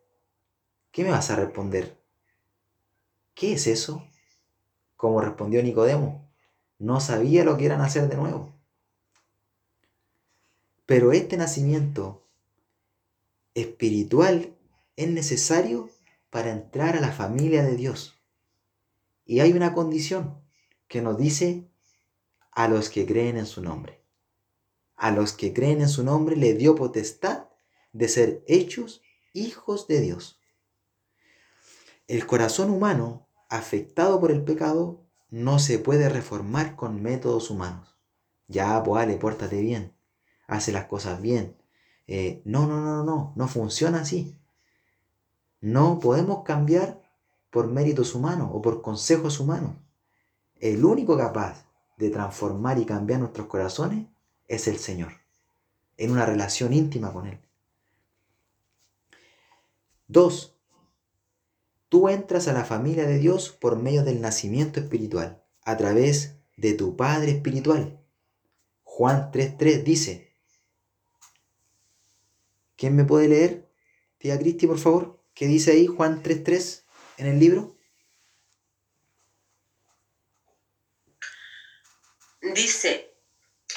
¿Qué 0.93 1.05
me 1.05 1.11
vas 1.11 1.30
a 1.30 1.36
responder? 1.36 1.99
¿Qué 3.34 3.55
es 3.55 3.66
eso? 3.66 4.07
Como 4.95 5.22
respondió 5.22 5.62
Nicodemo, 5.62 6.30
no 6.78 7.01
sabía 7.01 7.45
lo 7.45 7.57
que 7.57 7.64
era 7.64 7.78
nacer 7.78 8.11
de 8.11 8.16
nuevo. 8.16 8.55
Pero 10.84 11.12
este 11.12 11.38
nacimiento 11.38 12.28
espiritual 13.55 14.55
es 14.97 15.09
necesario 15.09 15.88
para 16.28 16.51
entrar 16.51 16.95
a 16.97 17.01
la 17.01 17.11
familia 17.11 17.62
de 17.62 17.76
Dios. 17.76 18.20
Y 19.24 19.40
hay 19.40 19.53
una 19.53 19.72
condición 19.72 20.43
que 20.88 21.01
nos 21.01 21.16
dice 21.16 21.66
a 22.51 22.68
los 22.68 22.90
que 22.90 23.07
creen 23.07 23.38
en 23.38 23.47
su 23.47 23.62
nombre. 23.62 24.03
A 24.97 25.11
los 25.11 25.32
que 25.32 25.55
creen 25.55 25.80
en 25.80 25.88
su 25.88 26.05
nombre 26.05 26.36
le 26.36 26.53
dio 26.53 26.74
potestad 26.74 27.49
de 27.95 28.09
ser 28.09 28.45
hechos 28.47 29.01
hijos 29.32 29.86
de 29.86 30.01
Dios. 30.03 30.41
El 32.13 32.27
corazón 32.27 32.69
humano 32.69 33.27
afectado 33.49 34.21
por 34.21 34.33
el 34.33 34.45
pecado 34.45 35.01
no 35.31 35.59
se 35.59 35.79
puede 35.79 36.11
reformar 36.11 36.77
con 36.77 37.01
métodos 37.01 37.49
humanos. 37.49 37.97
Ya, 38.49 38.83
pues, 38.83 39.03
Ale, 39.03 39.17
pórtate 39.17 39.63
bien, 39.63 39.95
hace 40.47 40.73
las 40.73 40.85
cosas 40.85 41.23
bien. 41.23 41.57
Eh, 42.07 42.43
no, 42.45 42.67
no, 42.67 42.83
no, 42.83 43.03
no, 43.03 43.33
no 43.35 43.49
funciona 43.49 44.03
así. 44.03 44.37
No 45.63 46.01
podemos 46.01 46.43
cambiar 46.45 47.01
por 47.49 47.69
méritos 47.69 48.15
humanos 48.15 48.51
o 48.53 48.61
por 48.61 48.83
consejos 48.83 49.41
humanos. 49.41 49.73
El 50.61 50.85
único 50.85 51.17
capaz 51.17 51.65
de 51.97 52.11
transformar 52.11 52.79
y 52.79 52.85
cambiar 52.85 53.21
nuestros 53.21 53.47
corazones 53.47 54.07
es 54.49 54.69
el 54.69 54.77
Señor, 54.77 55.13
en 55.97 56.11
una 56.11 56.27
relación 56.27 56.75
íntima 56.75 57.11
con 57.11 57.27
Él. 57.27 57.41
Dos, 60.09 60.53
tú 61.93 62.09
entras 62.09 62.49
a 62.49 62.55
la 62.55 62.64
familia 62.64 63.05
de 63.05 63.18
Dios 63.18 63.51
por 63.51 63.76
medio 63.76 64.03
del 64.03 64.22
nacimiento 64.22 64.80
espiritual, 64.80 65.45
a 65.61 65.76
través 65.76 66.36
de 66.57 66.72
tu 66.72 66.97
Padre 66.97 67.32
espiritual. 67.32 68.01
Juan 68.82 69.30
3.3 69.30 69.82
dice, 69.82 70.34
¿quién 72.76 72.97
me 72.97 73.05
puede 73.05 73.28
leer? 73.28 73.68
Tía 74.16 74.38
Cristi, 74.38 74.66
por 74.66 74.78
favor, 74.78 75.22
¿qué 75.34 75.47
dice 75.47 75.72
ahí 75.72 75.86
Juan 75.86 76.22
3.3 76.22 76.84
en 77.18 77.26
el 77.26 77.38
libro? 77.38 77.76
Dice, 82.55 83.14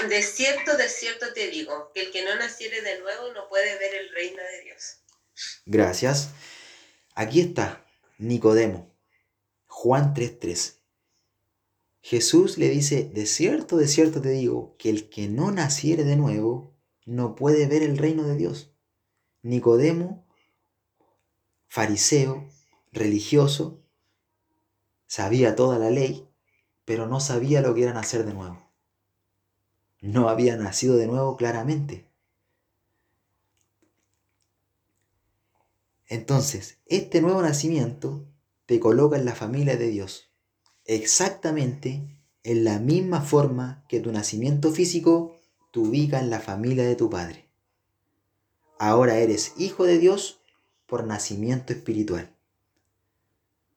de 0.07 0.23
cierto, 0.23 0.77
de 0.77 0.87
cierto 0.87 1.33
te 1.33 1.49
digo, 1.49 1.91
que 1.93 2.03
el 2.03 2.11
que 2.13 2.23
no 2.23 2.33
naciere 2.37 2.81
de 2.81 2.97
nuevo 3.01 3.33
no 3.33 3.49
puede 3.49 3.77
ver 3.77 3.93
el 3.93 4.09
reino 4.13 4.41
de 4.41 4.61
Dios. 4.63 5.01
Gracias. 5.65 6.29
Aquí 7.13 7.41
está 7.41 7.84
Nicodemo, 8.17 8.95
Juan 9.67 10.13
3.3. 10.13 10.77
Jesús 11.99 12.57
le 12.57 12.69
dice, 12.69 13.11
de 13.13 13.25
cierto, 13.25 13.75
de 13.75 13.89
cierto 13.89 14.21
te 14.21 14.29
digo, 14.29 14.73
que 14.77 14.89
el 14.89 15.09
que 15.09 15.27
no 15.27 15.51
naciere 15.51 16.05
de 16.05 16.15
nuevo 16.15 16.73
no 17.05 17.35
puede 17.35 17.67
ver 17.67 17.83
el 17.83 17.97
reino 17.97 18.23
de 18.23 18.37
Dios. 18.37 18.71
Nicodemo, 19.41 20.25
fariseo, 21.67 22.47
religioso, 22.93 23.81
sabía 25.07 25.57
toda 25.57 25.77
la 25.77 25.89
ley, 25.89 26.25
pero 26.85 27.07
no 27.07 27.19
sabía 27.19 27.59
lo 27.59 27.75
que 27.75 27.83
era 27.83 27.93
nacer 27.93 28.25
de 28.25 28.33
nuevo. 28.33 28.71
No 29.99 30.29
había 30.29 30.55
nacido 30.55 30.95
de 30.95 31.07
nuevo 31.07 31.35
claramente. 31.35 32.05
Entonces, 36.07 36.79
este 36.85 37.21
nuevo 37.21 37.41
nacimiento 37.41 38.27
te 38.65 38.79
coloca 38.79 39.17
en 39.17 39.25
la 39.25 39.35
familia 39.35 39.75
de 39.77 39.87
Dios, 39.87 40.31
exactamente 40.85 42.19
en 42.43 42.63
la 42.63 42.79
misma 42.79 43.21
forma 43.21 43.83
que 43.89 43.99
tu 43.99 44.11
nacimiento 44.11 44.71
físico 44.71 45.35
te 45.71 45.79
ubica 45.79 46.19
en 46.19 46.29
la 46.29 46.39
familia 46.39 46.83
de 46.83 46.95
tu 46.95 47.09
Padre. 47.09 47.49
Ahora 48.77 49.17
eres 49.17 49.53
hijo 49.57 49.85
de 49.85 49.97
Dios 49.97 50.41
por 50.85 51.05
nacimiento 51.05 51.73
espiritual. 51.73 52.35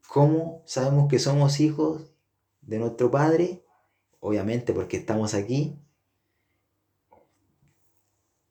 ¿Cómo 0.08 0.62
sabemos 0.66 1.08
que 1.08 1.18
somos 1.18 1.60
hijos 1.60 2.12
de 2.62 2.78
nuestro 2.78 3.10
Padre? 3.10 3.64
Obviamente 4.20 4.72
porque 4.72 4.96
estamos 4.96 5.34
aquí. 5.34 5.78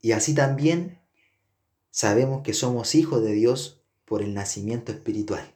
Y 0.00 0.12
así 0.12 0.34
también 0.34 1.00
sabemos 1.98 2.42
que 2.44 2.54
somos 2.54 2.94
hijos 2.94 3.24
de 3.24 3.32
Dios 3.32 3.82
por 4.04 4.22
el 4.22 4.32
nacimiento 4.32 4.92
espiritual, 4.92 5.52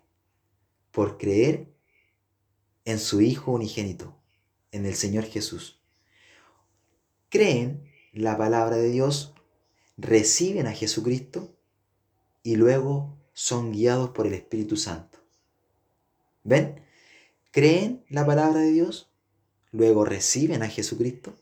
por 0.91 1.17
creer 1.17 1.73
en 2.85 2.99
su 2.99 3.21
Hijo 3.21 3.53
unigénito, 3.53 4.17
en 4.73 4.85
el 4.85 4.97
Señor 4.97 5.23
Jesús. 5.23 5.79
Creen 7.29 7.89
la 8.13 8.37
palabra 8.37 8.75
de 8.75 8.91
Dios, 8.91 9.35
reciben 9.97 10.67
a 10.67 10.73
Jesucristo 10.73 11.57
y 12.43 12.57
luego 12.57 13.17
son 13.35 13.71
guiados 13.71 14.11
por 14.11 14.27
el 14.27 14.35
Espíritu 14.35 14.77
Santo. 14.77 15.19
¿Ven? 16.43 16.85
Creen 17.53 18.05
la 18.09 18.27
palabra 18.27 18.63
de 18.63 18.73
Dios, 18.73 19.13
luego 19.71 20.05
reciben 20.05 20.65
a 20.65 20.69
Jesucristo 20.69 21.37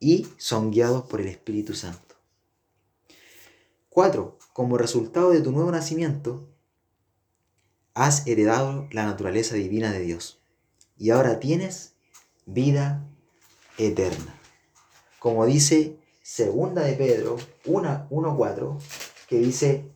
y 0.00 0.26
son 0.36 0.70
guiados 0.70 1.06
por 1.06 1.22
el 1.22 1.28
Espíritu 1.28 1.72
Santo. 1.72 2.03
4. 3.94 4.36
Como 4.52 4.76
resultado 4.76 5.30
de 5.30 5.40
tu 5.40 5.52
nuevo 5.52 5.70
nacimiento, 5.70 6.48
has 7.94 8.26
heredado 8.26 8.88
la 8.90 9.04
naturaleza 9.04 9.54
divina 9.54 9.92
de 9.92 10.00
Dios 10.00 10.42
y 10.98 11.10
ahora 11.10 11.38
tienes 11.38 11.94
vida 12.44 13.08
eterna. 13.78 14.34
Como 15.20 15.46
dice 15.46 16.00
segunda 16.24 16.82
de 16.82 16.94
Pedro 16.94 17.36
1.4, 17.66 18.78
que 19.28 19.38
dice, 19.38 19.88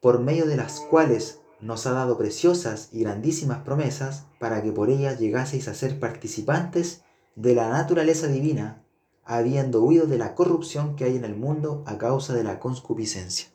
por 0.00 0.18
medio 0.18 0.46
de 0.46 0.56
las 0.56 0.80
cuales 0.80 1.38
nos 1.60 1.86
ha 1.86 1.92
dado 1.92 2.18
preciosas 2.18 2.88
y 2.90 3.02
grandísimas 3.02 3.62
promesas 3.62 4.26
para 4.40 4.60
que 4.60 4.72
por 4.72 4.90
ellas 4.90 5.20
llegaseis 5.20 5.68
a 5.68 5.74
ser 5.74 6.00
participantes 6.00 7.02
de 7.36 7.54
la 7.54 7.68
naturaleza 7.68 8.26
divina, 8.26 8.83
habiendo 9.24 9.82
huido 9.82 10.06
de 10.06 10.18
la 10.18 10.34
corrupción 10.34 10.96
que 10.96 11.04
hay 11.04 11.16
en 11.16 11.24
el 11.24 11.34
mundo 11.34 11.82
a 11.86 11.98
causa 11.98 12.34
de 12.34 12.44
la 12.44 12.60
concupiscencia. 12.60 13.48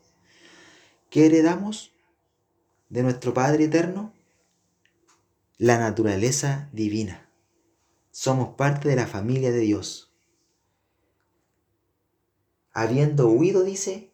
¿Qué 1.09 1.27
heredamos 1.27 1.91
de 2.89 3.03
nuestro 3.03 3.33
Padre 3.33 3.65
Eterno? 3.65 4.13
La 5.57 5.77
naturaleza 5.77 6.69
divina. 6.71 7.29
Somos 8.11 8.55
parte 8.55 8.89
de 8.89 8.95
la 8.95 9.07
familia 9.07 9.51
de 9.51 9.59
Dios. 9.59 10.11
Habiendo 12.71 13.29
huido, 13.29 13.63
dice, 13.63 14.11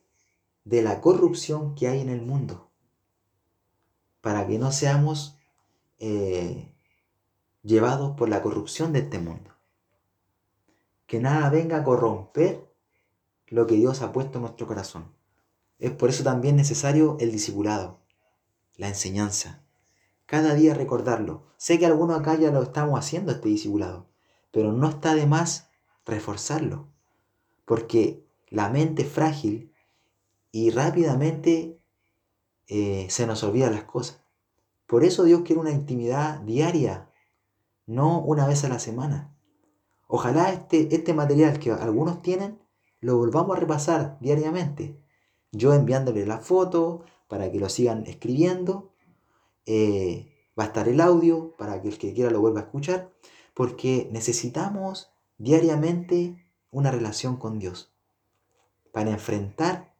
de 0.63 0.81
la 0.81 0.99
corrupción 0.99 1.75
que 1.75 1.87
hay 1.87 2.01
en 2.01 2.09
el 2.09 2.21
mundo, 2.21 2.71
para 4.21 4.47
que 4.47 4.57
no 4.57 4.71
seamos 4.71 5.37
eh, 5.99 6.73
llevados 7.61 8.17
por 8.17 8.29
la 8.29 8.41
corrupción 8.41 8.91
de 8.91 8.99
este 8.99 9.19
mundo. 9.19 9.54
Que 11.07 11.19
nada 11.19 11.49
venga 11.49 11.77
a 11.77 11.83
corromper 11.83 12.67
lo 13.47 13.67
que 13.67 13.75
Dios 13.75 14.01
ha 14.01 14.11
puesto 14.11 14.37
en 14.37 14.43
nuestro 14.43 14.67
corazón. 14.67 15.13
Es 15.79 15.91
por 15.91 16.09
eso 16.09 16.23
también 16.23 16.55
necesario 16.55 17.17
el 17.19 17.31
discipulado, 17.31 17.99
la 18.77 18.87
enseñanza. 18.87 19.61
Cada 20.25 20.55
día 20.55 20.73
recordarlo. 20.73 21.43
Sé 21.57 21.77
que 21.77 21.85
algunos 21.85 22.19
acá 22.19 22.35
ya 22.35 22.51
lo 22.51 22.63
estamos 22.63 22.97
haciendo 22.97 23.31
este 23.31 23.49
discipulado, 23.49 24.07
pero 24.51 24.71
no 24.71 24.89
está 24.89 25.13
de 25.15 25.27
más 25.27 25.69
reforzarlo, 26.05 26.87
porque 27.65 28.23
la 28.49 28.69
mente 28.69 29.03
es 29.03 29.09
frágil 29.09 29.73
y 30.51 30.69
rápidamente 30.69 31.79
eh, 32.67 33.07
se 33.09 33.27
nos 33.27 33.43
olvidan 33.43 33.73
las 33.73 33.83
cosas. 33.83 34.21
Por 34.87 35.03
eso 35.03 35.23
Dios 35.23 35.41
quiere 35.41 35.61
una 35.61 35.71
intimidad 35.71 36.39
diaria, 36.41 37.09
no 37.85 38.19
una 38.19 38.47
vez 38.47 38.63
a 38.63 38.69
la 38.69 38.79
semana. 38.79 39.34
Ojalá 40.07 40.51
este, 40.51 40.93
este 40.95 41.13
material 41.13 41.59
que 41.59 41.71
algunos 41.71 42.21
tienen 42.21 42.59
lo 42.99 43.17
volvamos 43.17 43.55
a 43.55 43.59
repasar 43.59 44.17
diariamente. 44.19 44.99
Yo 45.51 45.73
enviándole 45.73 46.25
la 46.25 46.39
foto 46.39 47.05
para 47.27 47.51
que 47.51 47.59
lo 47.59 47.69
sigan 47.69 48.05
escribiendo. 48.07 48.93
Eh, 49.65 50.33
va 50.57 50.63
a 50.63 50.67
estar 50.67 50.87
el 50.87 51.01
audio 51.01 51.55
para 51.57 51.81
que 51.81 51.89
el 51.89 51.97
que 51.97 52.13
quiera 52.13 52.31
lo 52.31 52.41
vuelva 52.41 52.61
a 52.61 52.63
escuchar. 52.63 53.13
Porque 53.53 54.09
necesitamos 54.11 55.11
diariamente 55.37 56.49
una 56.71 56.91
relación 56.91 57.37
con 57.37 57.59
Dios. 57.59 57.93
Para 58.91 59.11
enfrentar 59.11 59.93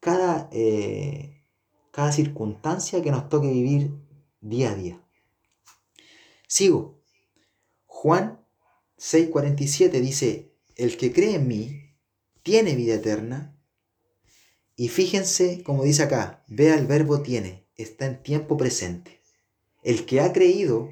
cada, 0.00 0.48
eh, 0.52 1.44
cada 1.90 2.12
circunstancia 2.12 3.02
que 3.02 3.10
nos 3.10 3.28
toque 3.28 3.48
vivir 3.48 3.94
día 4.40 4.70
a 4.70 4.74
día. 4.74 5.00
Sigo. 6.46 6.98
Juan 7.86 8.39
6:47 9.00 9.98
dice, 10.00 10.52
el 10.76 10.98
que 10.98 11.10
cree 11.12 11.36
en 11.36 11.48
mí 11.48 11.94
tiene 12.42 12.74
vida 12.74 12.94
eterna. 12.94 13.56
Y 14.76 14.88
fíjense, 14.88 15.62
como 15.62 15.84
dice 15.84 16.02
acá, 16.02 16.44
vea 16.48 16.74
el 16.74 16.86
verbo 16.86 17.22
tiene, 17.22 17.66
está 17.76 18.04
en 18.04 18.22
tiempo 18.22 18.58
presente. 18.58 19.22
El 19.82 20.04
que 20.04 20.20
ha 20.20 20.32
creído 20.34 20.90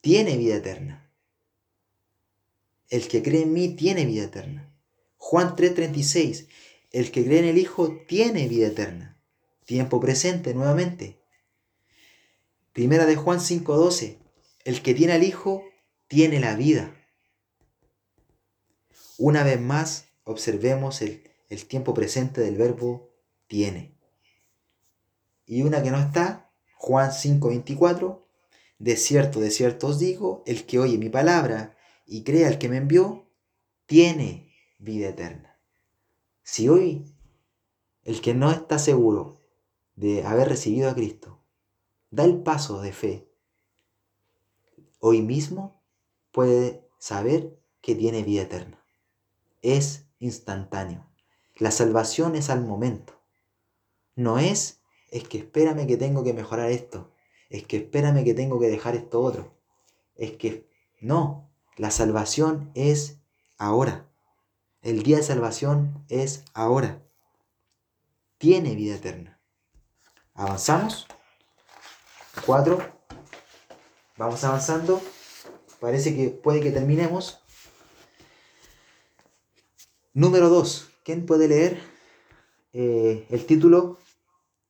tiene 0.00 0.36
vida 0.36 0.56
eterna. 0.56 1.10
El 2.88 3.08
que 3.08 3.20
cree 3.20 3.42
en 3.42 3.52
mí 3.52 3.74
tiene 3.74 4.06
vida 4.06 4.24
eterna. 4.24 4.72
Juan 5.16 5.56
3:36, 5.56 6.46
el 6.92 7.10
que 7.10 7.24
cree 7.24 7.40
en 7.40 7.46
el 7.46 7.58
Hijo 7.58 7.98
tiene 8.06 8.46
vida 8.46 8.68
eterna. 8.68 9.20
Tiempo 9.64 9.98
presente 9.98 10.54
nuevamente. 10.54 11.18
Primera 12.72 13.06
de 13.06 13.16
Juan 13.16 13.40
5:12. 13.40 14.18
El 14.64 14.82
que 14.82 14.94
tiene 14.94 15.14
al 15.14 15.24
Hijo 15.24 15.64
tiene 16.08 16.40
la 16.40 16.54
vida. 16.54 16.94
Una 19.18 19.42
vez 19.42 19.60
más, 19.60 20.08
observemos 20.24 21.02
el, 21.02 21.22
tiempo 21.68 21.94
presente 21.94 22.40
del 22.40 22.56
verbo 22.56 23.10
tiene. 23.46 23.96
Y 25.46 25.62
una 25.62 25.82
que 25.82 25.90
no 25.90 25.98
está, 25.98 26.50
Juan 26.76 27.10
5:24. 27.10 28.24
De 28.78 28.96
cierto, 28.96 29.40
de 29.40 29.50
cierto 29.50 29.86
os 29.86 29.98
digo, 29.98 30.42
el 30.46 30.66
que 30.66 30.78
oye 30.78 30.98
mi 30.98 31.08
palabra 31.08 31.76
y 32.04 32.24
crea 32.24 32.48
al 32.48 32.58
que 32.58 32.68
me 32.68 32.76
envió, 32.76 33.30
tiene 33.86 34.52
vida 34.78 35.08
eterna. 35.08 35.58
Si 36.42 36.68
hoy 36.68 37.16
el 38.04 38.20
que 38.20 38.34
no 38.34 38.50
está 38.50 38.78
seguro 38.78 39.40
de 39.94 40.24
haber 40.24 40.48
recibido 40.48 40.90
a 40.90 40.94
Cristo 40.94 41.42
da 42.10 42.24
el 42.24 42.42
paso 42.42 42.82
de 42.82 42.92
fe, 42.92 43.32
hoy 45.00 45.22
mismo 45.22 45.75
puede 46.36 46.86
saber 46.98 47.58
que 47.80 47.94
tiene 47.94 48.22
vida 48.22 48.42
eterna. 48.42 48.84
Es 49.62 50.04
instantáneo. 50.18 51.08
La 51.54 51.70
salvación 51.70 52.36
es 52.36 52.50
al 52.50 52.60
momento. 52.62 53.18
No 54.16 54.38
es, 54.38 54.82
es 55.10 55.26
que 55.26 55.38
espérame 55.38 55.86
que 55.86 55.96
tengo 55.96 56.22
que 56.24 56.34
mejorar 56.34 56.70
esto. 56.70 57.10
Es 57.48 57.66
que 57.66 57.78
espérame 57.78 58.22
que 58.22 58.34
tengo 58.34 58.60
que 58.60 58.68
dejar 58.68 58.96
esto 58.96 59.22
otro. 59.22 59.56
Es 60.14 60.32
que 60.32 60.68
no, 61.00 61.48
la 61.78 61.90
salvación 61.90 62.70
es 62.74 63.16
ahora. 63.56 64.06
El 64.82 65.04
día 65.04 65.16
de 65.16 65.22
salvación 65.22 66.04
es 66.10 66.44
ahora. 66.52 67.02
Tiene 68.36 68.74
vida 68.74 68.96
eterna. 68.96 69.40
Avanzamos. 70.34 71.06
Cuatro. 72.44 72.78
Vamos 74.18 74.44
avanzando. 74.44 75.00
Parece 75.80 76.14
que 76.16 76.28
puede 76.28 76.60
que 76.60 76.70
terminemos. 76.70 77.42
Número 80.14 80.48
2. 80.48 80.90
¿Quién 81.04 81.26
puede 81.26 81.48
leer 81.48 81.78
eh, 82.72 83.26
el 83.30 83.46
título 83.46 83.98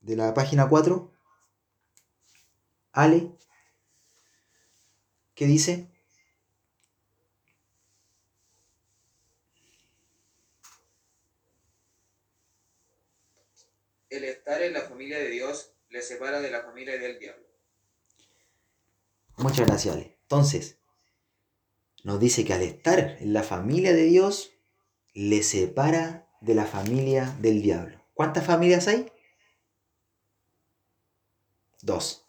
de 0.01 0.15
la 0.15 0.33
página 0.33 0.67
4? 0.69 1.11
Ale. 2.91 3.31
¿Qué 5.33 5.45
dice? 5.45 5.87
El 14.09 14.23
estar 14.23 14.61
en 14.61 14.73
la 14.73 14.81
familia 14.81 15.19
de 15.19 15.29
Dios 15.29 15.71
le 15.89 16.01
separa 16.01 16.41
de 16.41 16.49
la 16.49 16.63
familia 16.63 16.97
del 16.97 17.19
diablo. 17.19 17.45
Muchas 19.37 19.67
gracias, 19.67 19.95
Ale. 19.95 20.17
Entonces, 20.23 20.76
nos 22.07 22.21
dice 22.21 22.45
que 22.45 22.53
al 22.53 22.61
estar 22.61 23.17
en 23.19 23.33
la 23.33 23.43
familia 23.43 23.91
de 23.91 24.05
Dios, 24.05 24.53
le 25.13 25.43
separa 25.43 26.25
de 26.39 26.55
la 26.55 26.63
familia 26.63 27.35
del 27.41 27.61
diablo. 27.61 28.01
¿Cuántas 28.13 28.45
familias 28.45 28.87
hay? 28.87 29.11
Dos. 31.81 32.25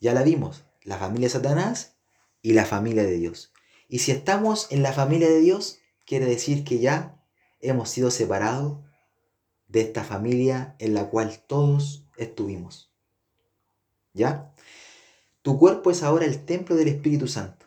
Ya 0.00 0.12
la 0.12 0.24
vimos, 0.24 0.64
la 0.82 0.98
familia 0.98 1.26
de 1.26 1.34
Satanás 1.34 1.94
y 2.42 2.54
la 2.54 2.64
familia 2.64 3.04
de 3.04 3.12
Dios. 3.12 3.52
Y 3.86 4.00
si 4.00 4.10
estamos 4.10 4.66
en 4.72 4.82
la 4.82 4.92
familia 4.92 5.28
de 5.28 5.38
Dios, 5.38 5.78
quiere 6.04 6.26
decir 6.26 6.64
que 6.64 6.80
ya 6.80 7.24
hemos 7.60 7.90
sido 7.90 8.10
separados 8.10 8.80
de 9.68 9.82
esta 9.82 10.02
familia 10.02 10.74
en 10.80 10.94
la 10.94 11.10
cual 11.10 11.38
todos 11.46 12.08
estuvimos. 12.16 12.92
¿Ya? 14.14 14.52
Tu 15.42 15.60
cuerpo 15.60 15.92
es 15.92 16.02
ahora 16.02 16.24
el 16.24 16.44
templo 16.44 16.74
del 16.74 16.88
Espíritu 16.88 17.28
Santo. 17.28 17.63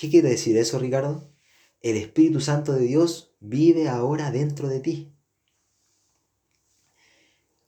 ¿Qué 0.00 0.08
quiere 0.08 0.30
decir 0.30 0.56
eso, 0.56 0.78
Ricardo? 0.78 1.30
El 1.82 1.98
Espíritu 1.98 2.40
Santo 2.40 2.72
de 2.72 2.86
Dios 2.86 3.34
vive 3.38 3.90
ahora 3.90 4.30
dentro 4.30 4.66
de 4.66 4.80
ti. 4.80 5.12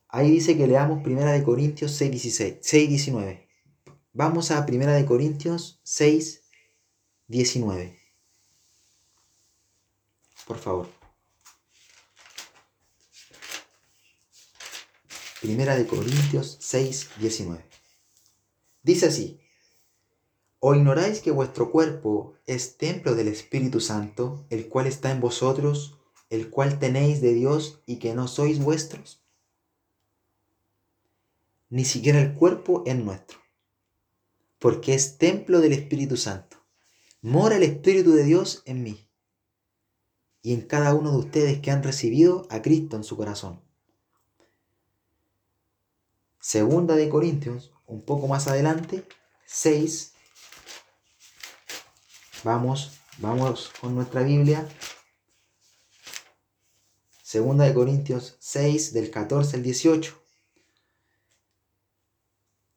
Ahí 0.09 0.31
dice 0.31 0.57
que 0.57 0.67
leamos 0.67 1.07
1 1.07 1.27
de 1.27 1.43
Corintios 1.43 1.93
6, 1.93 2.11
16, 2.11 2.57
6 2.63 2.89
19. 2.89 3.49
Vamos 4.15 4.51
a 4.51 4.65
1 4.67 4.93
de 4.93 5.05
Corintios 5.05 5.79
6, 5.83 6.43
19. 7.27 7.99
Por 10.47 10.59
favor. 10.59 10.89
Primera 15.43 15.77
de 15.77 15.87
Corintios 15.87 16.57
6, 16.63 17.11
19. 17.19 17.63
Dice 18.83 19.09
así, 19.09 19.42
¿o 20.65 20.77
ignoráis 20.77 21.21
que 21.21 21.33
vuestro 21.33 21.73
cuerpo 21.73 22.35
es 22.47 22.77
templo 22.77 23.17
del 23.17 23.27
Espíritu 23.27 23.81
Santo, 23.81 24.47
el 24.49 24.69
cual 24.69 24.87
está 24.87 25.11
en 25.11 25.21
vosotros, 25.21 25.99
el 26.31 26.51
cual 26.51 26.79
tenéis 26.79 27.21
de 27.21 27.35
Dios 27.35 27.83
y 27.85 27.97
que 27.97 28.15
no 28.15 28.29
sois 28.29 28.61
vuestros? 28.61 29.25
Ni 31.69 31.85
siquiera 31.85 32.21
el 32.21 32.35
cuerpo 32.35 32.85
es 32.87 32.95
nuestro, 32.95 33.41
porque 34.61 34.95
es 34.95 35.19
templo 35.19 35.61
del 35.61 35.73
Espíritu 35.73 36.17
Santo. 36.17 36.59
Mora 37.23 37.57
el 37.57 37.65
Espíritu 37.65 38.13
de 38.13 38.23
Dios 38.23 38.63
en 38.65 38.85
mí 38.85 39.09
y 40.43 40.55
en 40.55 40.61
cada 40.61 40.95
uno 40.95 41.11
de 41.11 41.19
ustedes 41.19 41.61
que 41.61 41.73
han 41.73 41.83
recibido 41.83 42.47
a 42.51 42.63
Cristo 42.63 42.95
en 42.95 43.03
su 43.03 43.17
corazón. 43.17 43.61
Segunda 46.39 46.95
de 46.95 47.09
Corintios, 47.09 47.73
un 47.85 48.03
poco 48.03 48.29
más 48.29 48.47
adelante, 48.47 49.05
6. 49.47 50.12
Vamos, 52.45 52.99
vamos 53.19 53.71
con 53.81 53.95
nuestra 53.95 54.23
Biblia. 54.23 54.69
Segunda 57.23 57.65
de 57.65 57.73
Corintios 57.73 58.37
6, 58.41 58.93
del 58.93 59.13
14 59.13 59.57
al 59.57 59.63
18. 59.63 60.21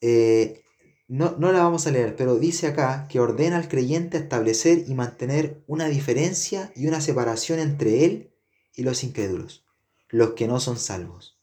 Eh, 0.01 0.61
no, 1.07 1.36
no 1.39 1.51
la 1.51 1.63
vamos 1.63 1.88
a 1.88 1.91
leer, 1.91 2.16
pero 2.16 2.36
dice 2.38 2.68
acá 2.68 3.07
que 3.09 3.20
ordena 3.20 3.57
al 3.57 3.68
creyente 3.68 4.18
establecer 4.18 4.84
y 4.88 4.93
mantener 4.93 5.63
una 5.66 5.88
diferencia 5.88 6.72
y 6.76 6.86
una 6.86 7.01
separación 7.01 7.57
entre 7.59 8.05
él 8.05 8.36
y 8.76 8.84
los 8.84 9.03
incrédulos, 9.03 9.66
los 10.09 10.32
que 10.34 10.47
no 10.47 10.59
son 10.59 10.78
salvos. 10.78 11.39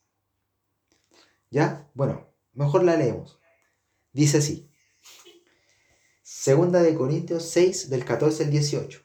¿Ya? 1.51 1.91
Bueno, 1.95 2.29
mejor 2.53 2.85
la 2.85 2.97
leemos. 2.97 3.41
Dice 4.13 4.39
así. 4.39 4.72
Segunda 6.45 6.83
de 6.83 6.97
Corintios 6.97 7.45
6 7.51 7.89
del 7.89 8.05
14 8.05 8.43
al 8.43 8.51
18. 8.51 9.01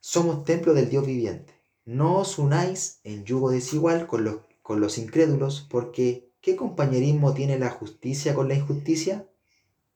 Somos 0.00 0.44
templo 0.44 0.74
del 0.74 0.90
Dios 0.90 1.06
viviente. 1.06 1.54
No 1.84 2.16
os 2.18 2.40
unáis 2.40 2.98
en 3.04 3.24
yugo 3.24 3.52
desigual 3.52 4.08
con 4.08 4.24
los, 4.24 4.38
con 4.62 4.80
los 4.80 4.98
incrédulos, 4.98 5.64
porque 5.70 6.28
¿qué 6.40 6.56
compañerismo 6.56 7.34
tiene 7.34 7.56
la 7.56 7.70
justicia 7.70 8.34
con 8.34 8.48
la 8.48 8.56
injusticia? 8.56 9.28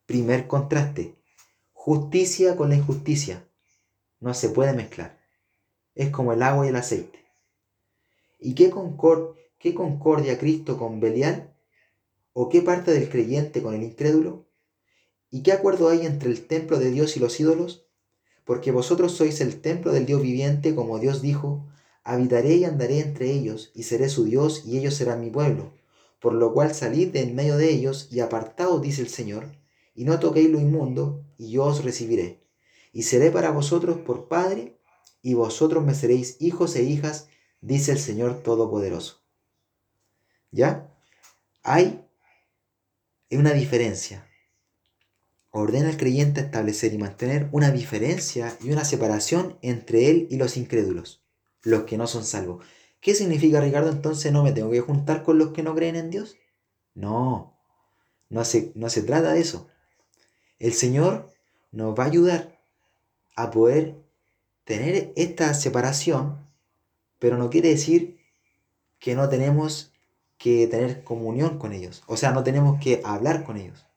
Primer 0.06 0.46
contraste. 0.46 1.16
Justicia 1.72 2.54
con 2.54 2.68
la 2.68 2.76
injusticia. 2.76 3.44
No 4.20 4.34
se 4.34 4.50
puede 4.50 4.74
mezclar. 4.74 5.18
Es 5.96 6.10
como 6.10 6.32
el 6.32 6.44
agua 6.44 6.66
y 6.66 6.68
el 6.68 6.76
aceite. 6.76 7.18
¿Y 8.38 8.54
qué, 8.54 8.70
concord 8.70 9.34
¿Qué 9.58 9.74
concordia 9.74 10.38
Cristo 10.38 10.78
con 10.78 11.00
Belial? 11.00 11.52
¿O 12.32 12.48
qué 12.48 12.62
parte 12.62 12.92
del 12.92 13.10
creyente 13.10 13.60
con 13.60 13.74
el 13.74 13.82
incrédulo? 13.82 14.47
¿Y 15.30 15.42
qué 15.42 15.52
acuerdo 15.52 15.88
hay 15.88 16.06
entre 16.06 16.30
el 16.30 16.46
templo 16.46 16.78
de 16.78 16.90
Dios 16.90 17.16
y 17.16 17.20
los 17.20 17.38
ídolos? 17.38 17.86
Porque 18.44 18.72
vosotros 18.72 19.12
sois 19.12 19.40
el 19.42 19.60
templo 19.60 19.92
del 19.92 20.06
Dios 20.06 20.22
viviente, 20.22 20.74
como 20.74 20.98
Dios 20.98 21.20
dijo, 21.20 21.66
habitaré 22.02 22.56
y 22.56 22.64
andaré 22.64 23.00
entre 23.00 23.30
ellos, 23.30 23.70
y 23.74 23.82
seré 23.82 24.08
su 24.08 24.24
Dios, 24.24 24.64
y 24.64 24.78
ellos 24.78 24.94
serán 24.94 25.20
mi 25.20 25.28
pueblo. 25.28 25.74
Por 26.18 26.32
lo 26.32 26.54
cual 26.54 26.74
salid 26.74 27.08
de 27.08 27.20
en 27.20 27.34
medio 27.34 27.58
de 27.58 27.70
ellos, 27.70 28.08
y 28.10 28.20
apartaos, 28.20 28.80
dice 28.80 29.02
el 29.02 29.08
Señor, 29.08 29.52
y 29.94 30.04
no 30.04 30.18
toquéis 30.18 30.48
lo 30.48 30.58
inmundo, 30.58 31.24
y 31.36 31.50
yo 31.50 31.64
os 31.64 31.84
recibiré. 31.84 32.42
Y 32.92 33.02
seré 33.02 33.30
para 33.30 33.50
vosotros 33.50 33.98
por 33.98 34.28
Padre, 34.28 34.78
y 35.20 35.34
vosotros 35.34 35.84
me 35.84 35.94
seréis 35.94 36.36
hijos 36.40 36.74
e 36.76 36.84
hijas, 36.84 37.28
dice 37.60 37.92
el 37.92 37.98
Señor 37.98 38.42
Todopoderoso. 38.42 39.20
¿Ya? 40.50 40.90
Hay 41.62 42.02
una 43.30 43.52
diferencia. 43.52 44.27
Ordena 45.50 45.88
al 45.88 45.96
creyente 45.96 46.40
establecer 46.40 46.92
y 46.92 46.98
mantener 46.98 47.48
una 47.52 47.70
diferencia 47.70 48.56
y 48.62 48.70
una 48.70 48.84
separación 48.84 49.58
entre 49.62 50.10
él 50.10 50.28
y 50.30 50.36
los 50.36 50.56
incrédulos, 50.56 51.22
los 51.62 51.84
que 51.84 51.96
no 51.96 52.06
son 52.06 52.24
salvos. 52.24 52.64
¿Qué 53.00 53.14
significa, 53.14 53.60
Ricardo? 53.60 53.90
Entonces 53.90 54.32
no 54.32 54.42
me 54.42 54.52
tengo 54.52 54.70
que 54.70 54.80
juntar 54.80 55.22
con 55.22 55.38
los 55.38 55.52
que 55.52 55.62
no 55.62 55.74
creen 55.74 55.96
en 55.96 56.10
Dios. 56.10 56.36
No, 56.94 57.58
no 58.28 58.44
se, 58.44 58.72
no 58.74 58.90
se 58.90 59.02
trata 59.02 59.32
de 59.32 59.40
eso. 59.40 59.68
El 60.58 60.72
Señor 60.74 61.30
nos 61.70 61.98
va 61.98 62.04
a 62.04 62.08
ayudar 62.08 62.60
a 63.36 63.50
poder 63.50 63.94
tener 64.64 65.12
esta 65.16 65.54
separación, 65.54 66.46
pero 67.18 67.38
no 67.38 67.50
quiere 67.50 67.70
decir 67.70 68.18
que 68.98 69.14
no 69.14 69.28
tenemos 69.28 69.92
que 70.36 70.66
tener 70.66 71.04
comunión 71.04 71.58
con 71.58 71.72
ellos. 71.72 72.02
O 72.06 72.16
sea, 72.16 72.32
no 72.32 72.42
tenemos 72.42 72.80
que 72.82 73.00
hablar 73.04 73.44
con 73.44 73.56
ellos. 73.56 73.87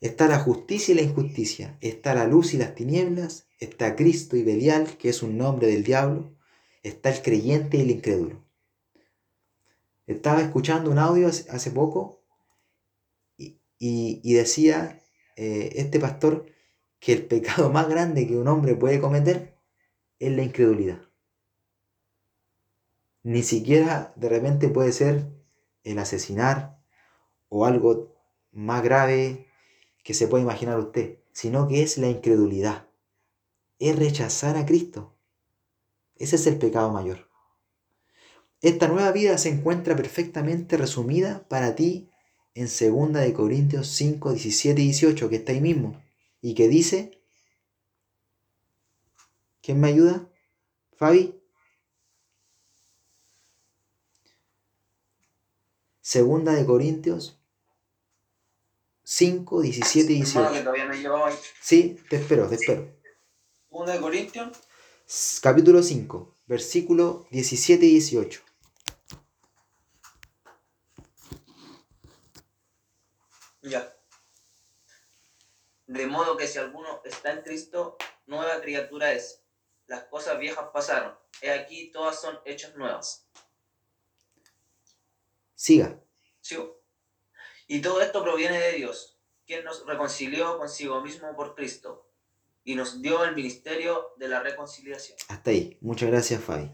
Está 0.00 0.28
la 0.28 0.38
justicia 0.38 0.92
y 0.92 0.96
la 0.96 1.02
injusticia. 1.02 1.76
Está 1.80 2.14
la 2.14 2.26
luz 2.26 2.54
y 2.54 2.58
las 2.58 2.74
tinieblas. 2.74 3.48
Está 3.58 3.96
Cristo 3.96 4.36
y 4.36 4.44
Belial, 4.44 4.96
que 4.96 5.08
es 5.08 5.22
un 5.22 5.36
nombre 5.36 5.66
del 5.66 5.82
diablo. 5.82 6.36
Está 6.82 7.10
el 7.10 7.22
creyente 7.22 7.78
y 7.78 7.80
el 7.80 7.90
incrédulo. 7.90 8.44
Estaba 10.06 10.40
escuchando 10.40 10.90
un 10.90 10.98
audio 10.98 11.28
hace 11.28 11.70
poco 11.70 12.22
y, 13.36 14.32
decía 14.32 15.00
eh, 15.36 15.72
este 15.76 16.00
pastor 16.00 16.46
que 16.98 17.12
el 17.12 17.26
pecado 17.26 17.70
más 17.70 17.88
grande 17.88 18.26
que 18.26 18.36
un 18.36 18.48
hombre 18.48 18.74
puede 18.74 19.00
cometer 19.00 19.58
es 20.18 20.32
la 20.32 20.42
incredulidad. 20.42 21.00
Ni 23.22 23.42
siquiera 23.42 24.12
de 24.16 24.28
repente 24.28 24.68
puede 24.68 24.92
ser 24.92 25.26
el 25.84 25.98
asesinar 25.98 26.80
o 27.48 27.66
algo 27.66 28.16
más 28.52 28.82
grave 28.82 29.47
que 30.08 30.14
se 30.14 30.26
puede 30.26 30.42
imaginar 30.42 30.78
usted, 30.78 31.18
sino 31.32 31.68
que 31.68 31.82
es 31.82 31.98
la 31.98 32.08
incredulidad. 32.08 32.88
Es 33.78 33.94
rechazar 33.94 34.56
a 34.56 34.64
Cristo. 34.64 35.14
Ese 36.16 36.36
es 36.36 36.46
el 36.46 36.56
pecado 36.56 36.90
mayor. 36.90 37.28
Esta 38.62 38.88
nueva 38.88 39.12
vida 39.12 39.36
se 39.36 39.50
encuentra 39.50 39.94
perfectamente 39.96 40.78
resumida 40.78 41.46
para 41.48 41.74
ti 41.74 42.08
en 42.54 42.68
2 42.68 43.12
de 43.20 43.34
Corintios 43.34 43.88
5, 43.88 44.32
17 44.32 44.80
y 44.80 44.84
18, 44.84 45.28
que 45.28 45.36
está 45.36 45.52
ahí 45.52 45.60
mismo, 45.60 46.02
y 46.40 46.54
que 46.54 46.68
dice, 46.68 47.20
¿quién 49.60 49.78
me 49.78 49.88
ayuda? 49.88 50.26
Fabi. 50.96 51.38
Segunda 56.00 56.54
de 56.54 56.64
Corintios 56.64 57.37
5, 59.10 59.62
17 59.62 60.12
y 60.12 60.20
Hermano, 60.20 60.48
que 60.48 60.60
18. 60.60 60.64
todavía 60.64 60.84
no 60.84 61.24
ahí. 61.24 61.34
Sí, 61.62 61.98
te 62.10 62.16
espero, 62.16 62.46
te 62.46 62.56
espero. 62.56 62.94
1 63.70 63.92
de 63.92 64.00
Corintios, 64.00 64.58
Capítulo 65.40 65.82
5, 65.82 66.36
versículo 66.44 67.26
17 67.30 67.86
y 67.86 67.90
18. 67.92 68.42
Ya. 73.62 73.96
De 75.86 76.06
modo 76.06 76.36
que 76.36 76.46
si 76.46 76.58
alguno 76.58 77.00
está 77.02 77.32
en 77.32 77.40
Cristo, 77.40 77.96
nueva 78.26 78.60
criatura 78.60 79.14
es. 79.14 79.42
Las 79.86 80.04
cosas 80.04 80.38
viejas 80.38 80.66
pasaron. 80.70 81.14
He 81.40 81.50
aquí 81.50 81.90
todas 81.90 82.20
son 82.20 82.38
hechas 82.44 82.76
nuevas. 82.76 83.26
Siga. 85.54 85.98
¿Sigo? 86.42 86.77
Y 87.68 87.80
todo 87.80 88.00
esto 88.00 88.22
proviene 88.24 88.58
de 88.58 88.72
Dios, 88.72 89.20
quien 89.46 89.64
nos 89.64 89.86
reconcilió 89.86 90.58
consigo 90.58 91.00
mismo 91.02 91.28
por 91.36 91.54
Cristo 91.54 92.10
y 92.64 92.74
nos 92.74 93.00
dio 93.00 93.22
el 93.24 93.34
ministerio 93.36 94.08
de 94.18 94.28
la 94.28 94.40
reconciliación. 94.42 95.16
Hasta 95.28 95.50
ahí. 95.50 95.78
Muchas 95.80 96.10
gracias, 96.10 96.42
Fabi. 96.42 96.72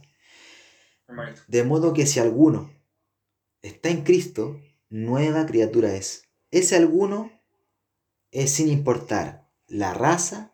Hermanito. 1.06 1.42
De 1.48 1.64
modo 1.64 1.92
que 1.92 2.06
si 2.06 2.20
alguno 2.20 2.72
está 3.60 3.90
en 3.90 4.02
Cristo, 4.04 4.60
nueva 4.88 5.46
criatura 5.46 5.94
es. 5.94 6.24
Ese 6.50 6.76
alguno 6.76 7.30
es 8.30 8.52
sin 8.52 8.68
importar 8.68 9.48
la 9.66 9.92
raza, 9.94 10.52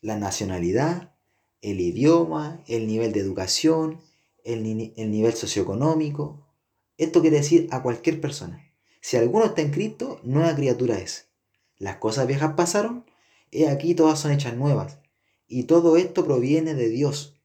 la 0.00 0.16
nacionalidad, 0.16 1.14
el 1.62 1.80
idioma, 1.80 2.62
el 2.68 2.86
nivel 2.86 3.12
de 3.12 3.20
educación, 3.20 4.00
el, 4.44 4.62
ni- 4.62 4.92
el 4.96 5.10
nivel 5.10 5.32
socioeconómico. 5.34 6.46
Esto 6.98 7.20
quiere 7.20 7.38
decir 7.38 7.68
a 7.70 7.82
cualquier 7.82 8.20
persona. 8.20 8.67
Si 9.00 9.16
alguno 9.16 9.46
está 9.46 9.62
en 9.62 9.70
Cristo, 9.70 10.20
nueva 10.22 10.54
criatura 10.54 10.98
es. 10.98 11.28
Las 11.78 11.96
cosas 11.96 12.26
viejas 12.26 12.54
pasaron, 12.54 13.04
he 13.50 13.68
aquí 13.68 13.94
todas 13.94 14.18
son 14.18 14.32
hechas 14.32 14.56
nuevas. 14.56 14.98
Y 15.46 15.64
todo 15.64 15.96
esto 15.96 16.24
proviene 16.24 16.74
de 16.74 16.88
Dios, 16.88 17.40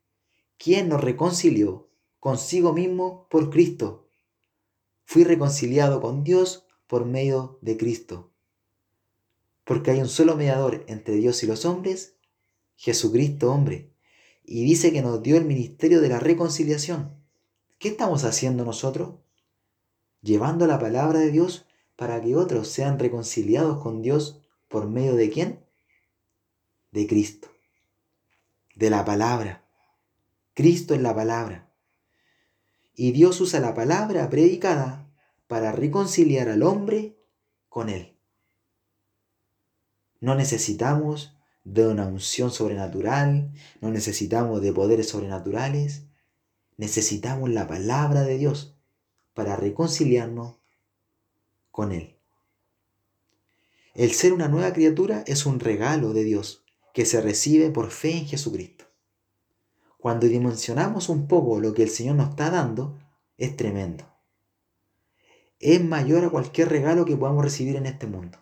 quien 0.57 0.89
nos 0.89 1.01
reconcilió 1.01 1.89
consigo 2.19 2.73
mismo 2.73 3.27
por 3.29 3.49
Cristo. 3.49 4.07
Fui 5.05 5.23
reconciliado 5.23 6.01
con 6.01 6.23
Dios 6.23 6.65
por 6.87 7.05
medio 7.05 7.59
de 7.61 7.77
Cristo. 7.77 8.31
Porque 9.63 9.91
hay 9.91 9.99
un 9.99 10.09
solo 10.09 10.35
mediador 10.35 10.83
entre 10.87 11.15
Dios 11.15 11.43
y 11.43 11.47
los 11.47 11.65
hombres, 11.65 12.15
Jesucristo 12.75 13.51
hombre. 13.51 13.91
Y 14.43 14.63
dice 14.65 14.91
que 14.91 15.01
nos 15.01 15.21
dio 15.23 15.37
el 15.37 15.45
ministerio 15.45 16.01
de 16.01 16.09
la 16.09 16.19
reconciliación. 16.19 17.15
¿Qué 17.79 17.89
estamos 17.89 18.23
haciendo 18.23 18.65
nosotros? 18.65 19.15
Llevando 20.23 20.67
la 20.67 20.79
palabra 20.79 21.19
de 21.19 21.31
Dios 21.31 21.65
para 21.97 22.21
que 22.21 22.37
otros 22.37 22.69
sean 22.69 22.97
reconciliados 22.97 23.83
con 23.83 24.01
Dios 24.01 24.41
por 24.69 24.89
medio 24.89 25.15
de 25.15 25.29
quién? 25.29 25.59
De 26.91 27.05
Cristo. 27.07 27.49
De 28.73 28.89
la 28.89 29.03
palabra. 29.03 29.65
Cristo 30.53 30.93
es 30.95 31.01
la 31.01 31.13
palabra. 31.13 31.69
Y 32.95 33.11
Dios 33.11 33.41
usa 33.41 33.59
la 33.59 33.73
palabra 33.73 34.29
predicada 34.29 35.09
para 35.47 35.73
reconciliar 35.73 36.47
al 36.47 36.63
hombre 36.63 37.17
con 37.67 37.89
Él. 37.89 38.17
No 40.21 40.35
necesitamos 40.35 41.35
de 41.65 41.85
una 41.85 42.07
unción 42.07 42.49
sobrenatural, 42.49 43.51
no 43.81 43.89
necesitamos 43.91 44.61
de 44.61 44.71
poderes 44.71 45.09
sobrenaturales, 45.09 46.03
necesitamos 46.77 47.49
la 47.49 47.67
palabra 47.67 48.21
de 48.21 48.37
Dios 48.37 48.72
para 49.33 49.55
reconciliarnos 49.55 50.55
con 51.71 51.91
Él. 51.91 52.15
El 53.95 54.11
ser 54.11 54.33
una 54.33 54.47
nueva 54.47 54.73
criatura 54.73 55.23
es 55.27 55.45
un 55.45 55.59
regalo 55.59 56.13
de 56.13 56.23
Dios 56.23 56.63
que 56.93 57.05
se 57.05 57.21
recibe 57.21 57.69
por 57.69 57.91
fe 57.91 58.17
en 58.17 58.25
Jesucristo. 58.25 58.85
Cuando 59.97 60.27
dimensionamos 60.27 61.09
un 61.09 61.27
poco 61.27 61.59
lo 61.59 61.73
que 61.73 61.83
el 61.83 61.89
Señor 61.89 62.15
nos 62.15 62.29
está 62.29 62.49
dando, 62.49 62.99
es 63.37 63.55
tremendo. 63.55 64.05
Es 65.59 65.83
mayor 65.83 66.25
a 66.25 66.29
cualquier 66.29 66.69
regalo 66.69 67.05
que 67.05 67.15
podamos 67.15 67.43
recibir 67.43 67.75
en 67.75 67.85
este 67.85 68.07
mundo. 68.07 68.37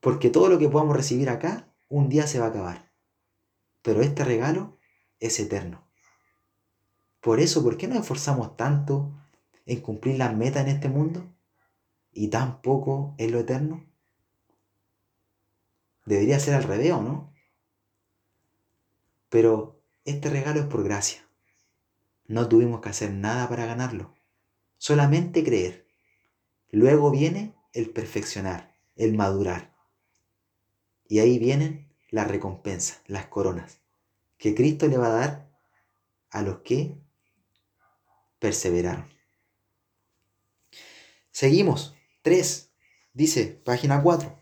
Porque 0.00 0.30
todo 0.30 0.48
lo 0.48 0.58
que 0.58 0.68
podamos 0.68 0.96
recibir 0.96 1.30
acá, 1.30 1.72
un 1.88 2.08
día 2.08 2.26
se 2.26 2.38
va 2.38 2.46
a 2.46 2.48
acabar. 2.50 2.92
Pero 3.82 4.02
este 4.02 4.24
regalo 4.24 4.78
es 5.20 5.38
eterno. 5.40 5.86
Por 7.20 7.40
eso, 7.40 7.62
¿por 7.62 7.76
qué 7.76 7.88
nos 7.88 7.98
esforzamos 7.98 8.56
tanto 8.56 9.19
en 9.70 9.80
cumplir 9.80 10.18
las 10.18 10.36
metas 10.36 10.66
en 10.66 10.74
este 10.74 10.88
mundo 10.88 11.32
y 12.10 12.26
tan 12.26 12.60
poco 12.60 13.14
en 13.18 13.30
lo 13.30 13.38
eterno? 13.38 13.86
Debería 16.04 16.40
ser 16.40 16.54
al 16.54 16.64
revés, 16.64 16.90
¿o 16.90 17.00
no? 17.00 17.32
Pero 19.28 19.80
este 20.04 20.28
regalo 20.28 20.58
es 20.58 20.66
por 20.66 20.82
gracia. 20.82 21.24
No 22.26 22.48
tuvimos 22.48 22.80
que 22.80 22.88
hacer 22.88 23.12
nada 23.12 23.48
para 23.48 23.64
ganarlo, 23.64 24.12
solamente 24.76 25.44
creer. 25.44 25.86
Luego 26.72 27.12
viene 27.12 27.54
el 27.72 27.90
perfeccionar, 27.90 28.74
el 28.96 29.16
madurar. 29.16 29.72
Y 31.06 31.20
ahí 31.20 31.38
vienen 31.38 31.94
las 32.08 32.26
recompensas, 32.26 33.02
las 33.06 33.26
coronas, 33.26 33.78
que 34.36 34.56
Cristo 34.56 34.88
le 34.88 34.98
va 34.98 35.06
a 35.06 35.20
dar 35.20 35.50
a 36.30 36.42
los 36.42 36.58
que 36.62 36.98
perseveraron. 38.40 39.19
Seguimos. 41.30 41.94
3. 42.22 42.70
Dice, 43.12 43.46
página 43.64 44.02
4. 44.02 44.38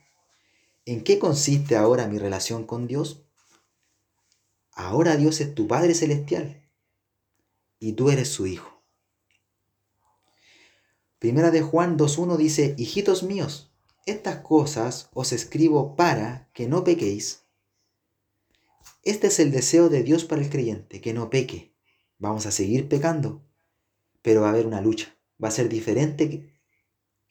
¿En 0.85 1.05
qué 1.05 1.19
consiste 1.19 1.77
ahora 1.77 2.09
mi 2.09 2.19
relación 2.19 2.65
con 2.65 2.87
Dios? 2.87 3.25
Ahora 4.73 5.17
Dios 5.17 5.41
es 5.41 5.55
tu 5.55 5.67
Padre 5.67 5.95
Celestial 5.95 6.63
y 7.79 7.93
tú 7.93 8.11
eres 8.11 8.29
su 8.29 8.47
Hijo. 8.47 8.83
Primera 11.19 11.51
de 11.51 11.63
Juan 11.63 11.99
2.1 11.99 12.37
dice, 12.37 12.75
hijitos 12.79 13.23
míos, 13.23 13.73
estas 14.07 14.37
cosas 14.37 15.11
os 15.13 15.33
escribo 15.33 15.97
para 15.97 16.49
que 16.55 16.69
no 16.69 16.85
pequéis. 16.85 17.43
Este 19.03 19.27
es 19.27 19.41
el 19.41 19.51
deseo 19.51 19.89
de 19.89 20.03
Dios 20.03 20.25
para 20.25 20.43
el 20.43 20.49
creyente, 20.49 21.01
que 21.01 21.13
no 21.13 21.29
peque. 21.29 21.75
Vamos 22.19 22.47
a 22.47 22.53
seguir 22.53 22.89
pecando, 22.89 23.43
pero 24.23 24.43
va 24.43 24.49
a 24.49 24.51
haber 24.51 24.67
una 24.67 24.81
lucha. 24.81 25.17
Va 25.43 25.49
a 25.49 25.53
ser 25.53 25.69
diferente 25.69 26.58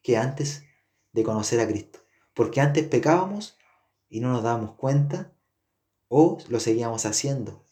que, 0.07 0.15
antes 0.15 0.63
de 1.11 1.23
conocer 1.23 1.59
a 1.59 1.67
Cristo. 1.67 1.99
Porque 2.33 2.61
antes 2.61 2.87
pecábamos 2.87 3.57
y 4.07 4.21
no 4.21 4.31
nos 4.31 4.41
dábamos 4.41 4.75
cuenta 4.75 5.33
o 6.07 6.37
lo 6.47 6.61
seguíamos 6.61 7.05
haciendo. 7.05 7.65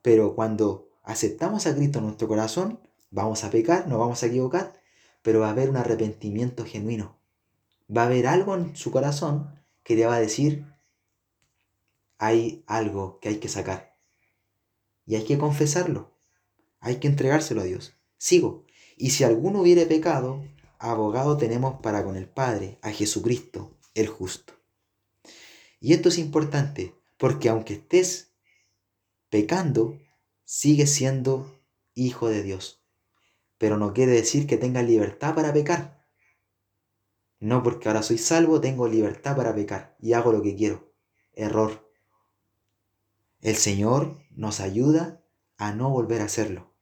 Pero 0.00 0.36
cuando 0.36 0.88
aceptamos 1.02 1.66
a 1.66 1.74
Cristo 1.74 1.98
en 1.98 2.04
nuestro 2.04 2.28
corazón, 2.28 2.78
vamos 3.10 3.42
a 3.42 3.50
pecar, 3.50 3.88
nos 3.88 3.98
vamos 3.98 4.22
a 4.22 4.26
equivocar, 4.26 4.80
pero 5.22 5.40
va 5.40 5.48
a 5.48 5.50
haber 5.50 5.70
un 5.70 5.76
arrepentimiento 5.76 6.64
genuino. 6.64 7.18
Va 7.90 8.02
a 8.02 8.06
haber 8.06 8.28
algo 8.28 8.54
en 8.54 8.76
su 8.76 8.92
corazón 8.92 9.52
que 9.82 9.96
le 9.96 10.06
va 10.06 10.14
a 10.14 10.20
decir, 10.20 10.64
hay 12.16 12.62
algo 12.68 13.18
que 13.18 13.28
hay 13.28 13.38
que 13.38 13.48
sacar. 13.48 13.96
Y 15.04 15.16
hay 15.16 15.24
que 15.24 15.36
confesarlo. 15.36 16.16
Hay 16.78 17.00
que 17.00 17.08
entregárselo 17.08 17.62
a 17.62 17.64
Dios. 17.64 17.96
Sigo. 18.18 18.66
Y 18.96 19.10
si 19.10 19.24
alguno 19.24 19.62
hubiere 19.62 19.84
pecado, 19.86 20.44
abogado 20.90 21.36
tenemos 21.36 21.80
para 21.80 22.04
con 22.04 22.16
el 22.16 22.28
Padre, 22.28 22.78
a 22.82 22.90
Jesucristo, 22.90 23.76
el 23.94 24.08
justo. 24.08 24.54
Y 25.80 25.92
esto 25.92 26.08
es 26.08 26.18
importante, 26.18 26.94
porque 27.18 27.48
aunque 27.48 27.74
estés 27.74 28.32
pecando, 29.30 29.98
sigues 30.44 30.92
siendo 30.92 31.60
hijo 31.94 32.28
de 32.28 32.42
Dios. 32.42 32.82
Pero 33.58 33.76
no 33.76 33.92
quiere 33.92 34.12
decir 34.12 34.46
que 34.46 34.56
tengas 34.56 34.84
libertad 34.84 35.34
para 35.34 35.52
pecar. 35.52 36.04
No 37.38 37.62
porque 37.62 37.88
ahora 37.88 38.02
soy 38.02 38.18
salvo, 38.18 38.60
tengo 38.60 38.88
libertad 38.88 39.36
para 39.36 39.54
pecar 39.54 39.96
y 40.00 40.12
hago 40.12 40.32
lo 40.32 40.42
que 40.42 40.54
quiero. 40.54 40.92
Error. 41.34 41.90
El 43.40 43.56
Señor 43.56 44.18
nos 44.30 44.60
ayuda 44.60 45.24
a 45.56 45.72
no 45.72 45.90
volver 45.90 46.20
a 46.20 46.26
hacerlo. 46.26 46.72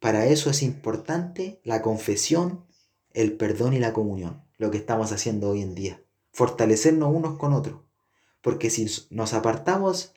Para 0.00 0.26
eso 0.26 0.50
es 0.50 0.62
importante 0.62 1.60
la 1.64 1.82
confesión, 1.82 2.66
el 3.14 3.36
perdón 3.36 3.72
y 3.72 3.78
la 3.78 3.92
comunión, 3.94 4.44
lo 4.58 4.70
que 4.70 4.76
estamos 4.78 5.12
haciendo 5.12 5.50
hoy 5.50 5.62
en 5.62 5.74
día. 5.74 6.02
Fortalecernos 6.32 7.14
unos 7.14 7.38
con 7.38 7.52
otros. 7.54 7.80
Porque 8.42 8.68
si 8.70 8.86
nos 9.10 9.32
apartamos 9.32 10.14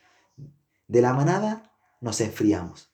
de 0.87 1.01
la 1.01 1.13
manada, 1.13 1.71
nos 2.01 2.19
enfriamos. 2.21 2.91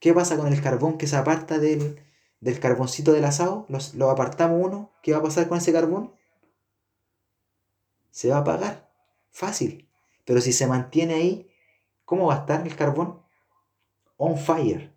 ¿Qué 0.00 0.12
pasa 0.14 0.36
con 0.36 0.52
el 0.52 0.62
carbón 0.62 0.98
que 0.98 1.06
se 1.06 1.16
aparta 1.16 1.58
del, 1.58 2.02
del 2.40 2.58
carboncito 2.58 3.12
del 3.12 3.24
asado? 3.26 3.66
Los- 3.68 3.94
lo 3.94 4.10
apartamos 4.10 4.60
uno. 4.64 4.90
¿Qué 5.02 5.12
va 5.12 5.18
a 5.18 5.22
pasar 5.22 5.46
con 5.48 5.58
ese 5.58 5.72
carbón? 5.72 6.12
Se 8.10 8.28
va 8.30 8.36
a 8.36 8.40
apagar. 8.40 8.90
Fácil. 9.30 9.88
Pero 10.24 10.40
si 10.40 10.52
se 10.52 10.66
mantiene 10.66 11.14
ahí, 11.14 11.50
¿cómo 12.04 12.26
va 12.26 12.34
a 12.34 12.38
estar 12.40 12.66
el 12.66 12.74
carbón? 12.76 13.22
On 14.16 14.36
fire. 14.38 14.92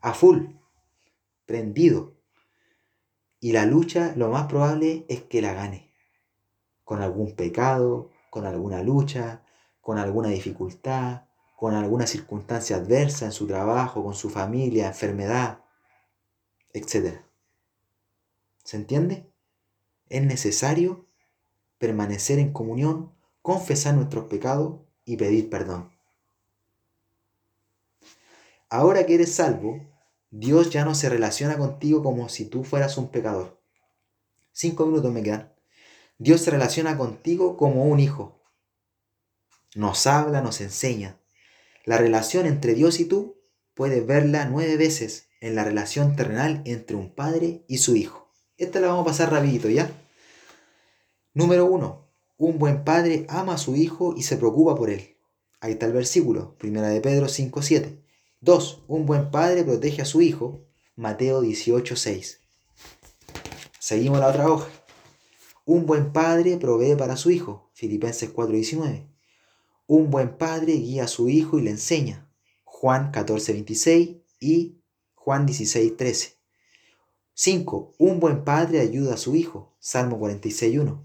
A 0.00 0.14
full. 0.14 0.46
Prendido. 1.46 2.13
Y 3.44 3.52
la 3.52 3.66
lucha, 3.66 4.14
lo 4.16 4.30
más 4.30 4.46
probable 4.46 5.04
es 5.06 5.24
que 5.24 5.42
la 5.42 5.52
gane. 5.52 5.92
con 6.82 7.02
algún 7.02 7.36
pecado, 7.36 8.10
con 8.30 8.46
alguna 8.46 8.82
lucha, 8.82 9.42
con 9.82 9.98
alguna 9.98 10.30
dificultad, 10.30 11.24
con 11.54 11.74
alguna 11.74 12.06
circunstancia 12.06 12.76
adversa 12.76 13.26
en 13.26 13.32
su 13.32 13.46
trabajo, 13.46 14.02
con 14.02 14.14
su 14.14 14.30
familia, 14.30 14.86
enfermedad, 14.86 15.62
etc. 16.72 17.20
¿Se 18.64 18.78
entiende? 18.78 19.30
Es 20.08 20.22
necesario 20.22 21.04
permanecer 21.76 22.38
en 22.38 22.50
comunión, 22.50 23.12
confesar 23.42 23.94
nuestros 23.94 24.24
pecados 24.24 24.80
y 25.04 25.18
pedir 25.18 25.50
perdón. 25.50 25.92
Ahora 28.70 29.04
que 29.04 29.16
eres 29.16 29.34
salvo, 29.34 29.82
Dios 30.36 30.70
ya 30.70 30.84
no 30.84 30.96
se 30.96 31.08
relaciona 31.08 31.56
contigo 31.56 32.02
como 32.02 32.28
si 32.28 32.46
tú 32.46 32.64
fueras 32.64 32.98
un 32.98 33.08
pecador. 33.08 33.62
Cinco 34.50 34.84
minutos 34.84 35.12
me 35.12 35.22
quedan. 35.22 35.52
Dios 36.18 36.40
se 36.40 36.50
relaciona 36.50 36.98
contigo 36.98 37.56
como 37.56 37.84
un 37.84 38.00
hijo. 38.00 38.42
Nos 39.76 40.08
habla, 40.08 40.40
nos 40.40 40.60
enseña. 40.60 41.20
La 41.84 41.98
relación 41.98 42.46
entre 42.46 42.74
Dios 42.74 42.98
y 42.98 43.04
tú 43.04 43.36
puedes 43.74 44.04
verla 44.04 44.44
nueve 44.46 44.76
veces 44.76 45.28
en 45.40 45.54
la 45.54 45.62
relación 45.62 46.16
terrenal 46.16 46.62
entre 46.64 46.96
un 46.96 47.14
padre 47.14 47.64
y 47.68 47.78
su 47.78 47.94
hijo. 47.94 48.32
Esta 48.58 48.80
la 48.80 48.88
vamos 48.88 49.02
a 49.02 49.10
pasar 49.10 49.30
rapidito, 49.30 49.70
¿ya? 49.70 49.88
Número 51.32 51.64
uno. 51.66 52.08
Un 52.38 52.58
buen 52.58 52.82
padre 52.82 53.24
ama 53.28 53.54
a 53.54 53.58
su 53.58 53.76
hijo 53.76 54.16
y 54.16 54.24
se 54.24 54.36
preocupa 54.36 54.74
por 54.74 54.90
él. 54.90 55.16
Ahí 55.60 55.74
está 55.74 55.86
el 55.86 55.92
versículo, 55.92 56.58
primera 56.58 56.88
de 56.88 57.00
Pedro 57.00 57.26
5.7. 57.26 58.03
2. 58.44 58.82
Un 58.88 59.06
buen 59.06 59.30
padre 59.30 59.64
protege 59.64 60.02
a 60.02 60.04
su 60.04 60.20
hijo. 60.20 60.60
Mateo 60.96 61.42
18.6. 61.42 62.40
Seguimos 63.78 64.20
la 64.20 64.28
otra 64.28 64.50
hoja. 64.50 64.68
Un 65.64 65.86
buen 65.86 66.12
padre 66.12 66.58
provee 66.58 66.94
para 66.94 67.16
su 67.16 67.30
hijo. 67.30 67.70
Filipenses 67.72 68.34
4.19. 68.34 69.06
Un 69.86 70.10
buen 70.10 70.36
padre 70.36 70.74
guía 70.74 71.04
a 71.04 71.08
su 71.08 71.30
hijo 71.30 71.58
y 71.58 71.62
le 71.62 71.70
enseña. 71.70 72.30
Juan 72.64 73.12
14.26 73.12 74.20
y 74.40 74.76
Juan 75.14 75.48
16.13. 75.48 76.34
5. 77.32 77.94
Un 77.96 78.20
buen 78.20 78.44
padre 78.44 78.80
ayuda 78.80 79.14
a 79.14 79.18
su 79.18 79.36
hijo. 79.36 79.74
Salmo 79.78 80.20
46.1. 80.20 81.02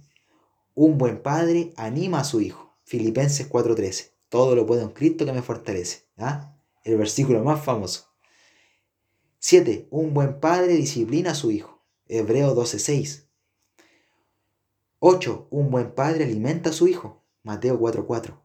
Un 0.76 0.98
buen 0.98 1.22
padre 1.22 1.72
anima 1.78 2.20
a 2.20 2.26
su 2.26 2.42
hijo. 2.42 2.76
Filipenses 2.84 3.50
4.13. 3.50 4.12
Todo 4.28 4.56
lo 4.56 4.66
puedo 4.66 4.82
en 4.82 4.90
Cristo 4.90 5.26
que 5.26 5.32
me 5.32 5.42
fortalece. 5.42 6.04
¿ah? 6.18 6.59
El 6.90 6.98
versículo 6.98 7.44
más 7.44 7.64
famoso. 7.64 8.08
7. 9.38 9.90
Un 9.92 10.12
buen 10.16 10.40
padre 10.40 10.74
disciplina 10.74 11.32
a 11.32 11.36
su 11.36 11.52
hijo. 11.52 11.86
Hebreo 12.08 12.56
12.6. 12.56 13.28
8. 14.98 15.48
Un 15.52 15.70
buen 15.70 15.94
padre 15.94 16.24
alimenta 16.24 16.72
a 16.72 16.74
su 16.74 16.88
hijo. 16.88 17.24
Mateo 17.44 17.80
4.4. 17.80 18.42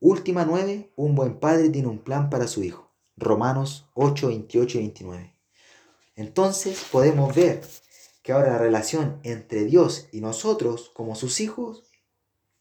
Última 0.00 0.44
9. 0.44 0.94
Un 0.96 1.14
buen 1.14 1.38
padre 1.38 1.68
tiene 1.68 1.86
un 1.86 2.00
plan 2.00 2.28
para 2.28 2.48
su 2.48 2.64
hijo. 2.64 2.92
Romanos 3.16 3.88
8, 3.94 4.26
28 4.26 4.78
y 4.78 4.80
29. 4.80 5.36
Entonces 6.16 6.84
podemos 6.90 7.32
ver 7.36 7.62
que 8.24 8.32
ahora 8.32 8.54
la 8.54 8.58
relación 8.58 9.20
entre 9.22 9.62
Dios 9.62 10.08
y 10.10 10.22
nosotros 10.22 10.90
como 10.92 11.14
sus 11.14 11.38
hijos 11.38 11.84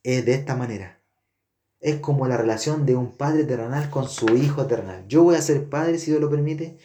es 0.03 0.23
de 0.23 0.35
esta 0.35 0.55
manera. 0.55 1.00
Es 1.81 1.97
como 1.97 2.27
la 2.27 2.37
relación 2.37 2.85
de 2.85 2.95
un 2.95 3.11
padre 3.11 3.43
terrenal 3.43 3.89
con 3.89 4.07
su 4.07 4.29
hijo 4.37 4.67
terrenal. 4.67 5.05
Yo 5.07 5.23
voy 5.23 5.35
a 5.35 5.41
ser 5.41 5.67
padre 5.67 5.97
si 5.99 6.11
Dios 6.11 6.21
lo 6.21 6.29
permite 6.29 6.77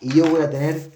y 0.00 0.12
yo 0.14 0.28
voy 0.30 0.42
a 0.42 0.50
tener 0.50 0.92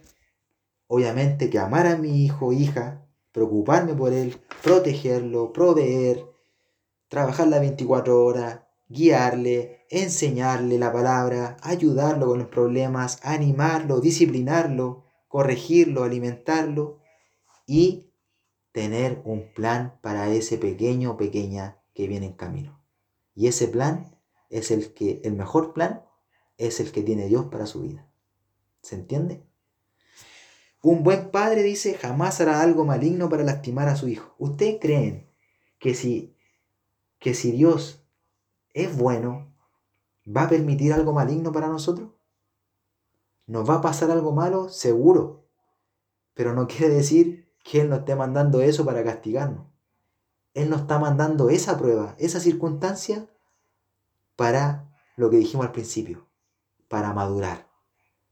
obviamente 0.86 1.49
que 1.51 1.59
amar 1.59 1.86
a 1.86 1.96
mi 1.96 2.24
hijo 2.24 2.46
o 2.46 2.53
hija, 2.53 3.07
preocuparme 3.32 3.94
por 3.94 4.12
él, 4.12 4.36
protegerlo, 4.62 5.53
proveer, 5.53 6.24
trabajar 7.09 7.49
las 7.49 7.61
24 7.61 8.24
horas, 8.24 8.61
guiarle, 8.88 9.86
enseñarle 9.90 10.78
la 10.78 10.92
palabra, 10.92 11.57
ayudarlo 11.62 12.26
con 12.26 12.38
los 12.38 12.49
problemas, 12.49 13.20
animarlo, 13.22 14.01
disciplinarlo, 14.01 15.05
corregirlo, 15.28 16.05
alimentarlo 16.05 16.99
y 17.66 18.12
tener 18.72 19.20
un 19.24 19.53
plan 19.53 19.99
para 20.03 20.28
ese 20.30 20.59
pequeño 20.59 21.12
o 21.12 21.16
pequeña 21.16 21.78
que 21.94 22.07
viene 22.07 22.26
en 22.26 22.32
camino. 22.32 22.77
Y 23.39 23.47
ese 23.47 23.68
plan 23.68 24.18
es 24.51 24.72
el 24.72 24.93
que, 24.93 25.20
el 25.22 25.34
mejor 25.34 25.72
plan 25.72 26.05
es 26.57 26.80
el 26.80 26.91
que 26.91 27.05
tiene 27.05 27.28
Dios 27.28 27.45
para 27.45 27.66
su 27.66 27.82
vida. 27.82 28.11
¿Se 28.82 28.97
entiende? 28.97 29.47
Un 30.82 31.05
buen 31.05 31.30
padre 31.30 31.62
dice 31.62 31.95
jamás 31.95 32.41
hará 32.41 32.61
algo 32.61 32.84
maligno 32.84 33.28
para 33.28 33.45
lastimar 33.45 33.86
a 33.86 33.95
su 33.95 34.09
hijo. 34.09 34.34
¿Ustedes 34.39 34.78
creen 34.80 35.30
que 35.78 35.95
si, 35.95 36.36
que 37.20 37.32
si 37.32 37.53
Dios 37.53 38.05
es 38.74 38.97
bueno, 38.97 39.55
va 40.26 40.43
a 40.43 40.49
permitir 40.49 40.93
algo 40.93 41.12
maligno 41.12 41.53
para 41.53 41.68
nosotros? 41.68 42.11
¿Nos 43.47 43.70
va 43.70 43.76
a 43.76 43.80
pasar 43.80 44.11
algo 44.11 44.32
malo? 44.32 44.68
Seguro. 44.68 45.47
Pero 46.34 46.55
no 46.55 46.66
quiere 46.66 46.93
decir 46.93 47.55
que 47.62 47.82
Él 47.82 47.89
nos 47.89 48.01
esté 48.01 48.16
mandando 48.16 48.62
eso 48.62 48.84
para 48.84 49.05
castigarnos. 49.05 49.77
Él 50.55 50.70
nos 50.70 50.82
está 50.82 50.99
mandando 50.99 51.51
esa 51.51 51.78
prueba, 51.78 52.14
esa 52.18 52.40
circunstancia, 52.40 53.28
para 54.36 54.88
lo 55.16 55.30
que 55.30 55.36
dijimos 55.36 55.66
al 55.66 55.72
principio, 55.72 56.28
para 56.88 57.12
madurar, 57.12 57.68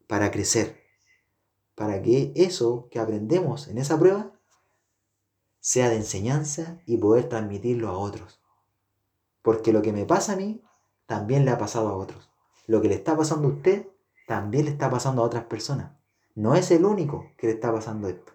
para 0.06 0.30
crecer, 0.30 0.80
para 1.74 2.00
que 2.00 2.32
eso 2.36 2.88
que 2.90 2.98
aprendemos 2.98 3.68
en 3.68 3.78
esa 3.78 3.98
prueba 3.98 4.32
sea 5.60 5.88
de 5.88 5.96
enseñanza 5.96 6.80
y 6.86 6.96
poder 6.96 7.28
transmitirlo 7.28 7.88
a 7.88 7.98
otros. 7.98 8.40
Porque 9.42 9.72
lo 9.72 9.82
que 9.82 9.92
me 9.92 10.04
pasa 10.04 10.34
a 10.34 10.36
mí, 10.36 10.62
también 11.06 11.44
le 11.44 11.50
ha 11.50 11.58
pasado 11.58 11.88
a 11.88 11.96
otros. 11.96 12.30
Lo 12.66 12.80
que 12.80 12.88
le 12.88 12.94
está 12.94 13.16
pasando 13.16 13.48
a 13.48 13.52
usted, 13.52 13.88
también 14.26 14.64
le 14.64 14.72
está 14.72 14.90
pasando 14.90 15.22
a 15.22 15.24
otras 15.24 15.44
personas. 15.44 15.92
No 16.34 16.54
es 16.54 16.70
el 16.70 16.84
único 16.84 17.32
que 17.36 17.46
le 17.46 17.54
está 17.54 17.72
pasando 17.72 18.08
esto. 18.08 18.32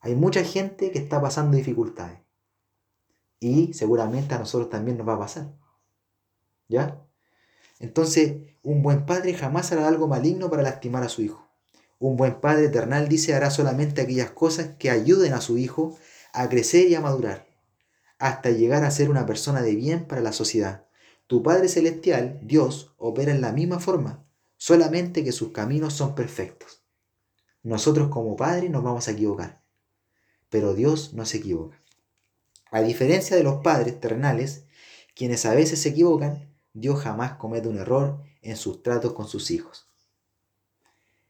Hay 0.00 0.14
mucha 0.14 0.44
gente 0.44 0.90
que 0.90 0.98
está 0.98 1.20
pasando 1.20 1.56
dificultades. 1.56 2.20
Y 3.40 3.72
seguramente 3.74 4.34
a 4.34 4.38
nosotros 4.38 4.70
también 4.70 4.98
nos 4.98 5.08
va 5.08 5.14
a 5.14 5.18
pasar. 5.18 5.52
¿Ya? 6.68 7.04
Entonces, 7.78 8.36
un 8.62 8.82
buen 8.82 9.04
padre 9.04 9.34
jamás 9.34 9.72
hará 9.72 9.86
algo 9.86 10.08
maligno 10.08 10.48
para 10.50 10.62
lastimar 10.62 11.02
a 11.02 11.08
su 11.08 11.22
hijo. 11.22 11.48
Un 11.98 12.16
buen 12.16 12.40
padre 12.40 12.66
eternal 12.66 13.08
dice 13.08 13.34
hará 13.34 13.50
solamente 13.50 14.00
aquellas 14.00 14.30
cosas 14.30 14.70
que 14.78 14.90
ayuden 14.90 15.32
a 15.32 15.40
su 15.40 15.58
hijo 15.58 15.96
a 16.32 16.48
crecer 16.48 16.88
y 16.88 16.94
a 16.96 17.00
madurar, 17.00 17.46
hasta 18.18 18.50
llegar 18.50 18.84
a 18.84 18.90
ser 18.90 19.08
una 19.08 19.24
persona 19.24 19.62
de 19.62 19.76
bien 19.76 20.06
para 20.06 20.20
la 20.20 20.32
sociedad. 20.32 20.86
Tu 21.28 21.42
Padre 21.42 21.68
Celestial, 21.68 22.40
Dios, 22.42 22.92
opera 22.98 23.30
en 23.30 23.40
la 23.40 23.52
misma 23.52 23.78
forma, 23.78 24.26
solamente 24.56 25.22
que 25.22 25.32
sus 25.32 25.52
caminos 25.52 25.94
son 25.94 26.14
perfectos. 26.14 26.82
Nosotros 27.62 28.08
como 28.08 28.36
padres 28.36 28.70
nos 28.70 28.82
vamos 28.82 29.06
a 29.06 29.12
equivocar, 29.12 29.62
pero 30.50 30.74
Dios 30.74 31.14
no 31.14 31.24
se 31.24 31.38
equivoca. 31.38 31.80
A 32.74 32.82
diferencia 32.82 33.36
de 33.36 33.44
los 33.44 33.62
padres 33.62 34.00
terrenales, 34.00 34.64
quienes 35.14 35.46
a 35.46 35.54
veces 35.54 35.80
se 35.80 35.90
equivocan, 35.90 36.52
Dios 36.72 36.98
jamás 36.98 37.34
comete 37.34 37.68
un 37.68 37.78
error 37.78 38.20
en 38.42 38.56
sus 38.56 38.82
tratos 38.82 39.12
con 39.12 39.28
sus 39.28 39.52
hijos. 39.52 39.86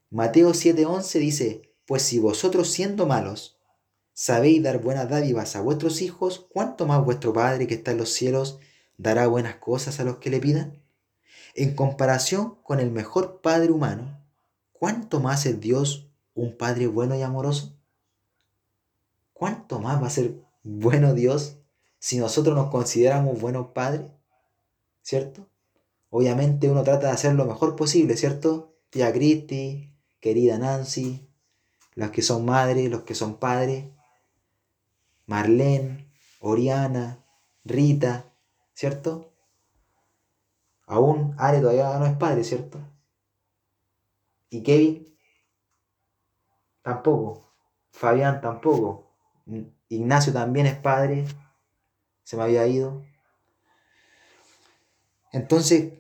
Mateo 0.09 0.55
7:11 0.55 1.18
dice, 1.18 1.74
pues 1.84 2.01
si 2.01 2.18
vosotros 2.18 2.70
siendo 2.70 3.07
malos 3.07 3.59
sabéis 4.14 4.62
dar 4.62 4.80
buenas 4.80 5.11
dádivas 5.11 5.55
a 5.55 5.61
vuestros 5.61 6.01
hijos, 6.01 6.47
¿cuánto 6.49 6.86
más 6.86 7.05
vuestro 7.05 7.34
Padre 7.34 7.66
que 7.66 7.74
está 7.74 7.90
en 7.90 7.99
los 7.99 8.09
cielos 8.09 8.59
dará 8.97 9.26
buenas 9.26 9.57
cosas 9.57 10.01
a 10.01 10.05
los 10.05 10.16
que 10.16 10.30
le 10.30 10.40
pidan? 10.40 10.82
En 11.55 11.74
comparación 11.74 12.55
con 12.62 12.80
el 12.80 12.90
mejor 12.90 13.42
Padre 13.42 13.70
humano, 13.70 14.18
¿cuánto 14.72 15.20
más 15.20 15.45
es 15.45 15.61
Dios 15.61 16.09
un 16.32 16.57
Padre 16.57 16.86
bueno 16.86 17.14
y 17.14 17.20
amoroso? 17.20 17.76
¿Cuánto 19.34 19.78
más 19.78 20.03
va 20.03 20.07
a 20.07 20.11
ser 20.11 20.43
bueno 20.65 21.15
Dios 21.15 21.59
si 21.99 22.19
nosotros 22.19 22.57
nos 22.57 22.71
consideramos 22.71 23.41
buenos 23.41 23.69
padres? 23.69 24.11
¿Cierto? 25.03 25.47
Obviamente 26.11 26.69
uno 26.69 26.83
trata 26.83 27.09
de 27.09 27.12
hacer 27.12 27.35
lo 27.35 27.45
mejor 27.45 27.77
posible, 27.77 28.17
¿cierto? 28.17 28.77
Tía 28.91 29.12
Cristi, 29.12 29.95
querida 30.21 30.59
Nancy, 30.59 31.29
las 31.95 32.11
que 32.11 32.23
son 32.23 32.45
madres, 32.45 32.91
los 32.91 33.03
que 33.03 33.15
son 33.15 33.37
padres, 33.37 33.87
Marlene, 35.27 36.12
Oriana, 36.41 37.25
Rita, 37.65 38.33
¿cierto? 38.75 39.33
Aún 40.87 41.35
Are 41.39 41.61
todavía 41.61 41.99
no 41.99 42.07
es 42.07 42.17
padre, 42.17 42.45
¿cierto? 42.45 42.79
Y 44.51 44.62
Kevin 44.62 45.17
tampoco. 46.83 47.53
Fabián 47.91 48.41
tampoco. 48.41 49.11
Ignacio 49.95 50.32
también 50.32 50.66
es 50.66 50.76
padre. 50.76 51.24
Se 52.22 52.36
me 52.36 52.42
había 52.42 52.66
ido. 52.66 53.05
Entonces, 55.32 55.95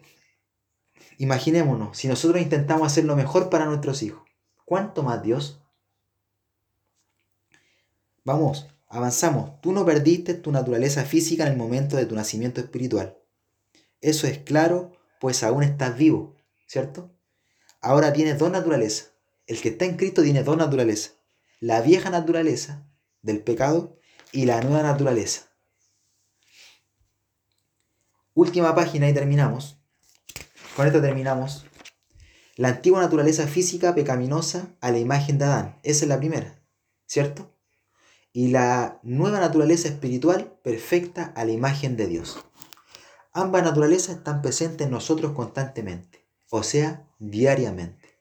imaginémonos, 1.18 1.96
si 1.96 2.08
nosotros 2.08 2.40
intentamos 2.40 2.86
hacer 2.86 3.04
lo 3.04 3.16
mejor 3.16 3.50
para 3.50 3.64
nuestros 3.66 4.02
hijos, 4.02 4.22
¿cuánto 4.64 5.02
más 5.02 5.22
Dios? 5.22 5.60
Vamos, 8.24 8.68
avanzamos. 8.88 9.60
Tú 9.60 9.72
no 9.72 9.84
perdiste 9.84 10.34
tu 10.34 10.52
naturaleza 10.52 11.04
física 11.04 11.46
en 11.46 11.52
el 11.52 11.58
momento 11.58 11.96
de 11.96 12.06
tu 12.06 12.14
nacimiento 12.14 12.60
espiritual. 12.60 13.18
Eso 14.00 14.26
es 14.26 14.38
claro, 14.38 14.92
pues 15.20 15.42
aún 15.42 15.62
estás 15.62 15.96
vivo, 15.96 16.36
¿cierto? 16.66 17.10
Ahora 17.80 18.12
tienes 18.12 18.38
dos 18.38 18.50
naturalezas. 18.50 19.12
El 19.46 19.60
que 19.60 19.70
está 19.70 19.84
en 19.84 19.96
Cristo 19.96 20.22
tiene 20.22 20.42
dos 20.42 20.56
naturalezas. 20.56 21.14
La 21.60 21.80
vieja 21.80 22.08
naturaleza 22.08 22.86
del 23.24 23.42
pecado 23.42 23.98
y 24.32 24.44
la 24.44 24.60
nueva 24.60 24.82
naturaleza. 24.82 25.50
Última 28.34 28.74
página 28.74 29.08
y 29.08 29.14
terminamos. 29.14 29.80
Con 30.76 30.86
esto 30.86 31.00
terminamos. 31.00 31.66
La 32.56 32.68
antigua 32.68 33.00
naturaleza 33.00 33.46
física 33.46 33.94
pecaminosa 33.94 34.76
a 34.80 34.90
la 34.90 34.98
imagen 34.98 35.38
de 35.38 35.46
Adán. 35.46 35.80
Esa 35.82 36.04
es 36.04 36.08
la 36.08 36.18
primera, 36.18 36.62
¿cierto? 37.06 37.56
Y 38.32 38.48
la 38.48 39.00
nueva 39.02 39.40
naturaleza 39.40 39.88
espiritual 39.88 40.58
perfecta 40.62 41.32
a 41.36 41.44
la 41.44 41.52
imagen 41.52 41.96
de 41.96 42.06
Dios. 42.06 42.38
Ambas 43.32 43.62
naturalezas 43.62 44.18
están 44.18 44.42
presentes 44.42 44.86
en 44.86 44.92
nosotros 44.92 45.32
constantemente, 45.32 46.28
o 46.50 46.62
sea, 46.62 47.08
diariamente. 47.18 48.20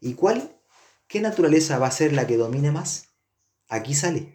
¿Y 0.00 0.14
cuál, 0.14 0.60
qué 1.08 1.20
naturaleza 1.20 1.78
va 1.78 1.86
a 1.86 1.92
ser 1.92 2.12
la 2.12 2.26
que 2.26 2.36
domine 2.36 2.70
más? 2.70 3.14
Aquí 3.68 3.94
sale. 3.94 4.33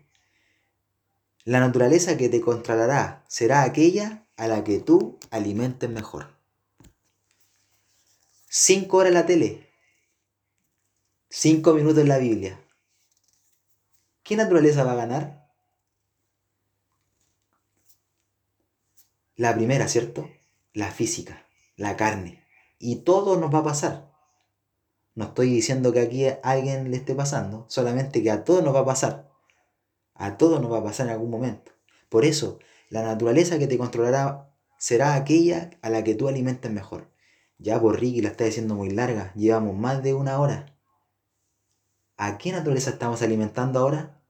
La 1.49 1.59
naturaleza 1.59 2.15
que 2.15 2.29
te 2.29 2.41
controlará 2.41 3.25
será 3.27 3.63
aquella 3.63 4.23
a 4.37 4.47
la 4.47 4.63
que 4.63 4.77
tú 4.77 5.17
alimentes 5.31 5.89
mejor. 5.89 6.27
Cinco 8.47 8.97
horas 8.97 9.09
en 9.09 9.13
la 9.15 9.25
tele. 9.25 9.67
Cinco 11.27 11.73
minutos 11.73 12.03
en 12.03 12.09
la 12.09 12.19
Biblia. 12.19 12.63
¿Qué 14.21 14.35
naturaleza 14.35 14.83
va 14.83 14.91
a 14.91 14.97
ganar? 14.97 15.49
La 19.35 19.55
primera, 19.55 19.87
¿cierto? 19.87 20.29
La 20.73 20.91
física, 20.91 21.47
la 21.77 21.97
carne. 21.97 22.45
Y 22.77 22.97
todo 22.97 23.37
nos 23.37 23.51
va 23.51 23.59
a 23.59 23.63
pasar. 23.63 24.13
No 25.15 25.25
estoy 25.25 25.49
diciendo 25.49 25.91
que 25.93 26.01
aquí 26.01 26.27
a 26.27 26.39
alguien 26.43 26.91
le 26.91 26.97
esté 26.97 27.15
pasando, 27.15 27.65
solamente 27.69 28.21
que 28.21 28.29
a 28.29 28.43
todos 28.43 28.63
nos 28.63 28.75
va 28.75 28.81
a 28.81 28.85
pasar. 28.85 29.28
A 30.19 30.37
todos 30.37 30.61
nos 30.61 30.69
va 30.69 30.79
a 30.79 30.83
pasar 30.83 31.07
en 31.07 31.13
algún 31.13 31.29
momento. 31.29 31.71
Por 32.09 32.25
eso, 32.25 32.59
la 32.89 33.03
naturaleza 33.03 33.57
que 33.57 33.67
te 33.67 33.77
controlará 33.77 34.53
será 34.77 35.15
aquella 35.15 35.69
a 35.81 35.89
la 35.89 36.03
que 36.03 36.13
tú 36.13 36.27
alimentes 36.27 36.69
mejor. 36.69 37.09
Ya 37.57 37.79
por 37.79 37.97
Ricky 37.97 38.21
la 38.21 38.29
está 38.29 38.43
diciendo 38.43 38.75
muy 38.75 38.89
larga, 38.89 39.33
llevamos 39.33 39.77
más 39.77 40.03
de 40.03 40.13
una 40.13 40.39
hora. 40.39 40.77
¿A 42.17 42.37
qué 42.37 42.51
naturaleza 42.51 42.89
estamos 42.89 43.21
alimentando 43.21 43.79
ahora? 43.79 44.21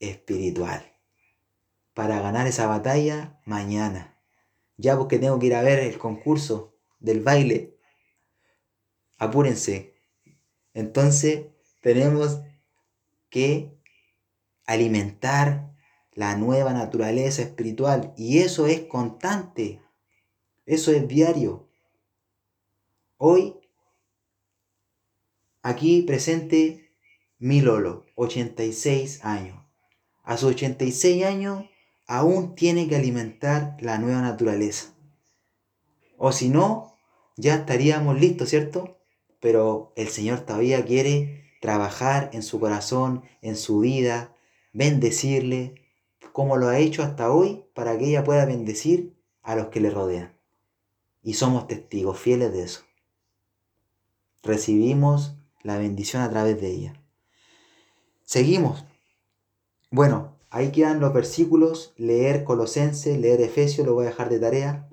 Espiritual. 0.00 0.84
Para 1.94 2.20
ganar 2.20 2.48
esa 2.48 2.66
batalla 2.66 3.40
mañana. 3.44 4.18
Ya 4.76 4.98
porque 4.98 5.20
tengo 5.20 5.38
que 5.38 5.46
ir 5.46 5.54
a 5.54 5.62
ver 5.62 5.78
el 5.78 5.98
concurso 5.98 6.74
del 6.98 7.20
baile. 7.20 7.78
Apúrense. 9.18 9.94
Entonces 10.72 11.46
tenemos 11.80 12.40
que 13.30 13.73
alimentar 14.66 15.74
la 16.12 16.36
nueva 16.36 16.72
naturaleza 16.72 17.42
espiritual. 17.42 18.12
Y 18.16 18.38
eso 18.38 18.66
es 18.66 18.82
constante. 18.82 19.80
Eso 20.66 20.92
es 20.92 21.06
diario. 21.08 21.68
Hoy, 23.16 23.56
aquí 25.62 26.02
presente 26.02 26.90
mi 27.38 27.60
Lolo, 27.60 28.06
86 28.16 29.24
años. 29.24 29.58
A 30.22 30.36
sus 30.36 30.50
86 30.50 31.24
años 31.24 31.64
aún 32.06 32.54
tiene 32.54 32.88
que 32.88 32.96
alimentar 32.96 33.76
la 33.80 33.98
nueva 33.98 34.22
naturaleza. 34.22 34.94
O 36.16 36.32
si 36.32 36.48
no, 36.48 36.96
ya 37.36 37.56
estaríamos 37.56 38.18
listos, 38.18 38.48
¿cierto? 38.48 38.98
Pero 39.40 39.92
el 39.96 40.08
Señor 40.08 40.40
todavía 40.40 40.84
quiere 40.84 41.44
trabajar 41.60 42.30
en 42.32 42.42
su 42.42 42.60
corazón, 42.60 43.22
en 43.42 43.56
su 43.56 43.80
vida, 43.80 44.33
bendecirle, 44.74 45.80
como 46.32 46.58
lo 46.58 46.68
ha 46.68 46.78
hecho 46.78 47.02
hasta 47.02 47.32
hoy, 47.32 47.64
para 47.74 47.96
que 47.96 48.08
ella 48.08 48.24
pueda 48.24 48.44
bendecir 48.44 49.16
a 49.42 49.56
los 49.56 49.68
que 49.68 49.80
le 49.80 49.88
rodean. 49.88 50.36
Y 51.22 51.34
somos 51.34 51.66
testigos 51.66 52.18
fieles 52.18 52.52
de 52.52 52.64
eso. 52.64 52.82
Recibimos 54.42 55.36
la 55.62 55.78
bendición 55.78 56.20
a 56.20 56.28
través 56.28 56.60
de 56.60 56.70
ella. 56.70 57.00
Seguimos. 58.24 58.84
Bueno, 59.90 60.36
ahí 60.50 60.72
quedan 60.72 61.00
los 61.00 61.14
versículos, 61.14 61.94
leer 61.96 62.44
Colosense, 62.44 63.16
leer 63.16 63.40
Efesios, 63.40 63.86
lo 63.86 63.94
voy 63.94 64.04
a 64.04 64.10
dejar 64.10 64.28
de 64.28 64.40
tarea. 64.40 64.88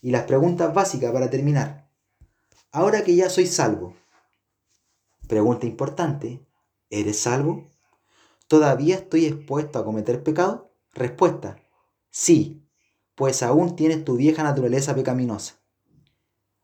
Y 0.00 0.10
las 0.10 0.24
preguntas 0.24 0.72
básicas 0.72 1.12
para 1.12 1.28
terminar. 1.28 1.90
Ahora 2.70 3.04
que 3.04 3.14
ya 3.14 3.28
soy 3.30 3.46
salvo, 3.46 3.94
pregunta 5.26 5.66
importante, 5.66 6.40
¿eres 6.90 7.18
salvo? 7.18 7.68
¿Todavía 8.46 8.96
estoy 8.96 9.26
expuesto 9.26 9.78
a 9.78 9.84
cometer 9.84 10.22
pecado? 10.22 10.70
Respuesta, 10.92 11.56
sí, 12.10 12.62
pues 13.14 13.42
aún 13.42 13.74
tienes 13.74 14.04
tu 14.04 14.16
vieja 14.16 14.42
naturaleza 14.42 14.94
pecaminosa. 14.94 15.60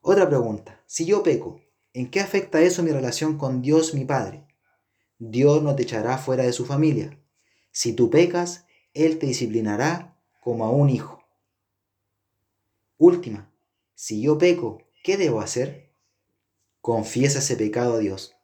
Otra 0.01 0.28
pregunta, 0.28 0.83
si 0.87 1.07
yo 1.07 1.22
peco, 1.22 1.61
¿en 1.93 2.11
qué 2.11 2.20
afecta 2.20 2.61
eso 2.61 2.83
mi 2.83 2.91
relación 2.91 3.39
con 3.39 3.62
Dios 3.62 3.95
mi 3.95 4.05
Padre? 4.05 4.47
Dios 5.18 5.62
no 5.62 5.74
te 5.74 5.83
echará 5.83 6.18
fuera 6.18 6.45
de 6.45 6.53
su 6.53 6.64
familia. 6.64 7.18
Si 7.72 7.93
tú 7.93 8.11
pecas, 8.11 8.66
Él 8.95 9.18
te 9.18 9.26
disciplinará 9.26 10.18
como 10.41 10.64
a 10.64 10.70
un 10.70 10.91
hijo. 10.91 11.22
Última, 12.97 13.53
si 13.95 14.20
yo 14.20 14.39
peco, 14.39 14.83
¿qué 15.03 15.16
debo 15.16 15.41
hacer? 15.41 15.93
Confiesa 16.81 17.39
ese 17.41 17.57
pecado 17.57 17.95
a 17.95 17.99
Dios. 17.99 18.37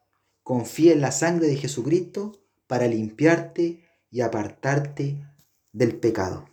Confía 0.43 0.93
en 0.93 1.01
la 1.01 1.11
sangre 1.11 1.47
de 1.47 1.57
Jesucristo 1.57 2.39
para 2.67 2.87
limpiarte 2.87 3.83
y 4.11 4.21
apartarte 4.21 5.25
del 5.71 5.97
pecado. 5.97 6.49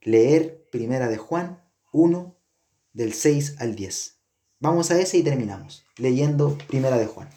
Leer 0.00 0.68
Primera 0.70 1.08
de 1.08 1.18
Juan 1.18 1.62
1 1.92 2.36
del 2.92 3.12
6 3.12 3.56
al 3.58 3.74
10. 3.74 4.18
Vamos 4.60 4.90
a 4.90 4.98
ese 4.98 5.18
y 5.18 5.22
terminamos 5.22 5.84
leyendo 5.96 6.56
Primera 6.68 6.96
de 6.96 7.06
Juan. 7.06 7.28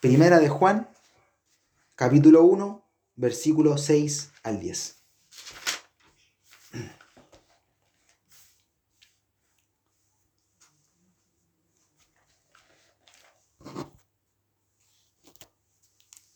Primera 0.00 0.38
de 0.38 0.48
Juan, 0.48 0.88
capítulo 1.94 2.44
1, 2.44 2.84
versículo 3.16 3.78
6 3.78 4.32
al 4.42 4.60
10. 4.60 4.97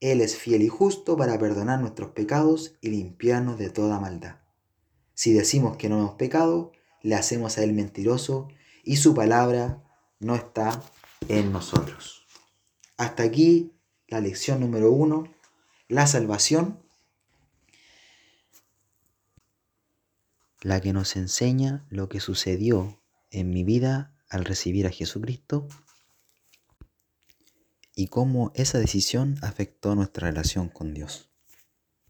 Él 0.00 0.22
es 0.22 0.36
fiel 0.36 0.62
y 0.62 0.68
justo 0.68 1.16
para 1.16 1.38
perdonar 1.38 1.80
nuestros 1.80 2.10
pecados 2.10 2.74
y 2.80 2.88
limpiarnos 2.88 3.58
de 3.58 3.70
toda 3.70 4.00
maldad. 4.00 4.40
Si 5.14 5.32
decimos 5.32 5.76
que 5.76 5.90
no 5.90 5.98
hemos 5.98 6.14
pecado, 6.14 6.72
le 7.02 7.14
hacemos 7.14 7.58
a 7.58 7.64
Él 7.64 7.74
mentiroso 7.74 8.48
y 8.82 8.96
su 8.96 9.14
palabra 9.14 9.82
no 10.18 10.34
está 10.34 10.82
en 11.28 11.52
nosotros. 11.52 12.26
Hasta 12.96 13.22
aquí 13.22 13.72
la 14.08 14.20
lección 14.20 14.60
número 14.60 14.90
uno, 14.90 15.24
la 15.88 16.06
salvación, 16.06 16.82
la 20.62 20.80
que 20.80 20.92
nos 20.92 21.16
enseña 21.16 21.86
lo 21.90 22.08
que 22.08 22.20
sucedió 22.20 23.00
en 23.30 23.50
mi 23.50 23.64
vida 23.64 24.14
al 24.28 24.44
recibir 24.44 24.86
a 24.86 24.90
Jesucristo 24.90 25.68
y 28.00 28.06
cómo 28.08 28.50
esa 28.54 28.78
decisión 28.78 29.36
afectó 29.42 29.94
nuestra 29.94 30.28
relación 30.28 30.70
con 30.70 30.94
Dios. 30.94 31.29